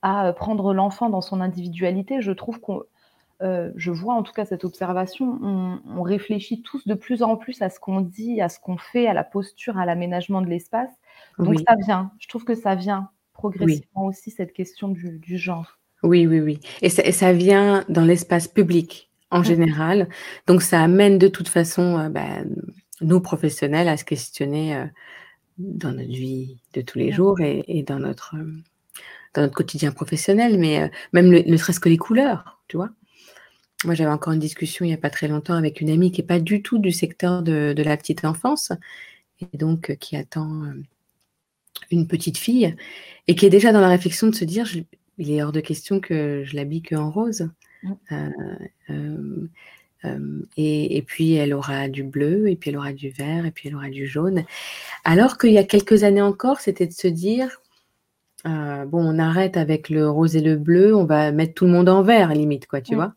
à, 0.04 0.30
heu, 0.30 0.34
prendre 0.34 0.74
l'enfant 0.74 1.10
dans 1.10 1.22
son 1.22 1.42
individualité. 1.42 2.22
Je 2.22 2.32
trouve 2.34 2.60
qu'on 2.62 2.84
heu, 3.44 3.74
je 3.78 3.92
vois 3.92 4.16
en 4.16 4.24
tout 4.24 4.34
cas 4.34 4.46
cette 4.46 4.66
observation, 4.66 5.40
on 5.44 5.82
on 5.88 6.04
réfléchit 6.04 6.64
tous 6.64 6.88
de 6.88 6.96
plus 6.96 7.24
en 7.24 7.38
plus 7.38 7.62
à 7.64 7.70
ce 7.72 7.80
qu'on 7.82 8.02
dit, 8.02 8.42
à 8.42 8.50
ce 8.50 8.60
qu'on 8.62 8.78
fait, 8.78 9.08
à 9.08 9.14
la 9.16 9.24
posture, 9.26 9.78
à 9.80 9.86
l'aménagement 9.88 10.42
de 10.44 10.48
l'espace. 10.50 10.92
Donc 11.44 11.58
Oui. 11.58 11.66
ça 11.68 11.76
vient, 11.88 12.12
je 12.20 12.28
trouve 12.30 12.46
que 12.46 12.56
ça 12.56 12.76
vient 12.76 13.10
Oui. 13.60 13.84
progressivement 13.88 14.06
aussi 14.08 14.32
cette 14.32 14.54
question 14.54 14.90
du 14.90 15.20
du 15.20 15.38
genre. 15.38 15.78
Oui, 16.04 16.26
oui, 16.28 16.40
oui 16.40 16.60
et 16.82 16.90
ça 16.90 17.04
et 17.06 17.12
ça 17.12 17.34
vient 17.34 17.84
dans 17.90 18.06
l'espace 18.06 18.48
public, 18.48 19.12
en 19.32 19.44
Mmh. 19.44 19.44
général, 19.44 20.08
donc 20.48 20.62
ça 20.62 20.82
amène 20.82 21.18
de 21.18 21.28
toute 21.28 21.50
façon, 21.50 22.00
heu, 22.00 22.10
bah, 22.10 22.26
nous 23.02 23.20
professionnels 23.22 23.88
à 23.90 23.98
se 23.98 24.06
questionner, 24.06 24.76
heu, 24.78 24.90
dans 25.60 25.92
notre 25.94 26.10
vie 26.10 26.60
de 26.74 26.82
tous 26.82 27.00
les 27.00 27.12
Mmh. 27.12 27.14
jours 27.14 27.42
et 27.42 27.64
et 27.68 27.84
dans 27.84 28.00
notre, 28.00 28.36
hem, 28.36 28.64
dans 29.36 29.44
notre 29.44 29.56
quotidien 29.56 29.92
professionnel, 29.94 30.60
mais 30.60 30.92
même 31.14 31.32
le 31.32 31.44
ne 31.44 31.58
serait-ce 31.58 31.80
que 31.82 31.90
les 31.90 31.98
couleurs, 32.00 32.62
tu 32.70 32.78
vois? 32.78 32.90
Moi, 33.86 33.96
j'avais 33.96 34.12
encore 34.12 34.34
une 34.34 34.40
discussion 34.42 34.86
il 34.86 34.92
y 34.92 34.94
a 34.96 34.98
pas 34.98 35.10
très 35.12 35.28
longtemps 35.30 35.56
avec 35.56 35.82
une 35.82 35.90
amie 35.92 36.12
qui 36.12 36.22
est 36.22 36.26
pas 36.26 36.40
du 36.42 36.64
tout 36.64 36.80
du 36.80 36.92
secteur 36.94 37.44
de 37.44 37.74
de 37.78 37.84
la 37.84 37.98
petite 37.98 38.26
enfance 38.26 38.72
et 39.42 39.58
donc 39.58 39.98
qui 40.00 40.16
attend, 40.18 40.64
une 41.92 42.08
petite 42.08 42.38
fille 42.38 42.76
et 43.28 43.36
qui 43.36 43.46
est 43.46 43.50
déjà 43.52 43.72
dans 43.74 43.82
la 43.82 43.90
réflexion 43.90 44.28
de 44.30 44.36
se 44.36 44.46
dire: 44.46 44.66
«Je 44.66 44.80
il 45.20 45.32
est 45.32 45.44
hors 45.44 45.52
de 45.54 45.60
question 45.62 46.00
que 46.02 46.44
je 46.46 46.56
l'habille 46.56 46.82
qu'en 46.84 47.12
rose». 47.12 47.50
Mmh. 47.84 47.94
Heu, 48.12 48.32
hem, 48.90 49.50
hem 50.04 50.46
et 50.58 50.98
et 50.98 51.02
puis 51.04 51.36
elle 51.36 51.54
aura 51.54 51.90
du 51.90 52.04
bleu 52.04 52.50
et 52.50 52.56
puis 52.58 52.72
elle 52.72 52.78
aura 52.78 52.94
du 52.94 53.10
vert 53.12 53.46
et 53.48 53.52
puis 53.52 53.70
elle 53.70 53.76
aura 53.76 53.90
du 53.92 54.08
jaune. 54.08 54.46
Alors 55.06 55.38
qu'il 55.40 55.54
y 55.54 55.60
a 55.60 55.64
quelques 55.66 56.04
années 56.06 56.22
encore, 56.24 56.60
c'était 56.62 56.88
de 56.88 56.94
se 56.94 57.08
dire: 57.10 57.62
«Heu, 58.48 58.86
bon, 58.88 59.04
on 59.06 59.20
arrête 59.20 59.58
avec 59.58 59.90
le 59.90 60.10
rose 60.10 60.36
et 60.38 60.42
le 60.42 60.58
bleu, 60.58 60.96
on 60.96 61.06
va 61.06 61.32
mettre 61.34 61.54
tout 61.56 61.66
le 61.66 61.72
monde 61.74 61.90
en 61.90 62.04
vert 62.04 62.34
limite 62.36 62.68
quoi», 62.68 62.82
tu 62.82 62.96
Mmh. 62.96 62.98
vois? 62.98 63.16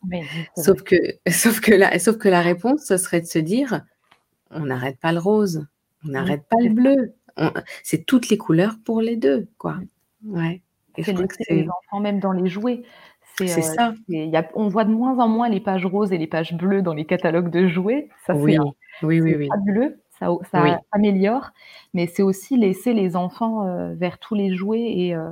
Sauf 0.57 0.83
que 0.83 0.95
sauf 1.29 1.61
que 1.61 1.73
la 1.73 1.99
sauf 1.99 2.17
que 2.19 2.29
la 2.29 2.41
réponse, 2.41 2.85
ce 2.87 2.97
serait 2.97 3.21
de 3.21 3.27
se 3.27 3.39
dire: 3.39 3.83
«On 4.51 4.67
n'arrête 4.67 4.99
pas 5.01 5.13
le 5.13 5.19
rose, 5.19 5.65
on 6.05 6.09
Oui, 6.09 6.13
n'arrête 6.13 6.43
pas 6.49 6.57
le 6.63 6.69
bleu, 6.71 7.13
c'est 7.83 8.05
toutes 8.05 8.29
les 8.29 8.37
couleurs 8.37 8.77
pour 8.83 9.01
les 9.01 9.15
2 9.17 9.47
quoi». 9.57 9.83
Ouais 10.23 10.61
C'est 11.01 11.13
les 11.13 11.65
enfants 11.69 11.99
même 11.99 12.19
dans 12.19 12.31
les 12.31 12.47
jouets. 12.49 12.83
C'est, 13.21 13.51
heu, 13.53 13.61
ça. 13.61 13.93
y 14.07 14.35
a 14.37 14.49
on 14.55 14.67
voit 14.69 14.85
de 14.85 14.91
moins 14.91 15.17
en 15.19 15.27
moins 15.27 15.49
les 15.49 15.59
pages 15.59 15.85
roses 15.85 16.11
et 16.13 16.17
les 16.17 16.27
pages 16.27 16.53
bleues 16.53 16.81
dans 16.81 16.93
les 16.93 17.05
catalogues 17.05 17.49
de 17.49 17.67
jouets. 17.67 18.09
Ça, 18.25 18.33
Oui, 18.33 18.57
oui, 19.01 19.21
oui, 19.21 19.35
oui. 19.35 19.53
fabuleux, 19.53 20.01
ça 20.11 20.29
ça 20.51 20.61
Oui. 20.61 20.85
améliore, 20.91 21.51
mais 21.93 22.07
c'est 22.07 22.23
aussi 22.23 22.57
laisser 22.57 22.93
les 22.93 23.15
enfants, 23.15 23.67
heu, 23.67 23.93
vers 23.95 24.19
tous 24.19 24.35
les 24.35 24.55
jouets 24.55 24.81
et 24.81 25.15
heu, 25.15 25.31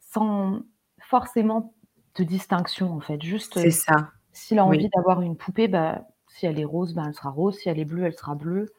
sans 0.00 0.62
forcément 1.00 1.74
de 2.16 2.24
distinction, 2.24 2.92
en 2.92 3.00
fait. 3.00 3.22
Juste, 3.22 3.60
C'est 3.60 3.70
ça. 3.70 4.12
s'il 4.32 4.58
a 4.60 4.64
envie 4.66 4.88
Oui. 4.88 4.92
d'avoir 4.96 5.22
une 5.22 5.36
poupée, 5.36 5.68
bah, 5.68 6.04
si 6.28 6.46
elle 6.46 6.60
est 6.60 6.64
rose, 6.66 6.94
ben, 6.94 7.06
elle 7.08 7.14
sera 7.14 7.30
rose, 7.30 7.56
si 7.58 7.68
elle 7.70 7.78
est 7.80 7.84
bleue, 7.86 8.04
elle 8.06 8.14
sera 8.14 8.34
bleue. 8.36 8.72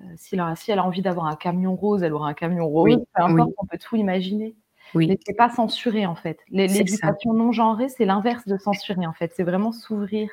A 0.00 0.16
si 0.56 0.70
elle 0.70 0.78
a 0.78 0.84
envie 0.84 1.02
d'avoir 1.02 1.26
un 1.26 1.36
camion 1.36 1.74
rose, 1.74 2.02
elle 2.02 2.12
aura 2.12 2.28
un 2.28 2.34
camion 2.34 2.68
rose, 2.68 2.84
Oui, 2.84 2.96
peu 3.14 3.22
importe, 3.22 3.48
oui. 3.48 3.54
on 3.58 3.66
peut 3.66 3.78
tout 3.78 3.96
imaginer. 3.96 4.54
Mais 4.94 5.06
Oui. 5.06 5.18
c'est 5.26 5.34
pas 5.36 5.50
censurer, 5.50 6.06
en 6.06 6.14
fait. 6.14 6.38
L'éducation 6.48 7.34
non 7.34 7.52
genrée, 7.52 7.88
c'est 7.88 8.04
l'inverse 8.04 8.46
de 8.46 8.56
censurer, 8.56 9.06
en 9.06 9.12
fait. 9.12 9.32
C'est 9.36 9.42
vraiment 9.44 9.72
s'ouvrir, 9.72 10.30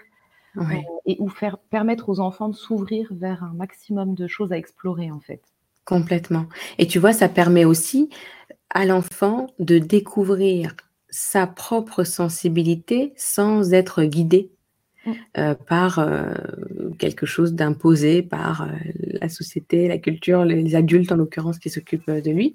Ouais. 0.55 0.85
et 1.05 1.17
ou 1.19 1.27
faire 1.27 1.57
permettre 1.57 2.07
aux 2.07 2.19
enfants 2.21 2.47
de 2.47 2.55
s'ouvrir 2.55 3.09
vers 3.11 3.43
un 3.43 3.53
maximum 3.53 4.13
de 4.15 4.27
choses 4.27 4.53
à 4.53 4.57
explorer, 4.57 5.11
en 5.11 5.19
fait. 5.19 5.41
Complètement 5.83 6.45
et 6.79 6.87
tu 6.87 6.97
vois, 6.97 7.11
ça 7.13 7.27
permet 7.29 7.65
aussi 7.65 8.09
à 8.69 8.85
l'enfant 8.85 9.47
de 9.59 9.77
découvrir 9.79 10.75
sa 11.09 11.45
propre 11.45 12.03
sensibilité 12.03 13.13
sans 13.17 13.73
être 13.73 14.03
guidé, 14.03 14.51
Mmh. 15.05 15.11
heu, 15.39 15.55
par, 15.67 15.99
heu, 15.99 16.33
quelque 16.99 17.25
chose 17.25 17.53
d'imposé 17.53 18.21
par, 18.23 18.63
heu, 18.67 18.91
la 19.21 19.29
société, 19.29 19.87
la 19.87 19.97
culture, 19.99 20.45
les 20.45 20.75
adultes 20.75 21.11
en 21.11 21.17
l'occurrence 21.17 21.59
qui 21.59 21.69
s'occupent, 21.69 22.09
heu, 22.09 22.21
de 22.21 22.31
lui 22.31 22.53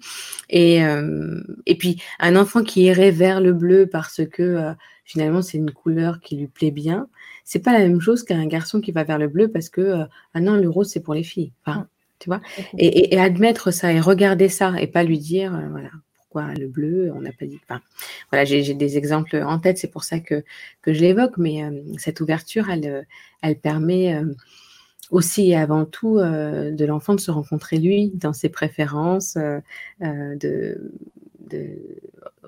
et 0.50 0.76
hem 0.76 1.44
et 1.66 1.76
puis 1.76 2.02
un 2.20 2.36
enfant 2.36 2.62
qui 2.64 2.82
irait 2.82 3.10
vers 3.12 3.40
le 3.40 3.52
bleu 3.52 3.86
parce 3.86 4.22
que, 4.26 4.72
finalement 5.04 5.42
c'est 5.42 5.58
une 5.58 5.70
couleur 5.72 6.20
qui 6.20 6.36
lui 6.36 6.46
plaît 6.48 6.70
bien, 6.72 7.08
c'est 7.44 7.60
pas 7.62 7.72
la 7.72 7.80
même 7.80 8.00
chose 8.00 8.22
qu'un 8.24 8.46
garçon 8.46 8.80
qui 8.80 8.92
va 8.92 9.04
vers 9.04 9.18
le 9.18 9.28
bleu 9.28 9.48
parce 9.48 9.68
que, 9.70 10.04
«Ah 10.34 10.40
non, 10.40 10.56
le 10.56 10.68
rose 10.70 10.88
c'est 10.88 11.00
pour 11.02 11.14
les 11.14 11.22
filles». 11.24 11.52
Enfin, 11.66 11.88
tu 12.20 12.28
vois? 12.30 12.40
Et 12.78 12.86
et 12.86 13.14
et 13.14 13.20
admettre 13.20 13.70
ça 13.72 13.92
et 13.92 14.00
regarder 14.00 14.48
ça 14.48 14.74
et 14.80 14.86
pas 14.88 15.04
lui 15.04 15.18
dire, 15.18 15.52
voilà: 15.70 15.90
«Pourquoi 16.30 16.54
le 16.54 16.68
bleu? 16.68 17.10
On 17.12 17.20
n'a 17.22 17.32
pas 17.32 17.44
dit» 17.46 17.58
enfin, 17.68 17.80
voilà, 18.30 18.44
j'ai 18.44 18.72
des 18.74 18.96
exemples 18.96 19.36
en 19.42 19.58
tête, 19.58 19.78
c'est 19.78 19.90
pour 19.90 20.04
ça 20.04 20.20
que 20.20 20.44
que 20.82 20.92
je 20.94 21.00
l'évoque, 21.00 21.36
mais 21.38 21.56
hem, 21.56 21.82
cette 21.98 22.20
ouverture, 22.20 22.70
elle, 22.70 22.86
heu, 22.86 23.02
elle 23.42 23.58
permet, 23.58 24.04
hem, 24.04 24.36
aussi 25.10 25.50
et 25.50 25.56
avant 25.56 25.84
tout, 25.86 26.18
de 26.18 26.84
l'enfant 26.84 27.14
de 27.14 27.20
se 27.20 27.32
rencontrer 27.32 27.78
lui, 27.78 28.10
dans 28.14 28.32
ses 28.32 28.48
préférences, 28.48 29.36
de 30.00 30.92
de 31.40 31.76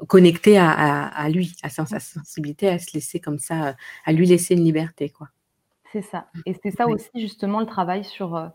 connecter 0.08 0.58
à 0.58 0.70
à 0.70 1.06
à 1.24 1.28
lui, 1.28 1.56
à 1.62 1.68
sa 1.70 1.86
sa 1.86 1.98
sensibilité, 2.00 2.68
à 2.68 2.78
se 2.78 2.94
laisser 2.94 3.18
comme 3.20 3.38
ça, 3.40 3.76
à 4.04 4.12
lui 4.12 4.26
laisser 4.26 4.54
une 4.54 4.64
liberté, 4.64 5.10
quoi. 5.10 5.28
C'est 5.92 6.02
ça 6.02 6.28
et 6.46 6.54
c'est 6.62 6.70
ça 6.70 6.86
Oui. 6.86 6.94
aussi 6.94 7.10
justement 7.16 7.60
le 7.60 7.66
travail 7.66 8.04
sur, 8.04 8.50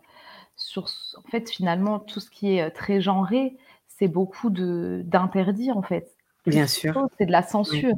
sur 0.56 0.86
en 1.16 1.28
fait, 1.30 1.48
finalement, 1.50 2.00
tout 2.00 2.20
ce 2.20 2.30
qui 2.30 2.56
est, 2.58 2.70
très 2.72 3.00
genré, 3.00 3.56
c'est 3.98 4.08
beaucoup 4.08 4.50
d'interdits, 4.50 5.72
en 5.72 5.82
fait. 5.82 6.16
Bien 6.46 6.66
sûr. 6.66 6.94
c'est 7.18 7.26
de 7.26 7.32
la 7.32 7.42
Oui. 7.42 7.48
censure. 7.48 7.94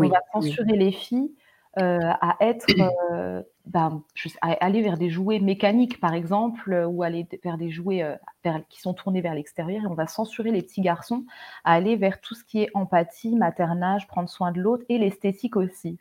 On 0.00 0.08
va 0.08 0.16
oui. 0.40 0.54
censurer 0.56 0.76
les 0.76 0.92
filles, 0.92 1.32
heu, 1.78 2.00
à 2.02 2.36
être, 2.40 2.80
heu, 3.12 3.44
ben, 3.66 4.02
je 4.14 4.28
sais 4.28 4.38
à 4.42 4.52
aller 4.64 4.82
vers 4.82 4.98
des 4.98 5.10
jouets 5.10 5.40
mécaniques, 5.40 6.00
par 6.00 6.14
exemple, 6.14 6.72
heu, 6.72 6.86
ou 6.86 7.02
aller 7.04 7.26
vers 7.44 7.58
des 7.58 7.70
jouets, 7.70 8.18
vers 8.44 8.60
qui 8.68 8.80
sont 8.80 8.94
tournés 8.94 9.20
vers 9.20 9.34
l'extérieur 9.34 9.84
et 9.84 9.86
on 9.86 9.94
va 9.94 10.06
censurer 10.08 10.50
les 10.52 10.62
petits 10.62 10.80
garçons 10.82 11.24
à 11.64 11.74
aller 11.74 11.96
vers 11.96 12.20
tout 12.20 12.34
ce 12.34 12.44
qui 12.44 12.62
est 12.62 12.70
empathie, 12.74 13.36
maternage, 13.36 14.08
prendre 14.08 14.28
soin 14.28 14.52
de 14.52 14.60
l'autre 14.60 14.84
et 14.88 14.98
l'esthétique 14.98 15.56
aussi. 15.56 15.98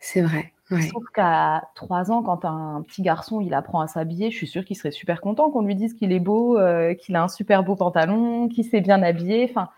C'est 0.00 0.20
vrai, 0.22 0.52
ouais. 0.74 0.92
Sauf 0.92 1.04
qu'à 1.14 1.70
3 1.74 2.10
ans, 2.10 2.22
quand 2.22 2.44
un 2.44 2.82
petit 2.82 3.02
garçon, 3.02 3.40
il 3.40 3.54
apprend 3.54 3.80
à 3.80 3.86
s'habiller, 3.88 4.30
je 4.30 4.36
suis 4.36 4.46
sûre 4.46 4.64
qu'il 4.64 4.76
serait 4.76 4.90
super 4.92 5.20
content 5.20 5.50
qu'on 5.50 5.62
lui 5.62 5.74
dise 5.76 5.94
qu'il 5.94 6.12
est 6.12 6.20
beau, 6.20 6.58
heu, 6.58 6.94
qu'il 6.94 7.16
a 7.16 7.22
un 7.24 7.28
super 7.28 7.64
beau 7.64 7.76
pantalon, 7.76 8.48
qu'il 8.48 8.64
s'est 8.64 8.80
bien 8.80 9.02
habillé, 9.02 9.46
enfin 9.48 9.70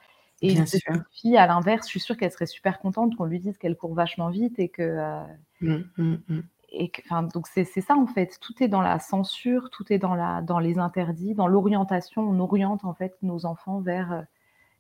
et 0.43 0.53
une 0.53 0.63
Bien 0.63 0.67
petite 0.67 0.83
sûr. 0.83 1.03
fille, 1.13 1.37
à 1.39 1.47
l'inverse, 1.47 1.87
je 1.87 1.91
suis 1.93 2.01
sûre 2.01 2.17
qu'elle 2.17 2.31
serait 2.33 2.47
super 2.47 2.79
contente 2.81 3.17
qu'on 3.17 3.25
lui 3.25 3.41
dise 3.41 3.57
qu'elle 3.59 3.77
court 3.77 3.95
vachement 3.95 4.29
vite 4.31 4.59
et 4.59 4.69
que, 4.69 4.83
heu 4.83 5.23
Mmh, 5.61 5.85
mmh 5.99 6.23
mh. 6.29 6.43
et 6.71 6.91
que 6.91 7.01
enfin, 7.07 7.23
donc 7.23 7.47
c'est 7.47 7.65
ça, 7.65 7.95
en 7.97 8.07
fait, 8.07 8.39
tout 8.41 8.63
est 8.63 8.69
dans 8.69 8.81
la 8.83 8.99
censure, 8.99 9.71
tout 9.71 9.93
est 9.93 9.99
dans 9.99 10.15
la 10.15 10.43
dans 10.43 10.59
les 10.59 10.79
interdits, 10.79 11.35
dans 11.35 11.47
l'orientation. 11.49 12.23
On 12.23 12.39
oriente, 12.41 12.85
en 12.85 12.95
fait, 12.95 13.17
nos 13.23 13.47
enfants 13.47 13.81
vers, 13.81 14.13
heu, 14.13 14.23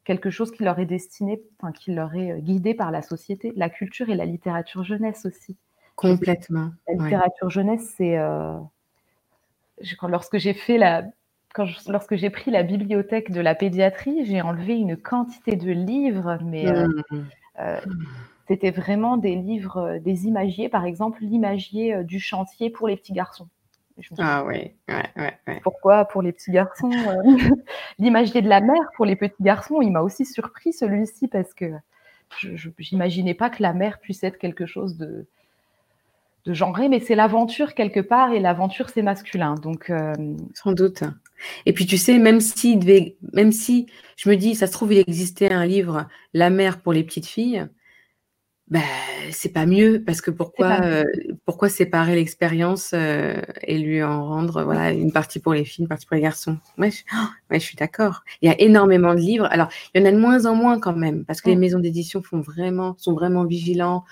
quelque 0.05 0.31
chose 0.31 0.53
qui 0.53 0.65
leur 0.65 0.79
est 0.81 0.87
destiné, 0.87 1.43
enfin, 1.61 1.73
qui 1.73 1.93
leur 1.95 2.15
est 2.17 2.33
euh, 2.33 2.39
guidé 2.41 2.75
par 2.75 2.91
la 2.93 3.03
société. 3.03 3.53
La 3.57 3.71
culture 3.71 4.11
et 4.11 4.17
la 4.17 4.27
littérature 4.27 4.85
jeunesse 4.85 5.27
aussi. 5.27 5.59
Complètement. 5.97 6.71
La 6.87 6.95
littérature 6.95 7.51
jeunesse, 7.51 7.95
c'est 7.97 8.19
euh, 8.19 8.59
lorsque 10.03 10.39
j'ai 10.39 10.55
fait 10.55 10.79
la 10.79 11.05
quand 11.55 11.67
lorsque 11.89 12.17
j'ai 12.17 12.29
pris 12.29 12.51
la 12.51 12.63
bibliothèque 12.63 13.31
de 13.31 13.41
la 13.41 13.55
pédiatrie, 13.55 14.27
j'ai 14.27 14.43
enlevé 14.43 14.77
une 14.77 14.97
quantité 14.97 15.57
de 15.57 15.71
livres, 15.71 16.39
mais 16.45 16.67
euh, 16.67 16.87
mmh. 17.11 17.97
c'était 18.47 18.71
vraiment 18.71 19.17
des 19.17 19.35
livres, 19.35 19.99
des 19.99 20.27
imagiers, 20.27 20.69
par 20.69 20.85
exemple 20.85 21.25
l'imagier 21.25 22.05
du 22.05 22.21
chantier 22.21 22.69
pour 22.69 22.89
les 22.89 22.97
petits 22.97 23.15
garçons. 23.15 23.49
Ah 24.19 24.45
oui, 24.45 24.75
ouais, 24.89 25.11
ouais, 25.17 25.39
ouais. 25.47 25.61
Pourquoi 25.63 26.05
pour 26.05 26.21
les 26.21 26.33
petits 26.33 26.51
garçons 26.51 26.91
euh, 26.93 27.23
L'imagier 27.99 28.43
de 28.43 28.49
la 28.49 28.61
mer 28.61 28.81
pour 28.95 29.07
les 29.07 29.17
petits 29.17 29.43
garçons, 29.43 29.81
il 29.81 29.91
m'a 29.91 30.03
aussi 30.03 30.27
surpris 30.27 30.73
celui-ci 30.73 31.29
parce 31.29 31.55
que 31.55 31.73
je 32.39 32.69
n'imaginais 32.93 33.35
pas 33.35 33.49
que 33.49 33.63
la 33.63 33.73
mer 33.73 33.99
puisse 34.01 34.23
être 34.23 34.37
quelque 34.39 34.67
chose 34.67 34.99
de, 34.99 35.27
de 36.47 36.55
genré, 36.55 36.89
mais 36.89 37.01
c'est 37.01 37.15
l'aventure 37.15 37.75
quelque 37.75 38.01
part 38.01 38.33
et 38.33 38.41
l'aventure 38.41 38.89
c'est 38.89 39.03
masculin. 39.03 39.55
Donc 39.57 39.91
euh, 39.91 40.15
sans 40.55 40.73
doute. 40.73 41.03
Et 41.67 41.73
puis 41.73 41.87
tu 41.87 41.99
sais, 41.99 42.19
même 42.19 42.41
si 42.41 42.77
devait, 42.77 43.17
même 43.33 43.53
si 43.53 43.87
je 44.17 44.31
me 44.31 44.37
dis, 44.37 44.55
ça 44.55 44.67
se 44.67 44.73
trouve 44.73 44.93
il 44.93 44.99
existait 44.99 45.53
un 45.53 45.67
livre 45.67 46.07
La 46.33 46.51
mer 46.51 46.81
pour 46.81 46.93
les 46.93 47.05
petites 47.05 47.27
filles, 47.27 47.67
ben, 48.69 48.83
c'est 49.31 49.53
pas 49.53 49.65
mieux 49.65 50.03
parce 50.05 50.21
que 50.21 50.33
pourquoi, 50.33 50.81
euh, 50.83 51.05
pourquoi 51.45 51.69
séparer 51.69 52.17
l'expérience 52.17 52.91
euh, 52.95 53.41
et 53.63 53.79
lui 53.79 54.03
en 54.03 54.27
rendre 54.27 54.65
voilà 54.65 54.91
une 54.91 55.13
partie 55.13 55.39
pour 55.39 55.55
les 55.55 55.65
filles, 55.65 55.85
une 55.85 55.89
partie 55.89 56.07
pour 56.07 56.17
les 56.17 56.23
garçons? 56.23 56.59
Ouais, 56.77 56.91
je, 56.91 57.03
oh, 57.15 57.27
ouais, 57.51 57.61
je 57.61 57.65
suis 57.65 57.77
d'accord. 57.77 58.25
Il 58.43 58.49
y 58.49 58.53
a 58.53 58.61
énormément 58.61 59.15
de 59.15 59.21
livres. 59.21 59.47
Alors, 59.51 59.69
il 59.95 60.01
y 60.01 60.05
en 60.05 60.09
a 60.09 60.13
de 60.13 60.19
moins 60.19 60.47
en 60.47 60.57
moins 60.57 60.81
quand 60.81 60.97
même 60.97 61.25
parce 61.25 61.41
que 61.41 61.49
les 61.49 61.57
maisons 61.57 61.79
d'édition 61.79 62.23
font 62.23 62.41
vraiment, 62.41 62.97
sont 62.99 63.15
vraiment 63.15 63.45
vigilants 63.45 64.05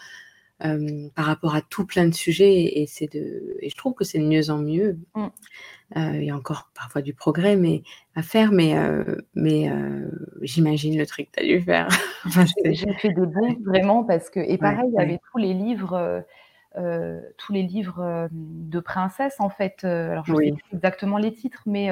euh, 0.65 1.09
par 1.15 1.27
rapport 1.27 1.55
à 1.55 1.61
tout 1.61 1.85
plein 1.85 2.07
de 2.07 2.15
sujets 2.15 2.81
et 2.81 2.87
c'est 2.87 3.13
de, 3.13 3.57
et 3.61 3.69
je 3.69 3.77
trouve 3.77 3.95
que 3.95 4.05
c'est 4.05 4.19
de 4.19 4.27
mieux 4.27 4.51
en 4.51 4.59
mieux. 4.59 4.99
Mmh. 5.15 5.27
Euh, 5.97 6.17
il 6.17 6.25
y 6.25 6.31
a 6.31 6.37
encore 6.37 6.71
parfois 6.75 7.03
du 7.03 7.15
progrès 7.15 7.57
mais, 7.57 7.83
à 8.17 8.23
faire, 8.23 8.51
mais, 8.51 8.77
euh, 8.77 9.05
mais 9.35 9.69
euh, 9.69 10.09
j'imagine 10.43 10.99
le 10.99 11.07
truc 11.07 11.31
que 11.31 11.41
tu 11.41 11.45
as 11.45 11.59
dû 11.59 11.61
faire. 11.61 11.89
J'ai 12.65 12.93
fait 12.95 13.11
des 13.11 13.27
bons, 13.27 13.57
vraiment, 13.65 14.03
parce 14.03 14.31
que, 14.31 14.41
et 14.41 14.59
pareil, 14.59 14.89
il 14.89 14.95
y 14.95 14.99
avait 14.99 15.21
tous 15.31 15.39
les 15.39 15.55
livres. 15.55 16.25
tous 17.37 17.53
les 17.53 17.63
livres 17.63 18.29
de 18.33 18.81
princesses 18.81 19.37
en 19.39 19.51
fait. 19.51 19.85
alors 19.85 20.25
je 20.25 20.33
ne 20.33 20.39
sais 20.39 20.53
plus 20.53 20.77
exactement 20.77 21.19
les 21.19 21.33
titres, 21.33 21.63
mais 21.67 21.91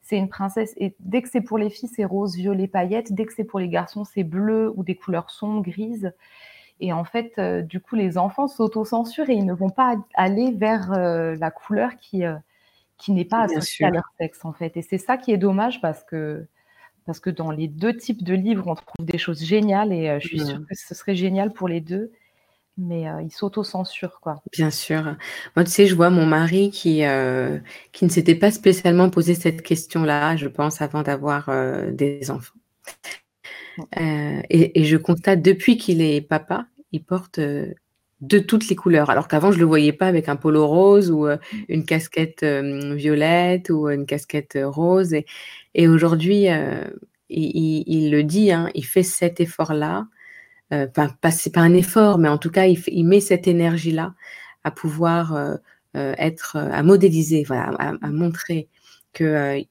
c'est 0.00 0.16
une 0.16 0.28
princesse. 0.28 0.72
Et 0.78 0.94
dès 1.00 1.20
que 1.20 1.28
c'est 1.28 1.42
pour 1.42 1.58
les 1.58 1.68
filles, 1.68 1.90
c'est 1.94 2.04
rose, 2.04 2.36
violet, 2.36 2.68
paillettes. 2.68 3.12
Dès 3.12 3.26
que 3.26 3.34
c'est 3.34 3.44
pour 3.44 3.60
les 3.60 3.68
garçons, 3.68 4.04
c'est 4.04 4.24
bleu 4.24 4.72
ou 4.76 4.84
des 4.84 4.94
couleurs 4.94 5.30
sombres, 5.30 5.62
grises. 5.62 6.12
Et 6.84 6.92
en 6.92 7.04
fait, 7.04 7.38
du 7.38 7.80
coup, 7.80 7.94
les 7.94 8.18
enfants 8.18 8.48
s'autocensurent 8.48 9.30
et 9.30 9.34
ils 9.34 9.46
ne 9.46 9.54
vont 9.54 9.70
pas 9.70 9.96
aller 10.14 10.52
vers 10.52 10.90
la 10.90 11.50
couleur 11.50 11.96
qui, 11.96 12.24
qui 13.02 13.12
n'est 13.12 13.24
pas 13.24 13.42
associé 13.42 13.86
à 13.86 13.90
leur 13.90 14.04
sexe 14.18 14.44
en 14.44 14.52
fait. 14.52 14.76
Et 14.76 14.82
c'est 14.82 14.98
ça 14.98 15.16
qui 15.16 15.32
est 15.32 15.36
dommage 15.36 15.80
parce 15.80 16.04
que 16.04 16.46
parce 17.04 17.18
que 17.18 17.30
dans 17.30 17.50
les 17.50 17.66
deux 17.66 17.96
types 17.96 18.22
de 18.22 18.34
livres, 18.34 18.64
on 18.68 18.76
trouve 18.76 19.04
des 19.04 19.18
choses 19.18 19.42
géniales 19.42 19.92
et 19.92 20.08
euh, 20.08 20.20
je 20.20 20.28
suis 20.28 20.38
sûre 20.38 20.60
que 20.68 20.74
ce 20.74 20.94
serait 20.94 21.16
génial 21.16 21.52
pour 21.52 21.66
les 21.66 21.80
deux. 21.80 22.12
Mais 22.78 23.08
euh, 23.08 23.20
ils 23.20 23.32
s'autocensurent, 23.32 24.20
quoi. 24.20 24.42
Bien 24.52 24.70
sûr. 24.70 25.02
Moi, 25.56 25.64
tu 25.64 25.70
sais, 25.70 25.86
je 25.86 25.94
vois 25.94 26.10
mon 26.10 26.24
mari 26.24 26.70
qui, 26.70 27.04
euh, 27.04 27.58
qui 27.90 28.04
ne 28.04 28.10
s'était 28.10 28.36
pas 28.36 28.50
spécialement 28.50 29.10
posé 29.10 29.34
cette 29.34 29.62
question-là, 29.62 30.36
je 30.36 30.46
pense, 30.46 30.80
avant 30.80 31.02
d'avoir 31.02 31.50
des 31.92 32.30
enfants. 32.30 32.54
Et, 33.98 34.80
et, 34.80 34.84
je 34.84 34.96
constate 34.96 35.42
depuis 35.42 35.76
qu'il 35.76 36.00
est 36.00 36.20
papa, 36.20 36.66
il 36.92 37.04
porte 37.04 37.40
de 38.22 38.38
toutes 38.38 38.68
les 38.68 38.76
couleurs. 38.76 39.10
Alors 39.10 39.28
qu'avant, 39.28 39.50
je 39.50 39.56
ne 39.56 39.62
le 39.62 39.66
voyais 39.66 39.92
pas 39.92 40.06
avec 40.06 40.28
un 40.28 40.36
polo 40.36 40.66
rose 40.66 41.10
ou 41.10 41.26
euh, 41.26 41.36
mmh. 41.36 41.56
une 41.68 41.84
casquette 41.84 42.42
euh, 42.44 42.94
violette 42.94 43.68
ou 43.68 43.88
une 43.90 44.06
casquette 44.06 44.56
euh, 44.56 44.68
rose. 44.68 45.14
Et, 45.74 45.88
aujourd'hui, 45.88 46.46
il, 47.28 48.10
le 48.10 48.22
dit, 48.22 48.52
hein, 48.52 48.70
il 48.74 48.84
fait 48.84 49.02
cet 49.02 49.40
effort-là. 49.40 50.06
Enfin, 50.70 51.10
pas, 51.20 51.30
c'est 51.30 51.52
pas 51.52 51.60
un 51.60 51.74
effort, 51.74 52.18
mais 52.18 52.28
en 52.28 52.38
tout 52.38 52.50
cas, 52.50 52.66
il, 52.66 53.04
met 53.04 53.20
cette 53.20 53.46
énergie-là 53.46 54.14
à 54.64 54.70
pouvoir 54.70 55.58
être, 55.94 56.56
à 56.56 56.82
modéliser, 56.82 57.44
voilà, 57.46 57.70
à, 57.78 58.08
montrer 58.08 58.68
que 59.14 59.64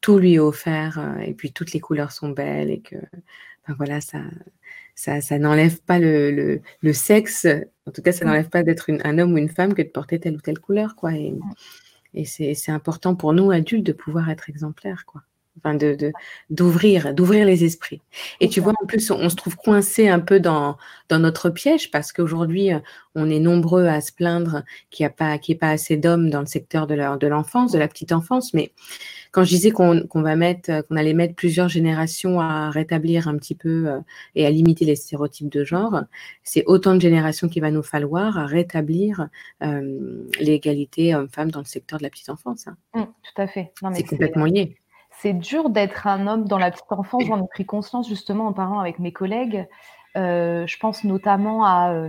tout 0.00 0.18
lui 0.18 0.34
est 0.34 0.38
offert 0.38 1.16
et 1.24 1.34
puis 1.34 1.52
toutes 1.52 1.72
les 1.72 1.80
couleurs 1.80 2.12
sont 2.12 2.30
belles 2.30 2.70
et 2.70 2.80
que, 2.80 2.96
voilà, 3.68 4.00
ça, 4.00 4.20
ça, 4.94 5.20
ça 5.20 5.38
n'enlève 5.38 5.80
pas 5.82 5.98
le, 5.98 6.60
le, 6.80 6.92
sexe, 6.92 7.46
en 7.86 7.90
tout 7.90 8.02
cas, 8.02 8.12
ça 8.12 8.24
mmh. 8.24 8.28
n'enlève 8.28 8.48
pas 8.48 8.62
d'être 8.62 8.90
un 9.04 9.18
homme 9.18 9.32
ou 9.32 9.38
une 9.38 9.48
femme 9.48 9.74
que 9.74 9.82
de 9.82 9.88
porter 9.88 10.20
telle 10.20 10.36
ou 10.36 10.40
telle 10.40 10.58
couleur, 10.58 10.96
quoi. 10.96 11.12
Et, 11.12 11.32
mmh. 11.32 11.54
et 12.14 12.54
c'est 12.54 12.72
important 12.72 13.14
pour 13.14 13.32
nous, 13.32 13.50
adultes, 13.50 13.86
de 13.86 13.92
pouvoir 13.92 14.30
être 14.30 14.48
exemplaires, 14.48 15.04
quoi. 15.06 15.22
Enfin, 15.58 15.74
de, 15.74 16.12
d'ouvrir, 16.48 17.12
d'ouvrir 17.12 17.44
les 17.44 17.62
esprits. 17.62 18.00
Et 18.40 18.48
tu 18.48 18.60
vois, 18.60 18.72
en 18.82 18.86
plus, 18.86 19.10
on, 19.10 19.28
se 19.28 19.36
trouve 19.36 19.54
coincé 19.54 20.08
un 20.08 20.18
peu 20.18 20.40
dans, 20.40 20.78
dans 21.10 21.18
notre 21.18 21.50
piège 21.50 21.90
parce 21.90 22.10
qu'aujourd'hui, 22.10 22.72
euh, 22.72 22.78
on 23.14 23.28
est 23.28 23.38
nombreux 23.38 23.86
à 23.86 24.00
se 24.00 24.12
plaindre 24.12 24.62
qu'il 24.90 25.04
n'y 25.04 25.08
a 25.08 25.10
pas, 25.10 25.36
qu'il 25.36 25.58
pas 25.58 25.68
assez 25.68 25.98
d'hommes 25.98 26.30
dans 26.30 26.40
le 26.40 26.46
secteur 26.46 26.86
de, 26.86 26.94
leur, 26.94 27.18
de 27.18 27.26
l'enfance, 27.26 27.70
de 27.70 27.78
la 27.78 27.86
petite 27.86 28.12
enfance. 28.12 28.54
Mais 28.54 28.72
quand 29.32 29.44
je 29.44 29.48
disais 29.48 29.70
qu'on, 29.70 30.06
va 30.14 30.36
mettre, 30.36 30.86
qu'on 30.86 30.96
allait 30.96 31.14
mettre 31.14 31.34
plusieurs 31.34 31.68
générations 31.68 32.40
à 32.40 32.70
rétablir 32.70 33.28
un 33.28 33.36
petit 33.36 33.54
peu 33.54 33.88
euh, 33.88 34.00
et 34.34 34.46
à 34.46 34.50
limiter 34.50 34.84
les 34.84 34.94
stéréotypes 34.94 35.50
de 35.50 35.64
genre, 35.64 36.02
c'est 36.44 36.64
autant 36.66 36.94
de 36.94 37.00
générations 37.00 37.48
qu'il 37.48 37.62
va 37.62 37.70
nous 37.70 37.82
falloir 37.82 38.38
à 38.38 38.46
rétablir 38.46 39.28
euh, 39.62 40.28
l'égalité 40.38 41.14
homme-femme 41.14 41.50
dans 41.50 41.60
le 41.60 41.64
secteur 41.64 41.98
de 41.98 42.04
la 42.04 42.10
petite 42.10 42.28
enfance. 42.28 42.68
Hein. 42.68 42.76
Mmh, 42.94 43.02
tout 43.02 43.42
à 43.42 43.46
fait. 43.46 43.72
c'est 43.94 44.04
complètement 44.04 44.44
lié 44.44 44.76
c'est 45.22 45.34
dur 45.34 45.70
d'être 45.70 46.08
un 46.08 46.26
homme 46.26 46.46
dans 46.46 46.58
la 46.58 46.72
petite 46.72 46.90
enfance. 46.90 47.22
J'en 47.24 47.44
ai 47.44 47.46
pris 47.46 47.64
conscience 47.64 48.08
justement 48.08 48.48
en 48.48 48.52
parlant 48.52 48.80
avec 48.80 48.98
mes 48.98 49.12
collègues. 49.12 49.68
Euh, 50.16 50.66
je 50.66 50.76
pense 50.78 51.04
notamment 51.04 51.64
à, 51.64 51.92
euh, 51.92 52.08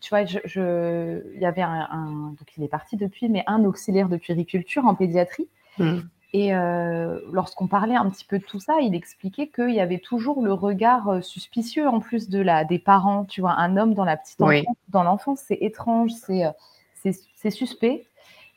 tu 0.00 0.10
vois, 0.10 0.24
je, 0.24 1.22
il 1.34 1.40
y 1.40 1.46
avait 1.46 1.62
un, 1.62 2.34
donc 2.36 2.56
il 2.56 2.64
est 2.64 2.68
parti 2.68 2.96
depuis, 2.96 3.28
mais 3.28 3.44
un 3.46 3.64
auxiliaire 3.64 4.08
de 4.08 4.16
puériculture 4.16 4.84
en 4.84 4.96
pédiatrie. 4.96 5.48
Mmh. 5.78 6.00
Et 6.34 6.54
euh, 6.54 7.20
lorsqu'on 7.32 7.68
parlait 7.68 7.94
un 7.94 8.10
petit 8.10 8.24
peu 8.24 8.38
de 8.38 8.44
tout 8.44 8.58
ça, 8.58 8.74
il 8.82 8.94
expliquait 8.94 9.46
qu'il 9.46 9.70
y 9.70 9.80
avait 9.80 10.00
toujours 10.00 10.42
le 10.42 10.52
regard 10.52 11.22
suspicieux 11.22 11.86
en 11.88 12.00
plus 12.00 12.28
de 12.28 12.40
la 12.40 12.64
des 12.64 12.80
parents. 12.80 13.24
Tu 13.24 13.40
vois, 13.40 13.52
un 13.52 13.76
homme 13.76 13.94
dans 13.94 14.04
la 14.04 14.16
petite 14.16 14.42
enfance, 14.42 14.76
dans 14.88 15.04
l'enfance, 15.04 15.40
c'est 15.46 15.58
étrange, 15.60 16.10
c'est 16.10 16.42
c'est 17.36 17.50
suspect. 17.50 18.06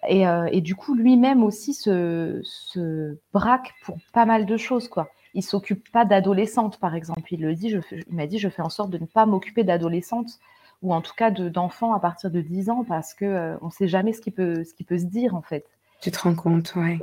Euh, 0.09 0.47
et, 0.51 0.61
du 0.61 0.75
coup, 0.75 0.95
lui-même 0.95 1.43
aussi 1.43 1.73
se, 1.73 3.17
braque 3.33 3.73
pour 3.83 3.97
pas 4.13 4.25
mal 4.25 4.45
de 4.45 4.57
choses, 4.57 4.87
quoi. 4.87 5.09
Il 5.33 5.43
s'occupe 5.43 5.91
pas 5.91 6.05
d'adolescentes, 6.05 6.79
par 6.79 6.95
exemple. 6.95 7.33
Il 7.33 7.41
le 7.41 7.53
dit, 7.53 7.69
je 7.69 7.79
il 7.91 8.15
m'a 8.15 8.27
dit, 8.27 8.39
je 8.39 8.49
fais 8.49 8.61
en 8.61 8.69
sorte 8.69 8.89
de 8.89 8.97
ne 8.97 9.05
pas 9.05 9.25
m'occuper 9.25 9.63
d'adolescentes 9.63 10.39
ou 10.83 10.93
en 10.93 11.01
tout 11.01 11.13
cas 11.15 11.31
d'enfants 11.31 11.93
à 11.93 11.99
partir 11.99 12.29
de 12.31 12.39
10 12.39 12.69
ans 12.69 12.83
parce 12.83 13.13
que 13.13 13.25
euh, 13.25 13.57
on 13.61 13.67
ne 13.67 13.71
sait 13.71 13.87
jamais 13.87 14.13
ce 14.13 14.21
qui 14.21 14.31
peut, 14.31 14.63
ce 14.63 14.73
qui 14.73 14.83
peut 14.83 14.97
se 14.97 15.05
dire 15.05 15.35
en 15.35 15.41
fait. 15.41 15.65
Tu 15.99 16.11
te 16.11 16.19
rends 16.19 16.35
compte, 16.35 16.75
ouais. 16.75 16.99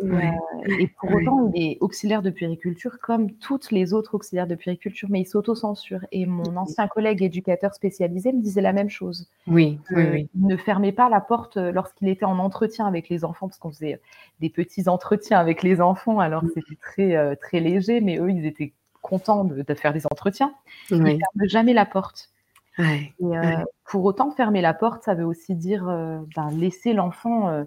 Et, 0.78 0.86
pour 0.86 1.10
autant, 1.14 1.50
il 1.52 1.72
est 1.72 1.78
auxiliaire 1.80 2.22
de 2.22 2.30
puériculture 2.30 3.00
comme 3.00 3.32
toutes 3.32 3.72
les 3.72 3.92
autres 3.92 4.14
auxiliaires 4.14 4.46
de 4.46 4.54
puériculture, 4.54 5.08
mais 5.10 5.22
il 5.22 5.26
s'auto-censure. 5.26 6.06
Et 6.12 6.26
mon 6.26 6.56
ancien 6.56 6.86
collègue 6.86 7.22
éducateur 7.22 7.74
spécialisé 7.74 8.32
me 8.32 8.40
disait 8.40 8.60
la 8.60 8.72
même 8.72 8.90
chose. 8.90 9.28
Oui, 9.48 9.80
oui, 9.90 10.02
oui. 10.12 10.28
Il 10.36 10.46
ne 10.46 10.56
fermait 10.56 10.92
pas 10.92 11.08
la 11.08 11.20
porte 11.20 11.56
lorsqu'il 11.56 12.08
était 12.08 12.24
en 12.24 12.38
entretien 12.38 12.86
avec 12.86 13.08
les 13.08 13.24
enfants, 13.24 13.48
parce 13.48 13.58
qu'on 13.58 13.72
faisait 13.72 14.00
des 14.40 14.48
petits 14.48 14.88
entretiens 14.88 15.40
avec 15.40 15.64
les 15.64 15.80
enfants, 15.80 16.20
alors 16.20 16.44
mmh. 16.44 16.50
c'était 16.54 16.78
très, 16.80 17.16
euh, 17.16 17.34
très 17.34 17.58
léger, 17.58 18.00
mais 18.00 18.18
eux, 18.18 18.30
ils 18.30 18.46
étaient 18.46 18.72
contents 19.02 19.44
de, 19.44 19.74
faire 19.74 19.92
des 19.92 20.06
entretiens. 20.06 20.54
Il 20.90 21.02
ne 21.02 21.10
ferme 21.10 21.48
jamais 21.48 21.74
la 21.74 21.84
porte. 21.84 22.30
Ouais, 22.78 23.12
et, 23.20 23.36
euh, 23.36 23.64
pour 23.84 24.04
autant, 24.04 24.30
fermer 24.30 24.60
la 24.60 24.72
porte, 24.72 25.02
ça 25.04 25.14
veut 25.14 25.24
aussi 25.24 25.54
dire 25.54 25.88
euh, 25.88 26.18
ben, 26.34 26.50
laisser 26.50 26.92
l'enfant 26.92 27.64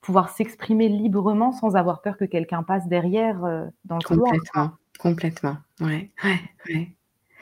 pouvoir 0.00 0.30
s'exprimer 0.30 0.88
librement 0.88 1.52
sans 1.52 1.76
avoir 1.76 2.00
peur 2.02 2.16
que 2.16 2.24
quelqu'un 2.24 2.62
passe 2.62 2.86
derrière 2.88 3.44
euh, 3.44 3.66
dans 3.84 3.96
le 3.96 4.02
complètement, 4.02 4.72
Complètement, 4.98 5.56
ouais, 5.80 6.10
ouais, 6.68 6.88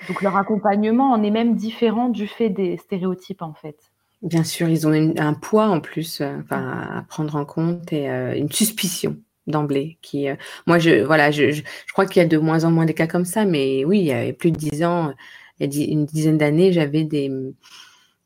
Donc 0.09 0.21
leur 0.23 0.37
accompagnement 0.37 1.13
en 1.13 1.23
est 1.23 1.31
même 1.31 1.55
différent 1.55 2.09
du 2.09 2.27
fait 2.27 2.51
des 2.51 2.77
stéréotypes 2.77 3.43
en 3.43 3.55
fait. 3.55 3.77
Bien 4.23 4.45
sûr, 4.45 4.69
ils 4.69 4.87
ont 4.87 5.15
un 5.19 5.35
poids 5.35 5.69
en 5.69 5.81
plus 5.81 6.21
euh, 6.21 6.39
à 6.51 7.05
prendre 7.09 7.37
en 7.37 7.45
compte 7.45 7.93
et 7.93 8.11
euh, 8.11 8.35
une 8.35 8.51
suspicion 8.51 9.17
d'emblée 9.47 9.97
qui 10.03 10.27
moi 10.67 10.81
je 10.81 11.05
voilà 11.05 11.31
je, 11.31 11.53
je, 11.53 11.63
crois 11.93 12.05
qu'il 12.05 12.21
y 12.21 12.25
a 12.25 12.27
de 12.27 12.37
moins 12.37 12.65
en 12.65 12.73
moins 12.73 12.85
des 12.85 12.95
cas 12.95 13.07
comme 13.07 13.25
ça 13.25 13.45
mais 13.45 13.85
oui 13.85 14.01
il 14.01 14.07
y 14.07 14.13
a 14.13 14.33
plus 14.33 14.51
de 14.51 14.57
dix 14.57 14.83
ans 14.83 15.15
il 15.61 15.73
y 15.73 15.85
a 15.85 15.87
une 15.93 16.05
dizaine 16.05 16.37
d'années 16.37 16.73
j'avais 16.73 17.05
des 17.05 17.31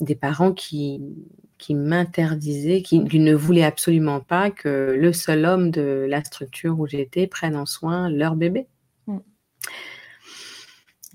des 0.01 0.14
parents 0.14 0.53
qui 0.53 1.03
qui 1.61 1.75
m'interdisait, 1.75 2.83
qui, 2.83 3.01
ne 3.01 3.35
voulait 3.35 3.63
absolument 3.63 4.21
pas 4.21 4.51
que 4.51 4.97
le 4.99 5.13
seul 5.13 5.45
homme 5.45 5.71
de 5.71 6.07
la 6.09 6.25
structure 6.25 6.81
où 6.81 6.87
j'étais 6.87 7.27
prenne 7.27 7.55
en 7.55 7.67
soin 7.67 8.09
leur 8.09 8.35
bébé. 8.35 8.67
Mm. 9.07 9.19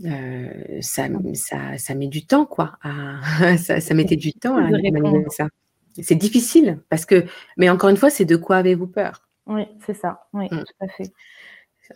Heu, 0.06 0.82
ça 0.82 1.08
ça 1.34 1.78
ça 1.78 1.96
met 1.96 2.08
du 2.08 2.26
temps 2.26 2.46
quoi 2.46 2.78
à 2.82 3.58
ça 3.58 3.94
mettait 3.94 4.18
du 4.18 4.34
temps 4.34 4.58
à 4.58 4.68
répondre. 4.68 5.32
ça. 5.32 5.48
C'est 6.02 6.16
difficile 6.16 6.80
parce 6.90 7.06
que 7.06 7.26
mais 7.58 7.70
encore 7.70 7.90
une 7.90 7.98
fois, 7.98 8.10
c'est 8.10 8.26
de 8.26 8.36
quoi 8.36 8.58
avez-vous 8.58 8.88
peur? 8.88 9.28
Oui, 9.48 9.64
c'est 9.86 9.94
ça, 9.94 10.28
oui, 10.34 10.46
Mmh. 10.52 10.64
tout 10.64 10.86
à 10.86 10.88
fait. 10.88 11.12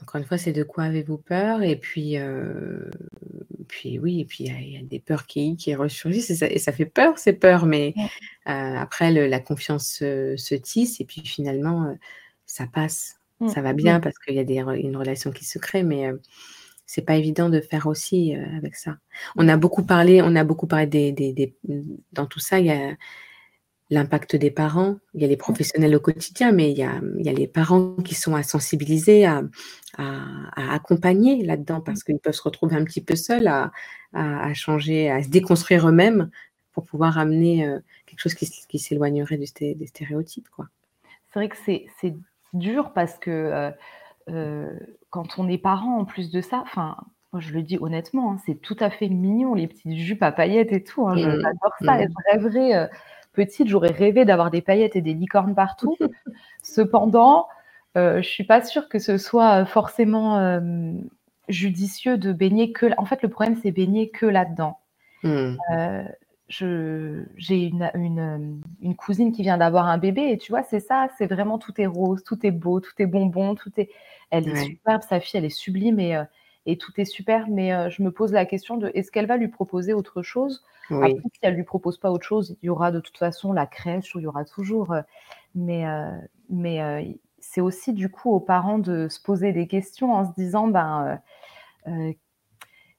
Encore 0.01 0.19
une 0.21 0.27
fois, 0.27 0.37
c'est 0.37 0.51
de 0.53 0.63
quoi 0.63 0.83
avez-vous 0.85 1.17
peur? 1.17 1.61
Et 1.63 1.75
puis, 1.75 2.17
heu, 2.17 2.89
puis 3.67 3.99
oui 3.99 4.21
et 4.21 4.25
puis 4.25 4.45
il 4.45 4.47
y 4.47 4.55
a 4.55 4.59
il 4.59 4.73
y 4.73 4.77
a 4.77 4.81
des 4.83 4.99
peurs 4.99 5.25
qui 5.27 5.55
qui 5.57 5.75
ressurgissent 5.75 6.29
et 6.31 6.35
ça 6.35 6.47
et 6.49 6.59
ça 6.59 6.71
fait 6.71 6.85
peur 6.85 7.17
ces 7.19 7.33
peurs, 7.33 7.65
mais 7.65 7.95
heu, 8.47 8.51
après 8.51 9.11
le 9.13 9.27
la 9.27 9.39
confiance 9.39 9.87
se 9.89 10.35
se 10.37 10.55
tisse 10.55 11.01
et 11.01 11.05
puis 11.05 11.21
finalement, 11.25 11.85
heu, 11.91 11.97
ça 12.45 12.67
passe. 12.67 13.15
Ça 13.45 13.61
va 13.63 13.73
bien 13.73 13.99
parce 13.99 14.17
qu'il 14.19 14.35
y 14.35 14.39
a 14.39 14.43
des 14.43 14.57
une 14.57 14.95
relation 14.97 15.31
qui 15.31 15.45
se 15.45 15.57
crée, 15.59 15.83
mais 15.83 16.07
heu, 16.11 16.21
c'est 16.87 17.03
pas 17.03 17.15
évident 17.17 17.49
de 17.49 17.61
faire 17.61 17.87
aussi, 17.87 18.35
avec 18.35 18.75
ça. 18.75 18.97
On 19.37 19.47
a 19.49 19.57
beaucoup 19.57 19.83
parlé 19.85 20.21
on 20.23 20.35
a 20.35 20.43
beaucoup 20.45 20.67
parlé 20.67 20.87
des 20.87 21.11
des 21.13 21.33
des 21.33 21.55
dans 22.13 22.25
tout 22.27 22.39
ça, 22.39 22.59
il 22.59 22.67
y 22.67 22.71
a 22.71 22.95
l'impact 23.89 24.35
des 24.35 24.51
parents, 24.51 24.97
il 25.15 25.21
y 25.21 25.25
a 25.25 25.27
les 25.27 25.37
professionnels 25.37 25.95
au 25.95 25.99
quotidien, 25.99 26.51
mais 26.51 26.71
il 26.71 26.77
y 26.77 26.83
a, 26.83 27.01
il 27.19 27.25
y 27.25 27.29
a 27.29 27.33
les 27.33 27.47
parents 27.47 27.95
qui 27.97 28.15
sont 28.15 28.35
à 28.35 28.43
sensibiliser, 28.43 29.25
à 29.25 29.43
à 29.97 30.13
à 30.55 30.73
accompagner 30.75 31.43
là-dedans 31.45 31.81
parce 31.81 32.03
qu'ils 32.03 32.19
peuvent 32.19 32.33
se 32.33 32.41
retrouver 32.43 32.75
un 32.75 32.85
petit 32.85 33.01
peu 33.03 33.15
seuls 33.15 33.47
à 33.47 33.71
à 34.13 34.53
changer, 34.55 35.09
à 35.11 35.23
se 35.23 35.29
déconstruire 35.29 35.87
eux-mêmes 35.89 36.29
pour 36.73 36.85
pouvoir 36.85 37.17
amener, 37.19 37.65
heu, 37.67 37.81
quelque 38.07 38.19
chose 38.21 38.35
qui 38.35 38.79
s'éloignerait 38.79 39.43
sté 39.45 39.75
des 39.75 39.87
stéréotypes, 39.87 40.49
quoi. 40.49 40.69
C'est 41.31 41.39
vrai 41.39 41.49
que 41.49 41.57
c'est 41.57 41.85
c'est 41.99 42.15
dur 42.53 42.91
parce 42.93 43.17
que, 43.19 43.71
heu 44.29 44.33
heu, 44.33 44.97
quand 45.11 45.39
on 45.39 45.47
est 45.49 45.57
parent 45.59 45.99
en 45.99 46.05
plus 46.05 46.31
de 46.31 46.41
ça, 46.41 46.59
enfin, 46.61 46.97
moi 47.33 47.41
je 47.41 47.53
le 47.53 47.63
dis 47.63 47.77
honnêtement, 47.81 48.33
hein, 48.33 48.37
c'est 48.45 48.55
tout 48.61 48.77
à 48.79 48.89
fait 48.91 49.09
mignon 49.09 49.53
les 49.55 49.67
petites 49.67 49.95
jupes 49.97 50.23
à 50.23 50.31
paillettes 50.31 50.71
et 50.73 50.83
tout, 50.83 51.07
hein, 51.07 51.15
Mmh 51.15 51.43
j'adore 51.43 51.73
ça 51.85 52.01
et 52.01 52.07
Mmh. 52.07 52.13
je 52.15 52.31
rêverais, 52.33 52.85
heu, 52.85 52.89
petite, 53.45 53.67
j'aurais 53.67 53.91
rêvé 53.91 54.25
d'avoir 54.25 54.51
des 54.51 54.61
paillettes 54.61 54.95
et 54.95 55.01
des 55.01 55.13
licornes 55.13 55.55
partout. 55.55 55.95
Cependant, 56.63 57.47
heu, 57.97 58.21
je 58.21 58.27
suis 58.27 58.43
pas 58.43 58.61
sûre 58.63 58.89
que 58.89 58.99
ce 58.99 59.17
soit, 59.17 59.65
forcément, 59.65 60.39
hem, 60.39 61.07
judicieux 61.47 62.17
de 62.17 62.33
baigner 62.33 62.71
que 62.71 62.87
en 62.97 63.05
fait, 63.05 63.21
le 63.23 63.29
problème, 63.29 63.57
c'est 63.61 63.71
baigner 63.71 64.09
que 64.09 64.25
là-dedans. 64.25 64.79
Mmh. 65.23 65.55
J'ai 66.49 67.63
une 67.63 67.89
une, 67.93 68.19
hem, 68.19 68.61
une 68.81 68.95
cousine 68.95 69.31
qui 69.31 69.41
vient 69.43 69.57
d'avoir 69.57 69.87
un 69.87 69.97
bébé 69.97 70.31
et 70.31 70.37
tu 70.37 70.51
vois, 70.51 70.63
c'est 70.63 70.79
ça, 70.79 71.07
c'est 71.17 71.27
vraiment 71.27 71.57
tout 71.59 71.79
est 71.79 71.85
rose, 71.87 72.23
tout 72.23 72.45
est 72.45 72.51
beau, 72.51 72.79
tout 72.79 72.93
est 72.99 73.05
bonbon, 73.05 73.55
tout 73.55 73.71
est 73.77 73.89
elle 74.31 74.47
est 74.47 74.51
Ouais. 74.51 74.63
superbe, 74.65 75.01
sa 75.07 75.19
fille, 75.19 75.37
elle 75.39 75.45
est 75.45 75.49
sublime 75.49 75.99
et 75.99 76.15
et 76.65 76.77
tout 76.77 76.91
est 76.99 77.05
super, 77.05 77.47
mais 77.49 77.73
heu, 77.73 77.89
je 77.89 78.03
me 78.03 78.11
pose 78.11 78.31
la 78.33 78.45
question 78.45 78.77
de 78.77 78.91
est-ce 78.95 79.11
qu'elle 79.11 79.27
va 79.27 79.37
lui 79.37 79.47
proposer 79.49 79.93
autre 79.93 80.21
chose? 80.23 80.63
Après, 81.01 81.15
Oui. 81.15 81.29
si 81.33 81.39
elle 81.43 81.55
lui 81.55 81.63
propose 81.63 81.97
pas 81.99 82.11
autre 82.11 82.25
chose, 82.25 82.57
il 82.61 82.67
y 82.67 82.69
aura 82.69 82.91
de 82.91 82.99
toute 83.01 83.17
façon 83.17 83.53
la 83.53 83.65
crèche 83.67 84.13
il 84.15 84.21
y 84.23 84.27
aura 84.27 84.45
toujours, 84.45 84.93
heu 84.95 85.03
mais 85.55 85.85
i 87.05 87.21
c'est 87.41 87.61
aussi 87.61 87.93
du 87.93 88.09
coup 88.11 88.31
aux 88.33 88.39
parents 88.41 88.79
de 88.79 89.07
se 89.09 89.21
poser 89.21 89.53
des 89.53 89.67
questions 89.67 90.13
en 90.13 90.25
se 90.25 90.33
disant: 90.35 90.67
«Ben, 90.69 91.21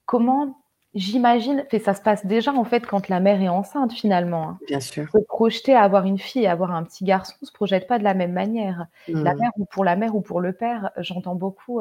comment» 0.06 0.58
j'imagine 0.94 1.66
et 1.72 1.78
ça 1.80 1.94
se 1.94 2.02
passe 2.02 2.26
déjà 2.26 2.52
en 2.54 2.64
fait 2.64 2.86
quand 2.86 3.08
la 3.10 3.20
mère 3.20 3.42
est 3.42 3.48
enceinte 3.50 3.92
finalement, 3.94 4.44
hein. 4.50 4.60
Bien 4.66 4.80
sûr. 4.80 5.08
Se 5.14 5.18
projeter 5.28 5.74
à 5.76 5.82
avoir 5.84 6.04
une 6.06 6.18
fille 6.18 6.44
et 6.44 6.48
avoir 6.48 6.72
un 6.72 6.84
petit 6.84 7.04
garçon, 7.04 7.34
on 7.42 7.46
se 7.46 7.52
projette 7.52 7.88
pas 7.88 7.98
de 8.00 8.04
la 8.04 8.14
même 8.14 8.32
manière. 8.34 8.86
La 9.24 9.32
Mmh. 9.32 9.40
mère 9.40 9.52
ou 9.58 9.66
pour 9.66 9.84
la 9.84 9.96
mère 9.96 10.16
ou 10.16 10.22
pour 10.22 10.40
le 10.42 10.52
père, 10.54 10.92
j'entends 10.98 11.34
beaucoup, 11.36 11.80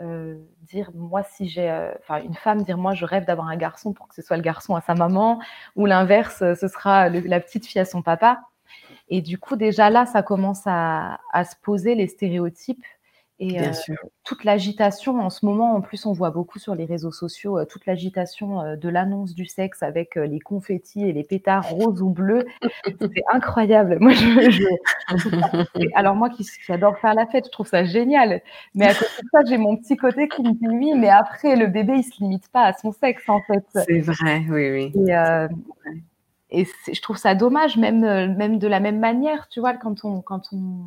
heu, 0.00 0.38
dire: 0.62 0.90
«Moi 0.94 1.22
si 1.24 1.48
j'ai, 1.48 1.70
heu» 1.70 1.92
enfin 2.00 2.22
une 2.22 2.34
femme 2.34 2.62
dire: 2.62 2.78
«Moi 2.78 2.94
je 2.94 3.04
rêve 3.04 3.24
d'avoir 3.26 3.48
un 3.48 3.56
garçon 3.56 3.92
pour 3.92 4.08
que 4.08 4.14
ce 4.14 4.22
soit 4.22 4.36
le 4.36 4.42
garçon 4.42 4.74
à 4.76 4.80
sa 4.82 4.94
maman» 4.94 5.40
ou 5.76 5.86
l'inverse, 5.86 6.42
heu, 6.42 6.54
ce 6.54 6.68
sera 6.68 7.08
la 7.10 7.40
petite 7.40 7.66
fille 7.66 7.80
à 7.80 7.84
son 7.86 8.02
papa. 8.02 8.40
Et 9.10 9.22
du 9.22 9.38
coup 9.38 9.56
déjà 9.56 9.90
là, 9.90 10.06
ça 10.06 10.22
commence 10.22 10.62
à 10.66 11.20
à 11.32 11.44
se 11.44 11.56
poser 11.62 11.94
les 11.96 12.08
stéréotypes 12.08 12.84
et 13.40 13.58
toute 14.24 14.44
l'agitation 14.44 15.20
en 15.20 15.30
ce 15.30 15.46
moment, 15.46 15.74
en 15.74 15.80
plus, 15.80 16.06
on 16.06 16.12
voit 16.12 16.30
beaucoup 16.30 16.58
sur 16.58 16.74
les 16.74 16.84
réseaux 16.84 17.12
sociaux, 17.12 17.64
toute 17.66 17.86
l'agitation, 17.86 18.76
de 18.76 18.88
l'annonce 18.88 19.34
du 19.34 19.46
sexe 19.46 19.82
avec, 19.82 20.16
les 20.16 20.40
confettis 20.40 21.04
et 21.04 21.12
les 21.12 21.22
pétards 21.22 21.68
roses 21.68 22.02
ou 22.02 22.10
bleus, 22.10 22.44
c'est 22.84 23.22
incroyable. 23.32 23.98
Moi 24.00 24.12
je 24.12 24.50
je 24.50 24.64
alors 25.94 26.16
moi 26.16 26.30
qui 26.30 26.44
adore 26.68 26.98
faire 26.98 27.14
la 27.14 27.26
fête, 27.26 27.46
je 27.46 27.50
trouve 27.50 27.68
ça 27.68 27.84
génial, 27.84 28.42
mais 28.74 28.86
à 28.86 28.94
côté 28.94 29.22
de 29.22 29.28
ça, 29.32 29.38
j'ai 29.48 29.58
mon 29.58 29.76
petit 29.76 29.96
côté 29.96 30.28
qui 30.28 30.42
me 30.42 30.52
dit: 30.52 30.68
«Oui, 30.68 30.92
mais 30.96 31.08
après 31.08 31.56
le 31.56 31.66
bébé, 31.68 31.94
il 31.98 32.02
se 32.02 32.20
limite 32.20 32.48
pas 32.48 32.64
à 32.64 32.72
son 32.72 32.92
sexe 32.92 33.28
en 33.28 33.40
fait». 33.42 33.64
C'est 33.86 34.00
vrai, 34.00 34.44
oui, 34.48 34.70
oui. 34.70 34.92
Et 34.94 35.12
vrai. 35.12 35.48
et 36.50 36.66
je 36.92 37.00
trouve 37.00 37.16
ça 37.16 37.34
dommage 37.34 37.76
même, 37.76 38.00
même 38.36 38.58
de 38.58 38.66
la 38.66 38.80
même 38.80 38.98
manière, 38.98 39.48
tu 39.48 39.60
vois? 39.60 39.74
Quand 39.74 40.04
on 40.04 40.20
quand 40.22 40.42
on 40.52 40.86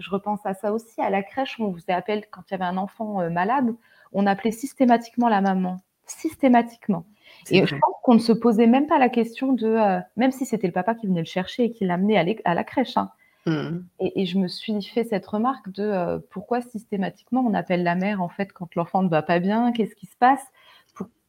je 0.00 0.10
repense 0.10 0.40
à 0.46 0.54
ça 0.54 0.72
aussi, 0.72 1.00
à 1.00 1.10
la 1.10 1.22
crèche, 1.22 1.60
on 1.60 1.72
faisait 1.74 1.92
appel 1.92 2.24
quand 2.30 2.42
il 2.48 2.52
y 2.52 2.54
avait 2.54 2.64
un 2.64 2.76
enfant, 2.78 3.22
heu, 3.22 3.30
malade, 3.30 3.74
on 4.12 4.26
appelait 4.26 4.50
systématiquement 4.52 5.28
la 5.28 5.40
maman, 5.40 5.80
systématiquement 6.06 7.06
et 7.50 7.64
je 7.66 7.74
pense 7.80 7.94
qu'on 8.02 8.14
ne 8.14 8.18
se 8.18 8.32
posait 8.32 8.66
même 8.66 8.86
pas 8.88 8.98
la 8.98 9.08
question 9.08 9.52
de, 9.52 9.66
heu 9.68 10.00
même 10.16 10.32
si 10.32 10.44
c'était 10.46 10.66
le 10.66 10.72
papa 10.72 10.94
qui 10.96 11.06
venait 11.06 11.20
le 11.20 11.26
chercher 11.26 11.64
et 11.64 11.70
qui 11.72 11.84
l'amenait 11.84 12.40
à 12.44 12.54
la 12.54 12.64
crèche, 12.64 12.96
hein 12.96 13.10
Mmh 13.46 13.52
mh. 13.52 13.90
et 14.00 14.22
et 14.22 14.26
je 14.26 14.38
me 14.38 14.48
suis 14.48 14.82
fait 14.82 15.04
cette 15.04 15.26
remarque 15.26 15.70
de, 15.72 15.84
heu, 15.84 16.26
pourquoi 16.30 16.60
systématiquement 16.62 17.42
on 17.46 17.54
appelle 17.54 17.82
la 17.84 17.94
mère 17.94 18.22
en 18.22 18.28
fait 18.28 18.52
quand 18.52 18.74
l'enfant 18.74 19.02
ne 19.02 19.08
va 19.08 19.22
pas 19.22 19.38
bien? 19.40 19.72
Qu'est-ce 19.72 19.94
qui 19.94 20.06
se 20.06 20.16
passe? 20.16 20.44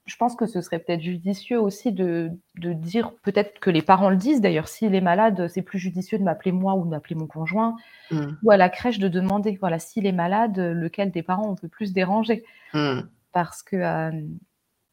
Je 0.07 0.15
pense 0.17 0.35
que 0.35 0.47
ce 0.47 0.61
serait 0.61 0.79
peut-être 0.79 1.01
judicieux 1.01 1.59
aussi 1.61 1.91
de 1.91 2.31
de 2.57 2.73
dire 2.73 3.11
peut-être 3.23 3.59
que 3.59 3.69
les 3.69 3.81
parents 3.83 4.09
le 4.09 4.15
disent 4.17 4.41
d'ailleurs: 4.41 4.67
«S'il 4.67 4.95
est 4.95 5.01
malade, 5.01 5.47
c'est 5.47 5.61
plus 5.61 5.77
judicieux 5.79 6.17
de 6.17 6.23
m'appeler 6.23 6.51
moi 6.51 6.73
ou 6.75 6.85
de 6.85 6.89
m'appeler 6.89 7.15
mon 7.15 7.27
conjoint» 7.27 7.75
Mmh. 8.11 8.25
ou 8.43 8.51
à 8.51 8.57
la 8.57 8.67
crèche 8.69 8.99
de 8.99 9.07
demander, 9.07 9.57
voilà: 9.61 9.79
«S'il 9.79 10.05
est 10.05 10.11
malade, 10.11 10.57
lequel 10.57 11.11
des 11.11 11.23
parents 11.23 11.49
on 11.49 11.55
peut 11.55 11.67
plus 11.69 11.93
déranger?» 11.93 12.43
Mmh. 12.73 13.01
parce 13.31 13.63
que, 13.63 13.77
hem, 13.77 14.37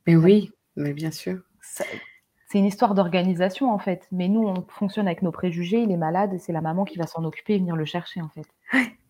Mais 0.07 0.15
oui, 0.17 0.51
mais 0.77 0.93
bien 0.93 1.11
sûr. 1.11 1.39
c'est 1.63 2.59
une 2.59 2.67
histoire 2.67 2.95
d'organisation 2.95 3.73
en 3.73 3.79
fait, 3.79 4.07
mais 4.13 4.29
nous, 4.29 4.43
on 4.47 4.65
fonctionne 4.69 5.07
avec 5.09 5.23
nos 5.23 5.33
préjugés, 5.33 5.81
il 5.83 5.91
est 5.91 5.97
malade 5.97 6.33
et 6.35 6.39
c'est 6.39 6.53
la 6.53 6.61
maman 6.61 6.85
qui 6.85 6.99
va 6.99 7.07
s'en 7.07 7.25
occuper 7.25 7.55
et 7.55 7.59
venir 7.59 7.77
le 7.77 7.85
chercher 7.87 8.21
en 8.23 8.29
fait. 8.29 8.47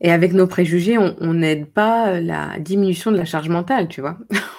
Et 0.00 0.10
avec 0.12 0.32
nos 0.32 0.46
préjugés, 0.46 0.96
on 0.98 1.34
n'aide 1.34 1.66
pas, 1.66 2.14
heu, 2.14 2.20
la 2.20 2.58
diminution 2.60 3.10
de 3.12 3.16
la 3.16 3.24
charge 3.24 3.48
mentale, 3.48 3.88
tu 3.88 4.00
vois? 4.00 4.16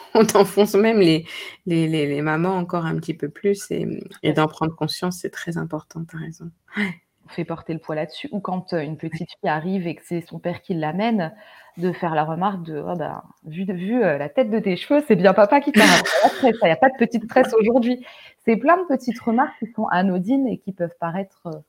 On 0.15 0.25
enfonce 0.35 0.73
même 0.75 0.99
les 0.99 1.25
les 1.65 1.87
les 1.87 2.05
les 2.07 2.21
mamans 2.21 2.55
encore 2.57 2.85
un 2.85 2.95
petit 2.95 3.13
peu 3.13 3.29
plus 3.29 3.69
et 3.71 4.33
d'en 4.33 4.47
prendre 4.47 4.75
conscience, 4.75 5.17
c'est 5.19 5.29
très 5.29 5.57
important, 5.57 6.03
tu 6.09 6.15
as 6.15 6.19
raison. 6.19 6.51
Ouais. 6.77 6.93
On 7.25 7.29
fait 7.29 7.45
porter 7.45 7.73
le 7.73 7.79
poids 7.79 7.95
là-dessus 7.95 8.27
ou 8.31 8.39
quand, 8.39 8.73
heu, 8.73 8.81
une 8.81 8.97
petite 8.97 9.29
fille 9.39 9.49
arrive 9.49 9.85
et 9.87 9.95
que 9.95 10.01
c'est 10.03 10.21
son 10.21 10.39
père 10.39 10.61
qui 10.63 10.73
l'amène, 10.73 11.31
de 11.77 11.91
faire 11.93 12.15
la 12.15 12.23
remarque 12.25 12.63
de: 12.63 12.79
«Oh 12.85 12.95
ben, 12.95 13.21
vu 13.45 13.65
vu, 13.65 13.97
heu, 14.03 14.17
la 14.17 14.29
tête 14.29 14.49
de 14.49 14.59
tes 14.59 14.75
cheveux, 14.75 15.03
c'est 15.07 15.15
bien 15.15 15.33
papa 15.33 15.61
qui 15.61 15.71
t'a 15.71 15.83
il 16.43 16.67
y 16.67 16.71
a 16.71 16.75
pas 16.75 16.89
de 16.89 16.97
petite 16.97 17.27
tresse 17.29 17.53
aujourd'hui». 17.53 18.05
C'est 18.45 18.57
plein 18.57 18.77
de 18.77 18.87
petites 18.87 19.19
remarques 19.19 19.53
qui 19.59 19.67
sont 19.73 19.85
anodines 19.87 20.47
et 20.47 20.57
qui 20.57 20.73
peuvent 20.73 20.95
paraître, 20.99 21.41
heu, 21.47 21.61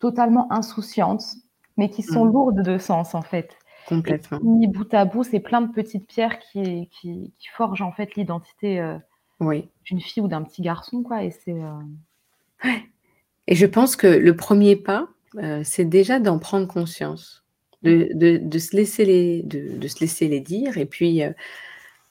totalement 0.00 0.52
insouciantes, 0.52 1.24
mais 1.78 1.90
qui 1.90 2.02
sont 2.02 2.24
Mmh. 2.26 2.32
lourdes 2.32 2.62
de 2.62 2.78
sens 2.78 3.14
en 3.14 3.22
fait 3.22 3.56
Complètement. 3.86 4.42
mis 4.42 4.66
bout 4.66 4.92
à 4.94 5.04
bout, 5.04 5.22
c'est 5.24 5.40
plein 5.40 5.60
de 5.62 5.72
petites 5.72 6.06
pierres 6.06 6.38
qui 6.40 6.88
qui 6.90 7.32
qui 7.38 7.48
forgent 7.56 7.82
en 7.82 7.92
fait 7.92 8.14
l'identité, 8.16 8.80
Oui. 9.40 9.68
d'une 9.84 10.00
fille 10.00 10.22
ou 10.22 10.28
d'un 10.28 10.42
petit 10.42 10.62
garçon 10.62 11.02
quoi 11.02 11.24
et 11.24 11.30
c'est, 11.30 11.52
Ouais 12.64 12.82
et 13.48 13.54
je 13.56 13.66
pense 13.66 13.96
que 13.96 14.06
le 14.08 14.36
1er 14.36 14.76
pas, 14.76 15.08
heu, 15.38 15.62
c'est 15.64 15.84
déjà 15.86 16.20
d'en 16.20 16.38
prendre 16.38 16.66
conscience, 16.68 17.44
de 17.82 18.08
de 18.14 18.38
de 18.38 18.58
se 18.58 18.76
laisser 18.76 19.04
les 19.04 19.42
de 19.44 19.78
de 19.78 19.88
se 19.88 20.00
laisser 20.00 20.28
les 20.28 20.40
dire 20.40 20.78
et 20.78 20.86
puis, 20.86 21.22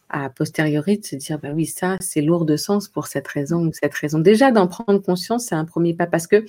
a 0.09 0.29
posteriori 0.31 0.99
de 0.99 1.05
se 1.05 1.15
dire: 1.17 1.39
«Bah 1.39 1.51
oui, 1.55 1.65
ça, 1.67 1.97
c'est 2.01 2.21
lourd 2.21 2.45
de 2.45 2.57
sens 2.57 2.87
pour 2.89 3.07
cette 3.07 3.27
raison 3.29 3.67
ou 3.67 3.73
cette 3.73 3.95
raison». 3.95 4.19
Déjà 4.19 4.51
d'en 4.51 4.67
prendre 4.67 4.99
conscience, 5.01 5.45
c'est 5.47 5.55
un 5.55 5.65
1er 5.65 5.95
pas 5.95 6.07
parce 6.07 6.27
que 6.27 6.45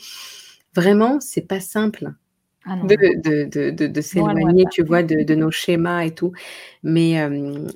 vraiment, 0.76 1.20
c'est 1.20 1.42
pas 1.48 1.60
simple 1.60 2.12
Ah 2.68 2.76
de 2.82 2.96
de 3.22 3.70
de 3.70 3.86
de 3.86 4.00
s'éloigner, 4.00 4.64
tu 4.72 4.82
vois, 4.82 5.02
de 5.02 5.22
de 5.22 5.34
nos 5.36 5.50
schémas 5.52 6.02
et 6.04 6.10
tout, 6.12 6.32
mais 6.82 7.16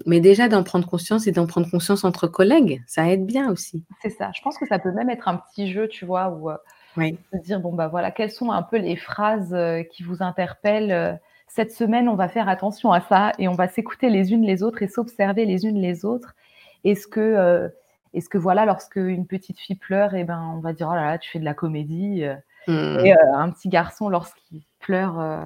mais 0.07 0.21
déjà 0.21 0.49
d'en 0.49 0.63
prendre 0.65 0.87
conscience 0.89 1.27
et 1.29 1.33
d'en 1.33 1.47
prendre 1.47 1.71
conscience 1.71 2.05
entre 2.05 2.27
collègues, 2.27 2.83
ça 2.87 3.09
aide 3.09 3.25
bien 3.25 3.51
aussi. 3.53 3.85
C'est 4.03 4.11
ça. 4.11 4.31
Je 4.35 4.41
pense 4.43 4.59
que 4.59 4.67
ça 4.67 4.79
peut 4.79 4.91
même 4.93 5.09
être 5.11 5.29
un 5.29 5.37
petit 5.37 5.71
jeu, 5.73 5.87
tu 5.89 6.05
vois? 6.05 6.31
Où, 6.31 6.51
Oui. 6.97 7.17
de 7.33 7.39
dire: 7.39 7.61
«Bon 7.61 7.73
bah 7.73 7.89
voilà, 7.89 8.11
quelles 8.11 8.33
sont 8.33 8.51
un 8.51 8.63
peu 8.63 8.79
les 8.79 8.97
phrases, 8.97 9.57
qui 9.93 10.03
vous 10.03 10.23
interpellent? 10.23 11.21
Cette 11.47 11.73
semaine, 11.73 12.09
on 12.09 12.15
va 12.17 12.29
faire 12.29 12.49
attention 12.49 12.93
à 12.93 13.01
ça 13.01 13.33
et 13.39 13.49
on 13.49 13.55
va 13.55 13.69
s'écouter 13.69 14.09
les 14.11 14.33
unes 14.33 14.45
les 14.45 14.63
autres 14.63 14.83
et 14.83 14.89
s'observer 14.89 15.45
les 15.47 15.67
unes 15.67 15.81
les 15.81 16.05
autres. 16.05 16.35
Est-ce 16.85 17.07
que, 17.07 17.71
est-ce 18.15 18.29
que 18.29 18.39
voilà, 18.39 18.65
lorsqu'une 18.67 19.27
petite 19.27 19.59
fille 19.61 19.77
pleure 19.77 20.15
et 20.15 20.25
ben, 20.25 20.53
on 20.57 20.61
va 20.61 20.73
dire: 20.73 20.89
"Oh 20.91 20.95
là 20.97 21.05
là, 21.07 21.19
tu 21.19 21.31
fais 21.31 21.39
de 21.39 21.45
la 21.45 21.55
comédie"» 21.55 22.25
heu 22.69 23.05
et 23.05 23.13
heu, 23.13 23.17
un 23.35 23.51
petit 23.51 23.69
garçon 23.69 24.09
lorsqu'il 24.09 24.63
pleure, 24.81 25.19
heu, 25.21 25.41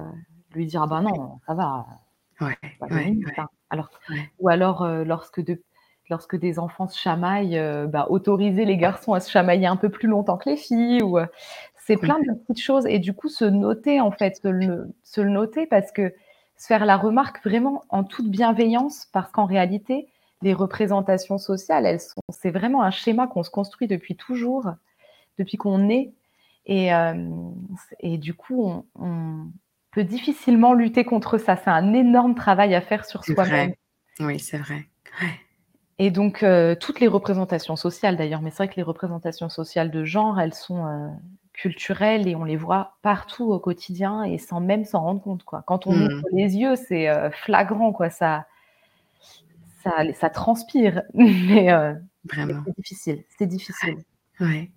lui 0.53 0.65
dire: 0.65 0.83
«Ah 0.83 0.87
bah 0.87 1.01
non, 1.01 1.39
ça 1.47 1.53
va, 1.53 1.85
Ouais, 2.41 2.57
ouais, 2.81 2.89
ouais, 2.93 3.17
hein». 3.37 3.47
Alors 3.69 3.89
ou 4.39 4.49
alors, 4.49 4.83
heu, 4.85 5.03
lorsque 5.03 5.41
de 5.43 5.61
lorsque 6.09 6.35
des 6.35 6.59
enfants 6.59 6.87
se 6.87 6.99
chamaillent, 6.99 7.57
euh, 7.57 7.87
bah, 7.87 8.05
autoriser 8.09 8.65
les 8.65 8.77
garçons 8.77 9.13
à 9.13 9.19
se 9.19 9.31
chamailler 9.31 9.65
un 9.67 9.75
peu 9.75 9.89
plus 9.89 10.07
longtemps 10.07 10.37
que 10.37 10.49
les 10.49 10.57
filles 10.57 11.01
ou 11.01 11.17
c'est 11.85 11.97
plein 11.97 12.19
de 12.19 12.33
petites 12.33 12.61
choses 12.63 12.85
et 12.87 12.99
du 12.99 13.13
coup 13.13 13.29
se 13.29 13.45
noter 13.45 14.01
en 14.01 14.11
fait, 14.11 14.35
se 14.41 14.47
le, 14.47 14.93
se 15.03 15.21
le 15.21 15.29
noter 15.29 15.67
parce 15.67 15.91
que 15.91 16.13
se 16.57 16.67
faire 16.67 16.85
la 16.85 16.97
remarque 16.97 17.43
vraiment 17.45 17.83
en 17.89 18.03
toute 18.03 18.29
bienveillance 18.29 19.07
parce 19.13 19.31
qu'en 19.31 19.45
réalité, 19.45 20.07
les 20.41 20.53
représentations 20.53 21.37
sociales, 21.37 21.85
elles 21.85 21.99
sont, 21.99 22.21
c'est 22.29 22.51
vraiment 22.51 22.81
un 22.83 22.91
schéma 22.91 23.27
qu'on 23.27 23.43
se 23.43 23.49
construit 23.49 23.87
depuis 23.87 24.15
toujours, 24.15 24.69
depuis 25.37 25.57
qu'on 25.57 25.89
est. 25.89 26.13
Et, 26.65 26.89
et 27.99 28.17
du 28.17 28.33
coup, 28.33 28.83
on, 28.95 29.47
peut 29.91 30.03
difficilement 30.03 30.73
lutter 30.73 31.05
contre 31.05 31.37
ça. 31.37 31.55
C'est 31.55 31.69
un 31.69 31.93
énorme 31.93 32.35
travail 32.35 32.75
à 32.75 32.81
faire 32.81 33.05
sur 33.05 33.23
soi-même. 33.23 33.73
Oui, 34.19 34.39
c'est 34.39 34.57
vrai. 34.57 34.87
Et 35.99 36.11
donc, 36.11 36.45
toutes 36.81 36.99
les 36.99 37.07
représentations 37.07 37.77
sociales 37.77 38.17
d'ailleurs, 38.17 38.41
mais 38.41 38.49
c'est 38.49 38.57
vrai 38.57 38.67
que 38.67 38.75
les 38.75 38.83
représentations 38.83 39.47
sociales 39.47 39.91
de 39.91 40.03
genre, 40.03 40.39
elles 40.39 40.53
sont 40.53 41.15
culturelles 41.53 42.27
et 42.27 42.35
on 42.35 42.43
les 42.43 42.57
voit 42.57 42.97
partout 43.01 43.45
au 43.45 43.59
quotidien 43.59 44.23
et 44.23 44.37
sans 44.37 44.59
même 44.59 44.83
s'en 44.83 45.01
rendre 45.01 45.21
compte. 45.21 45.43
Quoi. 45.43 45.63
Quand 45.65 45.87
on 45.87 45.93
mmh. 45.93 46.03
ouvre 46.03 46.27
les 46.33 46.57
yeux, 46.57 46.75
c'est 46.75 47.07
flagrant. 47.31 47.93
Quoi. 47.93 48.09
Ça, 48.09 48.45
ça, 50.13 50.29
transpire. 50.29 51.03
Mais 51.13 51.69
Vraiment. 52.25 52.63
c'est 52.65 52.75
difficile. 52.75 53.23
C'est 53.37 53.47
difficile. 53.47 53.97
Ouais. 54.41 54.69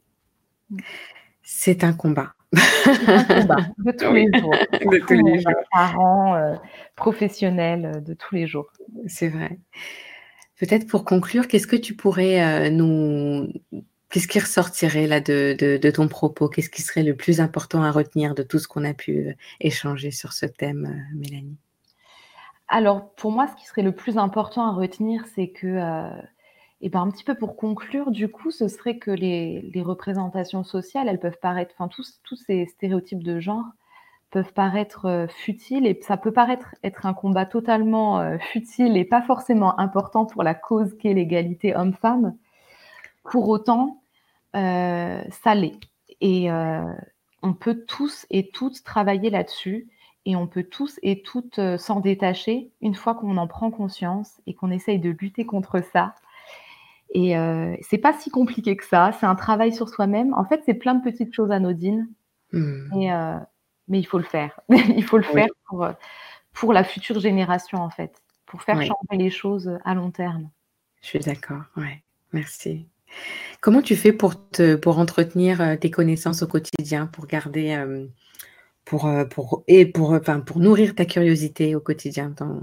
C'est 1.51 1.83
un 1.83 1.95
combat. 1.95 2.35
un 2.55 3.25
combat 3.25 3.57
de 3.79 3.93
tous 3.99 4.13
les 4.13 4.29
jours. 4.39 4.53
De 4.53 4.99
tous 4.99 5.27
les 5.27 5.41
jours. 5.41 5.63
Parents, 5.73 6.59
professionnels, 6.95 8.05
de 8.05 8.13
tous 8.13 8.35
les 8.35 8.47
jours. 8.47 8.71
C'est 9.07 9.29
vrai. 9.29 9.59
Peut-être 10.61 10.87
pour 10.87 11.07
conclure, 11.07 11.49
qu'est-ce 11.49 11.67
que 11.67 11.75
tu 11.75 11.97
pourrais 11.97 12.71
nous. 12.71 13.49
Qu'est-ce 14.11 14.29
qui 14.29 14.39
ressortirait 14.39 15.07
là 15.07 15.21
de, 15.21 15.57
de 15.59 15.91
ton 15.91 16.07
propos? 16.07 16.51
Qu'est-ce 16.51 16.69
qui 16.69 16.83
serait 16.83 17.03
le 17.03 17.17
plus 17.17 17.41
important 17.41 17.83
à 17.83 17.93
retenir 17.93 18.35
de 18.35 18.43
tout 18.43 18.59
ce 18.59 18.69
qu'on 18.69 18.85
a 18.85 18.93
pu 18.93 19.35
échanger 19.61 20.11
sur 20.11 20.35
ce 20.35 20.45
thème, 20.45 21.03
Mélanie? 21.15 21.57
Alors, 22.69 23.15
pour 23.15 23.33
moi, 23.33 23.47
ce 23.47 23.57
qui 23.57 23.65
serait 23.67 23.83
le 23.83 23.93
plus 23.93 24.19
important 24.19 24.69
à 24.69 24.73
retenir, 24.73 25.25
c'est 25.35 25.49
que, 25.49 25.67
euh, 25.67 26.11
et 26.81 26.89
ben, 26.89 27.03
un 27.03 27.11
petit 27.11 27.25
peu 27.25 27.35
pour 27.35 27.57
conclure, 27.57 28.11
du 28.11 28.29
coup, 28.29 28.51
ce 28.51 28.69
serait 28.69 28.99
que 28.99 29.11
les, 29.11 29.71
représentations 29.83 30.65
sociales, 30.65 31.09
elles 31.09 31.21
peuvent 31.21 31.39
paraître, 31.41 31.75
enfin, 31.77 31.89
tous, 31.89 32.21
tous 32.23 32.37
ces 32.37 32.67
stéréotypes 32.67 33.23
de 33.23 33.41
genre 33.41 33.67
peuvent 34.31 34.53
paraître 34.53 35.07
euh, 35.07 35.27
futiles 35.27 35.87
et 35.87 35.99
ça 36.03 36.19
peut 36.19 36.33
paraître 36.33 36.75
être 36.85 37.07
un 37.07 37.15
combat 37.15 37.47
totalement 37.47 38.21
euh, 38.21 38.37
futile 38.39 38.97
et 38.97 39.05
pas 39.05 39.23
forcément 39.23 39.79
important 39.81 40.27
pour 40.27 40.43
la 40.43 40.55
cause 40.55 40.95
qu'est 40.99 41.15
l'égalité 41.15 41.75
homme-femme. 41.75 42.37
Pour 43.25 43.49
autant, 43.49 44.03
ça 44.55 45.55
l'est. 45.55 45.79
Et 46.21 46.51
on 47.43 47.53
peut 47.53 47.85
tous 47.87 48.27
et 48.31 48.51
toutes 48.51 48.83
travailler 48.85 49.31
là-dessus 49.31 49.89
et 50.29 50.37
on 50.37 50.47
peut 50.47 50.65
tous 50.65 50.99
et 51.03 51.23
toutes 51.23 51.59
euh, 51.59 51.79
s'en 51.79 52.01
détacher 52.01 52.71
une 52.83 52.95
fois 52.95 53.15
qu'on 53.15 53.39
en 53.39 53.47
prend 53.47 53.71
conscience 53.71 54.43
et 54.47 54.53
qu'on 54.53 54.71
essaye 54.71 54.99
de 54.99 55.09
lutter 55.09 55.47
contre 55.47 55.83
ça. 55.83 56.15
Et 57.11 57.37
euh, 57.37 57.75
c'est 57.81 57.99
pas 57.99 58.13
si 58.13 58.31
compliqué 58.31 58.77
que 58.77 58.85
ça. 58.85 59.13
C'est 59.19 59.27
un 59.27 59.35
travail 59.35 59.75
sur 59.75 59.89
soi-même. 59.89 60.35
En 60.35 60.45
fait, 60.45 60.63
c'est 60.67 60.75
plein 60.75 60.95
de 60.95 61.03
petites 61.03 61.35
choses 61.35 61.51
anodines. 61.51 62.09
Hmm. 62.53 62.93
Euh, 62.95 63.39
mais 63.89 63.99
il 63.99 64.07
faut 64.07 64.19
le 64.19 64.25
faire. 64.25 64.61
il 64.69 65.05
faut 65.05 65.17
le 65.17 65.25
faire 65.25 65.49
pour, 65.67 65.85
euh, 65.85 65.93
pour 66.53 66.73
la 66.73 66.85
future 66.85 67.21
génération, 67.21 67.79
en 67.79 67.91
fait, 67.91 68.23
pour 68.47 68.63
faire 68.63 68.81
changer 68.83 69.17
les 69.17 69.31
choses 69.31 69.79
à 69.85 69.95
long 69.95 70.11
terme. 70.11 70.51
Je 71.01 71.07
suis 71.09 71.19
d'accord. 71.21 71.63
Ouais. 71.77 72.03
Merci. 72.33 72.87
Comment 73.61 73.81
tu 73.81 73.97
fais 73.97 74.13
pour, 74.13 74.51
te, 74.51 74.75
pour 74.75 74.99
entretenir 74.99 75.79
tes 75.81 75.91
connaissances 75.91 76.43
au 76.43 76.47
quotidien, 76.47 77.07
pour 77.07 77.27
garder 77.27 77.75
pour, 78.89 79.07
euh, 79.07 79.27
pour, 79.27 79.65
et 79.69 79.85
pour, 79.85 80.13
enfin, 80.13 80.41
pour 80.41 80.61
nourrir 80.61 80.95
ta 80.95 81.05
curiosité 81.05 81.75
au 81.75 81.81
quotidien 81.81 82.31
dans, 82.31 82.63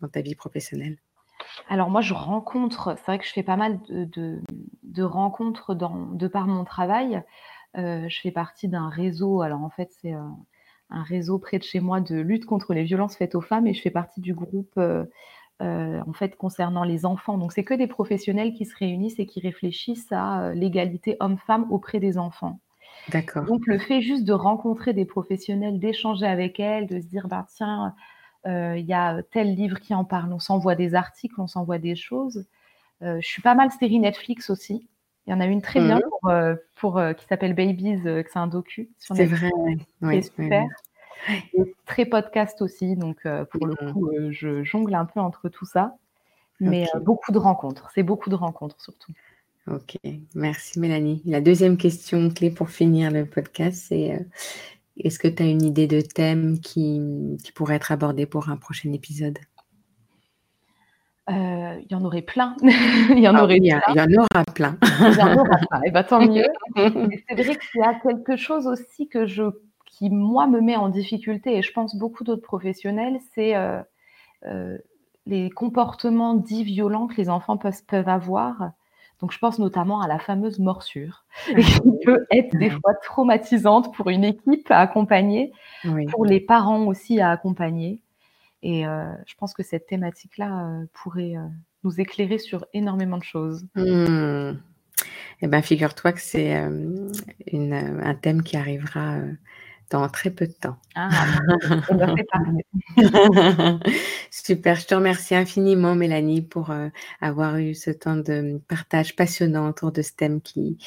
dans 0.00 0.08
ta 0.08 0.20
vie 0.20 0.36
professionnelle? 0.36 0.96
Alors 1.68 1.90
moi, 1.90 2.00
je 2.00 2.14
rencontre, 2.14 2.94
c'est 2.96 3.06
vrai 3.06 3.18
que 3.18 3.26
je 3.26 3.32
fais 3.32 3.42
pas 3.42 3.56
mal 3.56 3.80
de, 3.88 4.40
de, 4.82 5.02
rencontres 5.02 5.74
dans, 5.74 6.06
de 6.06 6.28
par 6.28 6.46
mon 6.46 6.64
travail. 6.64 7.22
Euh, 7.76 8.08
je 8.08 8.20
fais 8.20 8.30
partie 8.30 8.68
d'un 8.68 8.88
réseau, 8.88 9.42
alors 9.42 9.62
en 9.62 9.68
fait 9.68 9.90
c'est 10.00 10.12
un, 10.12 10.36
un, 10.90 11.02
réseau 11.02 11.38
près 11.38 11.58
de 11.58 11.62
chez 11.62 11.80
moi 11.80 12.00
de 12.00 12.16
lutte 12.16 12.46
contre 12.46 12.72
les 12.72 12.84
violences 12.84 13.16
faites 13.16 13.34
aux 13.34 13.42
femmes 13.42 13.66
et 13.66 13.74
je 13.74 13.82
fais 13.82 13.90
partie 13.90 14.22
du 14.22 14.32
groupe 14.32 14.78
euh, 14.78 15.04
en 15.60 16.12
fait 16.12 16.36
concernant 16.36 16.84
les 16.84 17.04
enfants. 17.04 17.36
Donc 17.36 17.52
c'est 17.52 17.64
que 17.64 17.74
des 17.74 17.86
professionnels 17.86 18.54
qui 18.54 18.64
se 18.64 18.74
réunissent 18.76 19.18
et 19.18 19.26
qui 19.26 19.40
réfléchissent 19.40 20.10
à 20.10 20.52
l'égalité 20.54 21.16
homme-femme 21.20 21.66
auprès 21.70 22.00
des 22.00 22.16
enfants. 22.16 22.60
D'accord. 23.10 23.44
Donc 23.44 23.66
le 23.66 23.78
fait 23.78 24.00
juste 24.00 24.24
de 24.24 24.32
rencontrer 24.32 24.92
des 24.92 25.04
professionnels, 25.04 25.78
d'échanger 25.78 26.26
avec 26.26 26.58
elles, 26.60 26.86
de 26.86 27.00
se 27.00 27.06
dire 27.06 27.28
bah 27.28 27.46
tiens, 27.48 27.86
euh, 27.86 27.90
il 28.46 28.84
y 28.84 28.92
a 28.92 29.22
tel 29.30 29.54
livre 29.54 29.80
qui 29.80 29.94
en 29.94 30.04
parle, 30.04 30.32
on 30.32 30.38
s'envoie 30.38 30.74
des 30.74 30.94
articles, 30.94 31.40
on 31.40 31.46
s'envoie 31.46 31.78
des 31.78 31.96
choses. 31.96 32.46
Euh, 33.02 33.18
je 33.20 33.26
suis 33.26 33.42
pas 33.42 33.54
mal 33.54 33.70
série 33.70 33.98
Netflix 33.98 34.50
aussi. 34.50 34.86
Il 35.26 35.30
y 35.30 35.34
en 35.34 35.40
a 35.40 35.46
une 35.46 35.60
très 35.62 35.80
bien 35.80 35.98
mmh. 35.98 36.56
pour, 36.76 36.98
euh, 36.98 37.12
qui 37.12 37.26
s'appelle 37.26 37.54
Babies, 37.54 38.00
que 38.02 38.24
c'est 38.32 38.38
un 38.38 38.46
docu 38.46 38.88
C'est 38.98 39.26
vrai, 39.26 39.50
oui. 40.02 40.22
super. 40.22 40.64
Et 41.54 41.74
très 41.86 42.06
podcast 42.06 42.62
aussi, 42.62 42.94
donc 42.94 43.26
pour 43.50 43.66
le 43.66 43.74
mmh. 43.74 43.92
coup, 43.92 44.10
je 44.30 44.62
jongle 44.62 44.94
un 44.94 45.04
peu 45.04 45.18
entre 45.18 45.48
tout 45.48 45.66
ça. 45.66 45.96
Mais 46.60 46.86
beaucoup 47.02 47.32
de 47.32 47.38
rencontres, 47.38 47.90
c'est 47.94 48.02
beaucoup 48.02 48.30
de 48.30 48.34
rencontres 48.34 48.80
surtout. 48.80 49.12
Ok, 49.68 49.96
merci 50.36 50.78
Mélanie. 50.78 51.22
La 51.24 51.40
deuxième 51.40 51.76
question 51.76 52.30
clé 52.30 52.50
pour 52.50 52.70
finir 52.70 53.10
le 53.10 53.26
podcast, 53.26 53.86
c'est 53.88 54.12
euh, 54.12 54.20
est-ce 54.98 55.18
que 55.18 55.28
tu 55.28 55.42
as 55.42 55.46
une 55.46 55.62
idée 55.62 55.86
de 55.86 56.00
thème 56.00 56.58
qui, 56.60 57.38
pourrait 57.54 57.76
être 57.76 57.92
abordé 57.92 58.26
pour 58.26 58.48
un 58.48 58.56
prochain 58.56 58.92
épisode? 58.92 59.38
Euh, 61.28 61.80
il 61.80 61.90
y 61.90 61.94
en 61.94 62.04
aurait 62.04 62.22
plein. 62.22 62.56
il 62.62 63.18
y 63.18 63.28
en 63.28 63.36
aurait 63.36 63.56
Il 63.56 63.66
y, 63.66 63.74
en 63.74 63.78
aura 64.22 64.44
plein. 64.44 64.78
il 64.82 65.18
y 65.18 65.22
en 65.22 65.36
aura 65.36 65.56
plein. 65.56 65.80
Et 65.80 65.86
eh 65.86 65.90
bien, 65.90 66.02
tant 66.04 66.20
mieux. 66.20 66.46
c'est 66.76 67.34
vrai 67.34 67.56
qu'il 67.56 67.80
y 67.80 67.82
a 67.82 67.94
quelque 67.94 68.36
chose 68.36 68.66
aussi 68.66 69.08
que 69.08 69.26
je, 69.26 69.44
qui, 69.86 70.08
moi, 70.08 70.46
me 70.46 70.60
met 70.60 70.76
en 70.76 70.88
difficulté, 70.88 71.56
et 71.56 71.62
je 71.62 71.72
pense 71.72 71.96
beaucoup 71.96 72.22
d'autres 72.22 72.42
professionnels, 72.42 73.18
c'est 73.34 73.56
euh, 73.56 74.78
les 75.26 75.50
comportements 75.50 76.34
dits 76.34 76.64
violents 76.64 77.08
que 77.08 77.16
les 77.16 77.28
enfants 77.28 77.56
peuvent, 77.56 77.84
peuvent 77.86 78.08
avoir 78.08 78.70
donc, 79.20 79.32
je 79.32 79.38
pense 79.38 79.58
notamment 79.58 80.00
à 80.02 80.08
la 80.08 80.18
fameuse 80.18 80.58
morsure, 80.58 81.24
ah 81.48 81.54
qui 81.82 81.90
peut 82.04 82.26
être 82.30 82.54
des 82.56 82.70
fois 82.70 82.94
traumatisante 83.02 83.94
pour 83.94 84.10
une 84.10 84.24
équipe 84.24 84.70
à 84.70 84.80
accompagner, 84.80 85.52
pour 86.10 86.26
les 86.26 86.40
parents 86.40 86.84
aussi 86.84 87.20
à 87.20 87.30
accompagner. 87.30 88.00
Et 88.62 88.86
euh, 88.86 89.04
je 89.26 89.34
pense 89.36 89.54
que 89.54 89.62
cette 89.62 89.86
thématique-là 89.86 90.66
euh, 90.66 90.84
pourrait 90.92 91.36
euh, 91.36 91.46
nous 91.84 92.00
éclairer 92.00 92.38
sur 92.38 92.66
énormément 92.74 93.16
de 93.16 93.22
choses. 93.22 93.66
Mmh. 93.74 94.58
Eh 95.42 95.46
bien, 95.46 95.62
figure-toi 95.62 96.12
que 96.12 96.20
c'est 96.20 96.54
un 96.54 98.14
thème 98.20 98.42
qui 98.42 98.56
arrivera 98.56 99.18
dans 99.90 100.08
très 100.08 100.30
peu 100.30 100.46
de 100.46 100.52
temps. 100.52 100.76
Ah, 100.94 101.10
Super, 104.30 104.76
je 104.76 104.86
te 104.86 104.94
remercie 104.94 105.34
infiniment 105.34 105.94
Mélanie 105.94 106.42
pour 106.42 106.70
euh, 106.70 106.88
avoir 107.20 107.56
eu 107.56 107.74
ce 107.74 107.90
temps 107.90 108.16
de 108.16 108.60
partage 108.68 109.14
passionnant 109.16 109.68
autour 109.68 109.92
de 109.92 110.02
ce 110.02 110.12
thème 110.12 110.40
qui, 110.40 110.78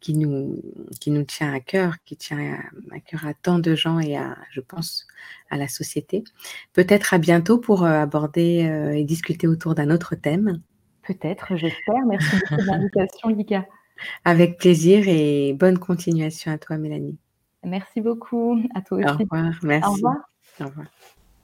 qui, 0.00 0.14
nous, 0.14 0.62
qui 1.00 1.10
nous 1.10 1.24
tient 1.24 1.52
à 1.52 1.60
cœur, 1.60 1.96
qui 2.04 2.16
tient 2.16 2.58
à, 2.90 3.00
cœur 3.00 3.26
à 3.26 3.34
tant 3.34 3.58
de 3.58 3.74
gens 3.74 4.00
et 4.00 4.16
à, 4.16 4.36
je 4.50 4.60
pense, 4.60 5.06
à 5.50 5.56
la 5.56 5.68
société. 5.68 6.24
Peut-être 6.72 7.14
à 7.14 7.18
bientôt 7.18 7.58
pour 7.58 7.84
euh, 7.84 8.02
aborder 8.02 8.66
euh, 8.66 8.92
et 8.92 9.04
discuter 9.04 9.46
autour 9.46 9.74
d'un 9.74 9.90
autre 9.90 10.14
thème. 10.16 10.60
Peut-être, 11.02 11.56
j'espère. 11.56 12.04
Merci 12.06 12.36
beaucoup 12.40 12.62
de 12.62 12.66
l'invitation, 12.66 13.28
Lika. 13.28 13.66
Avec 14.24 14.56
plaisir 14.56 15.04
et 15.08 15.52
bonne 15.52 15.78
continuation 15.78 16.52
à 16.52 16.58
toi, 16.58 16.78
Mélanie. 16.78 17.18
Merci 17.64 18.00
beaucoup. 18.00 18.58
À 18.74 18.82
toi 18.82 18.98
aussi. 18.98 19.08
Au 19.08 19.18
revoir. 19.18 19.58
Merci. 19.62 19.88
Au 19.88 19.92
revoir. 19.92 20.16
Au 20.60 20.64
revoir. 20.64 20.86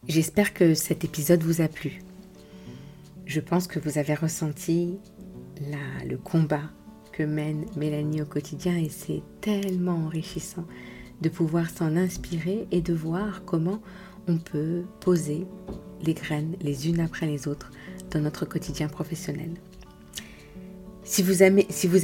J'espère 0.09 0.55
que 0.55 0.75
cet 0.75 1.05
épisode 1.05 1.43
vous 1.43 1.61
a 1.61 1.69
plu. 1.69 2.01
Je 3.25 3.41
pense 3.41 3.67
que 3.67 3.81
vous 3.81 3.99
avez 3.99 4.15
ressenti 4.15 4.99
le 6.05 6.17
combat 6.17 6.71
que 7.13 7.23
mène 7.23 7.67
Mélanie 7.77 8.23
au 8.23 8.27
quotidien 8.27 8.77
et 8.77 8.89
c'est 8.89 9.23
tellement 9.41 9.97
enrichissant 10.07 10.65
de 11.23 11.29
pouvoir 11.29 11.71
s'en 11.71 11.97
inspirer 11.97 12.69
et 12.71 12.83
de 12.83 12.93
voir 12.95 13.45
comment 13.45 13.81
on 14.29 14.39
peut 14.39 14.85
poser 15.01 15.47
les 16.03 16.15
graines 16.15 16.57
les 16.61 16.89
unes 16.89 17.01
après 17.01 17.27
les 17.27 17.49
autres 17.49 17.71
dans 18.11 18.21
notre 18.21 18.45
quotidien 18.45 18.89
professionnel. 18.89 19.55
Si 21.07 21.23
vous, 21.23 21.43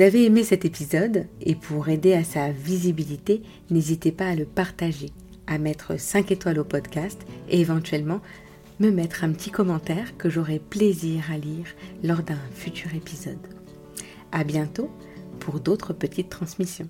avez, 0.00 0.24
aimé 0.24 0.44
cet 0.44 0.64
épisode 0.64 1.26
et 1.40 1.56
pour 1.56 1.88
aider 1.88 2.14
à 2.14 2.22
sa 2.22 2.52
visibilité, 2.52 3.42
n'hésitez 3.68 4.12
pas 4.12 4.28
à 4.28 4.36
le 4.36 4.44
partager, 4.44 5.10
à 5.48 5.58
mettre 5.58 5.98
5 5.98 6.30
étoiles 6.30 6.60
au 6.60 6.64
podcast 6.64 7.20
et 7.48 7.60
éventuellement 7.60 8.20
me 8.78 8.90
mettre 8.90 9.24
un 9.24 9.32
petit 9.32 9.50
commentaire 9.50 10.16
que 10.16 10.30
j'aurai 10.30 10.60
plaisir 10.60 11.24
à 11.32 11.36
lire 11.36 11.66
lors 12.04 12.22
d'un 12.22 12.38
futur 12.54 12.94
épisode. 12.94 13.44
À 14.30 14.44
bientôt 14.44 14.88
pour 15.40 15.58
d'autres 15.58 15.92
petites 15.92 16.30
transmissions. 16.30 16.88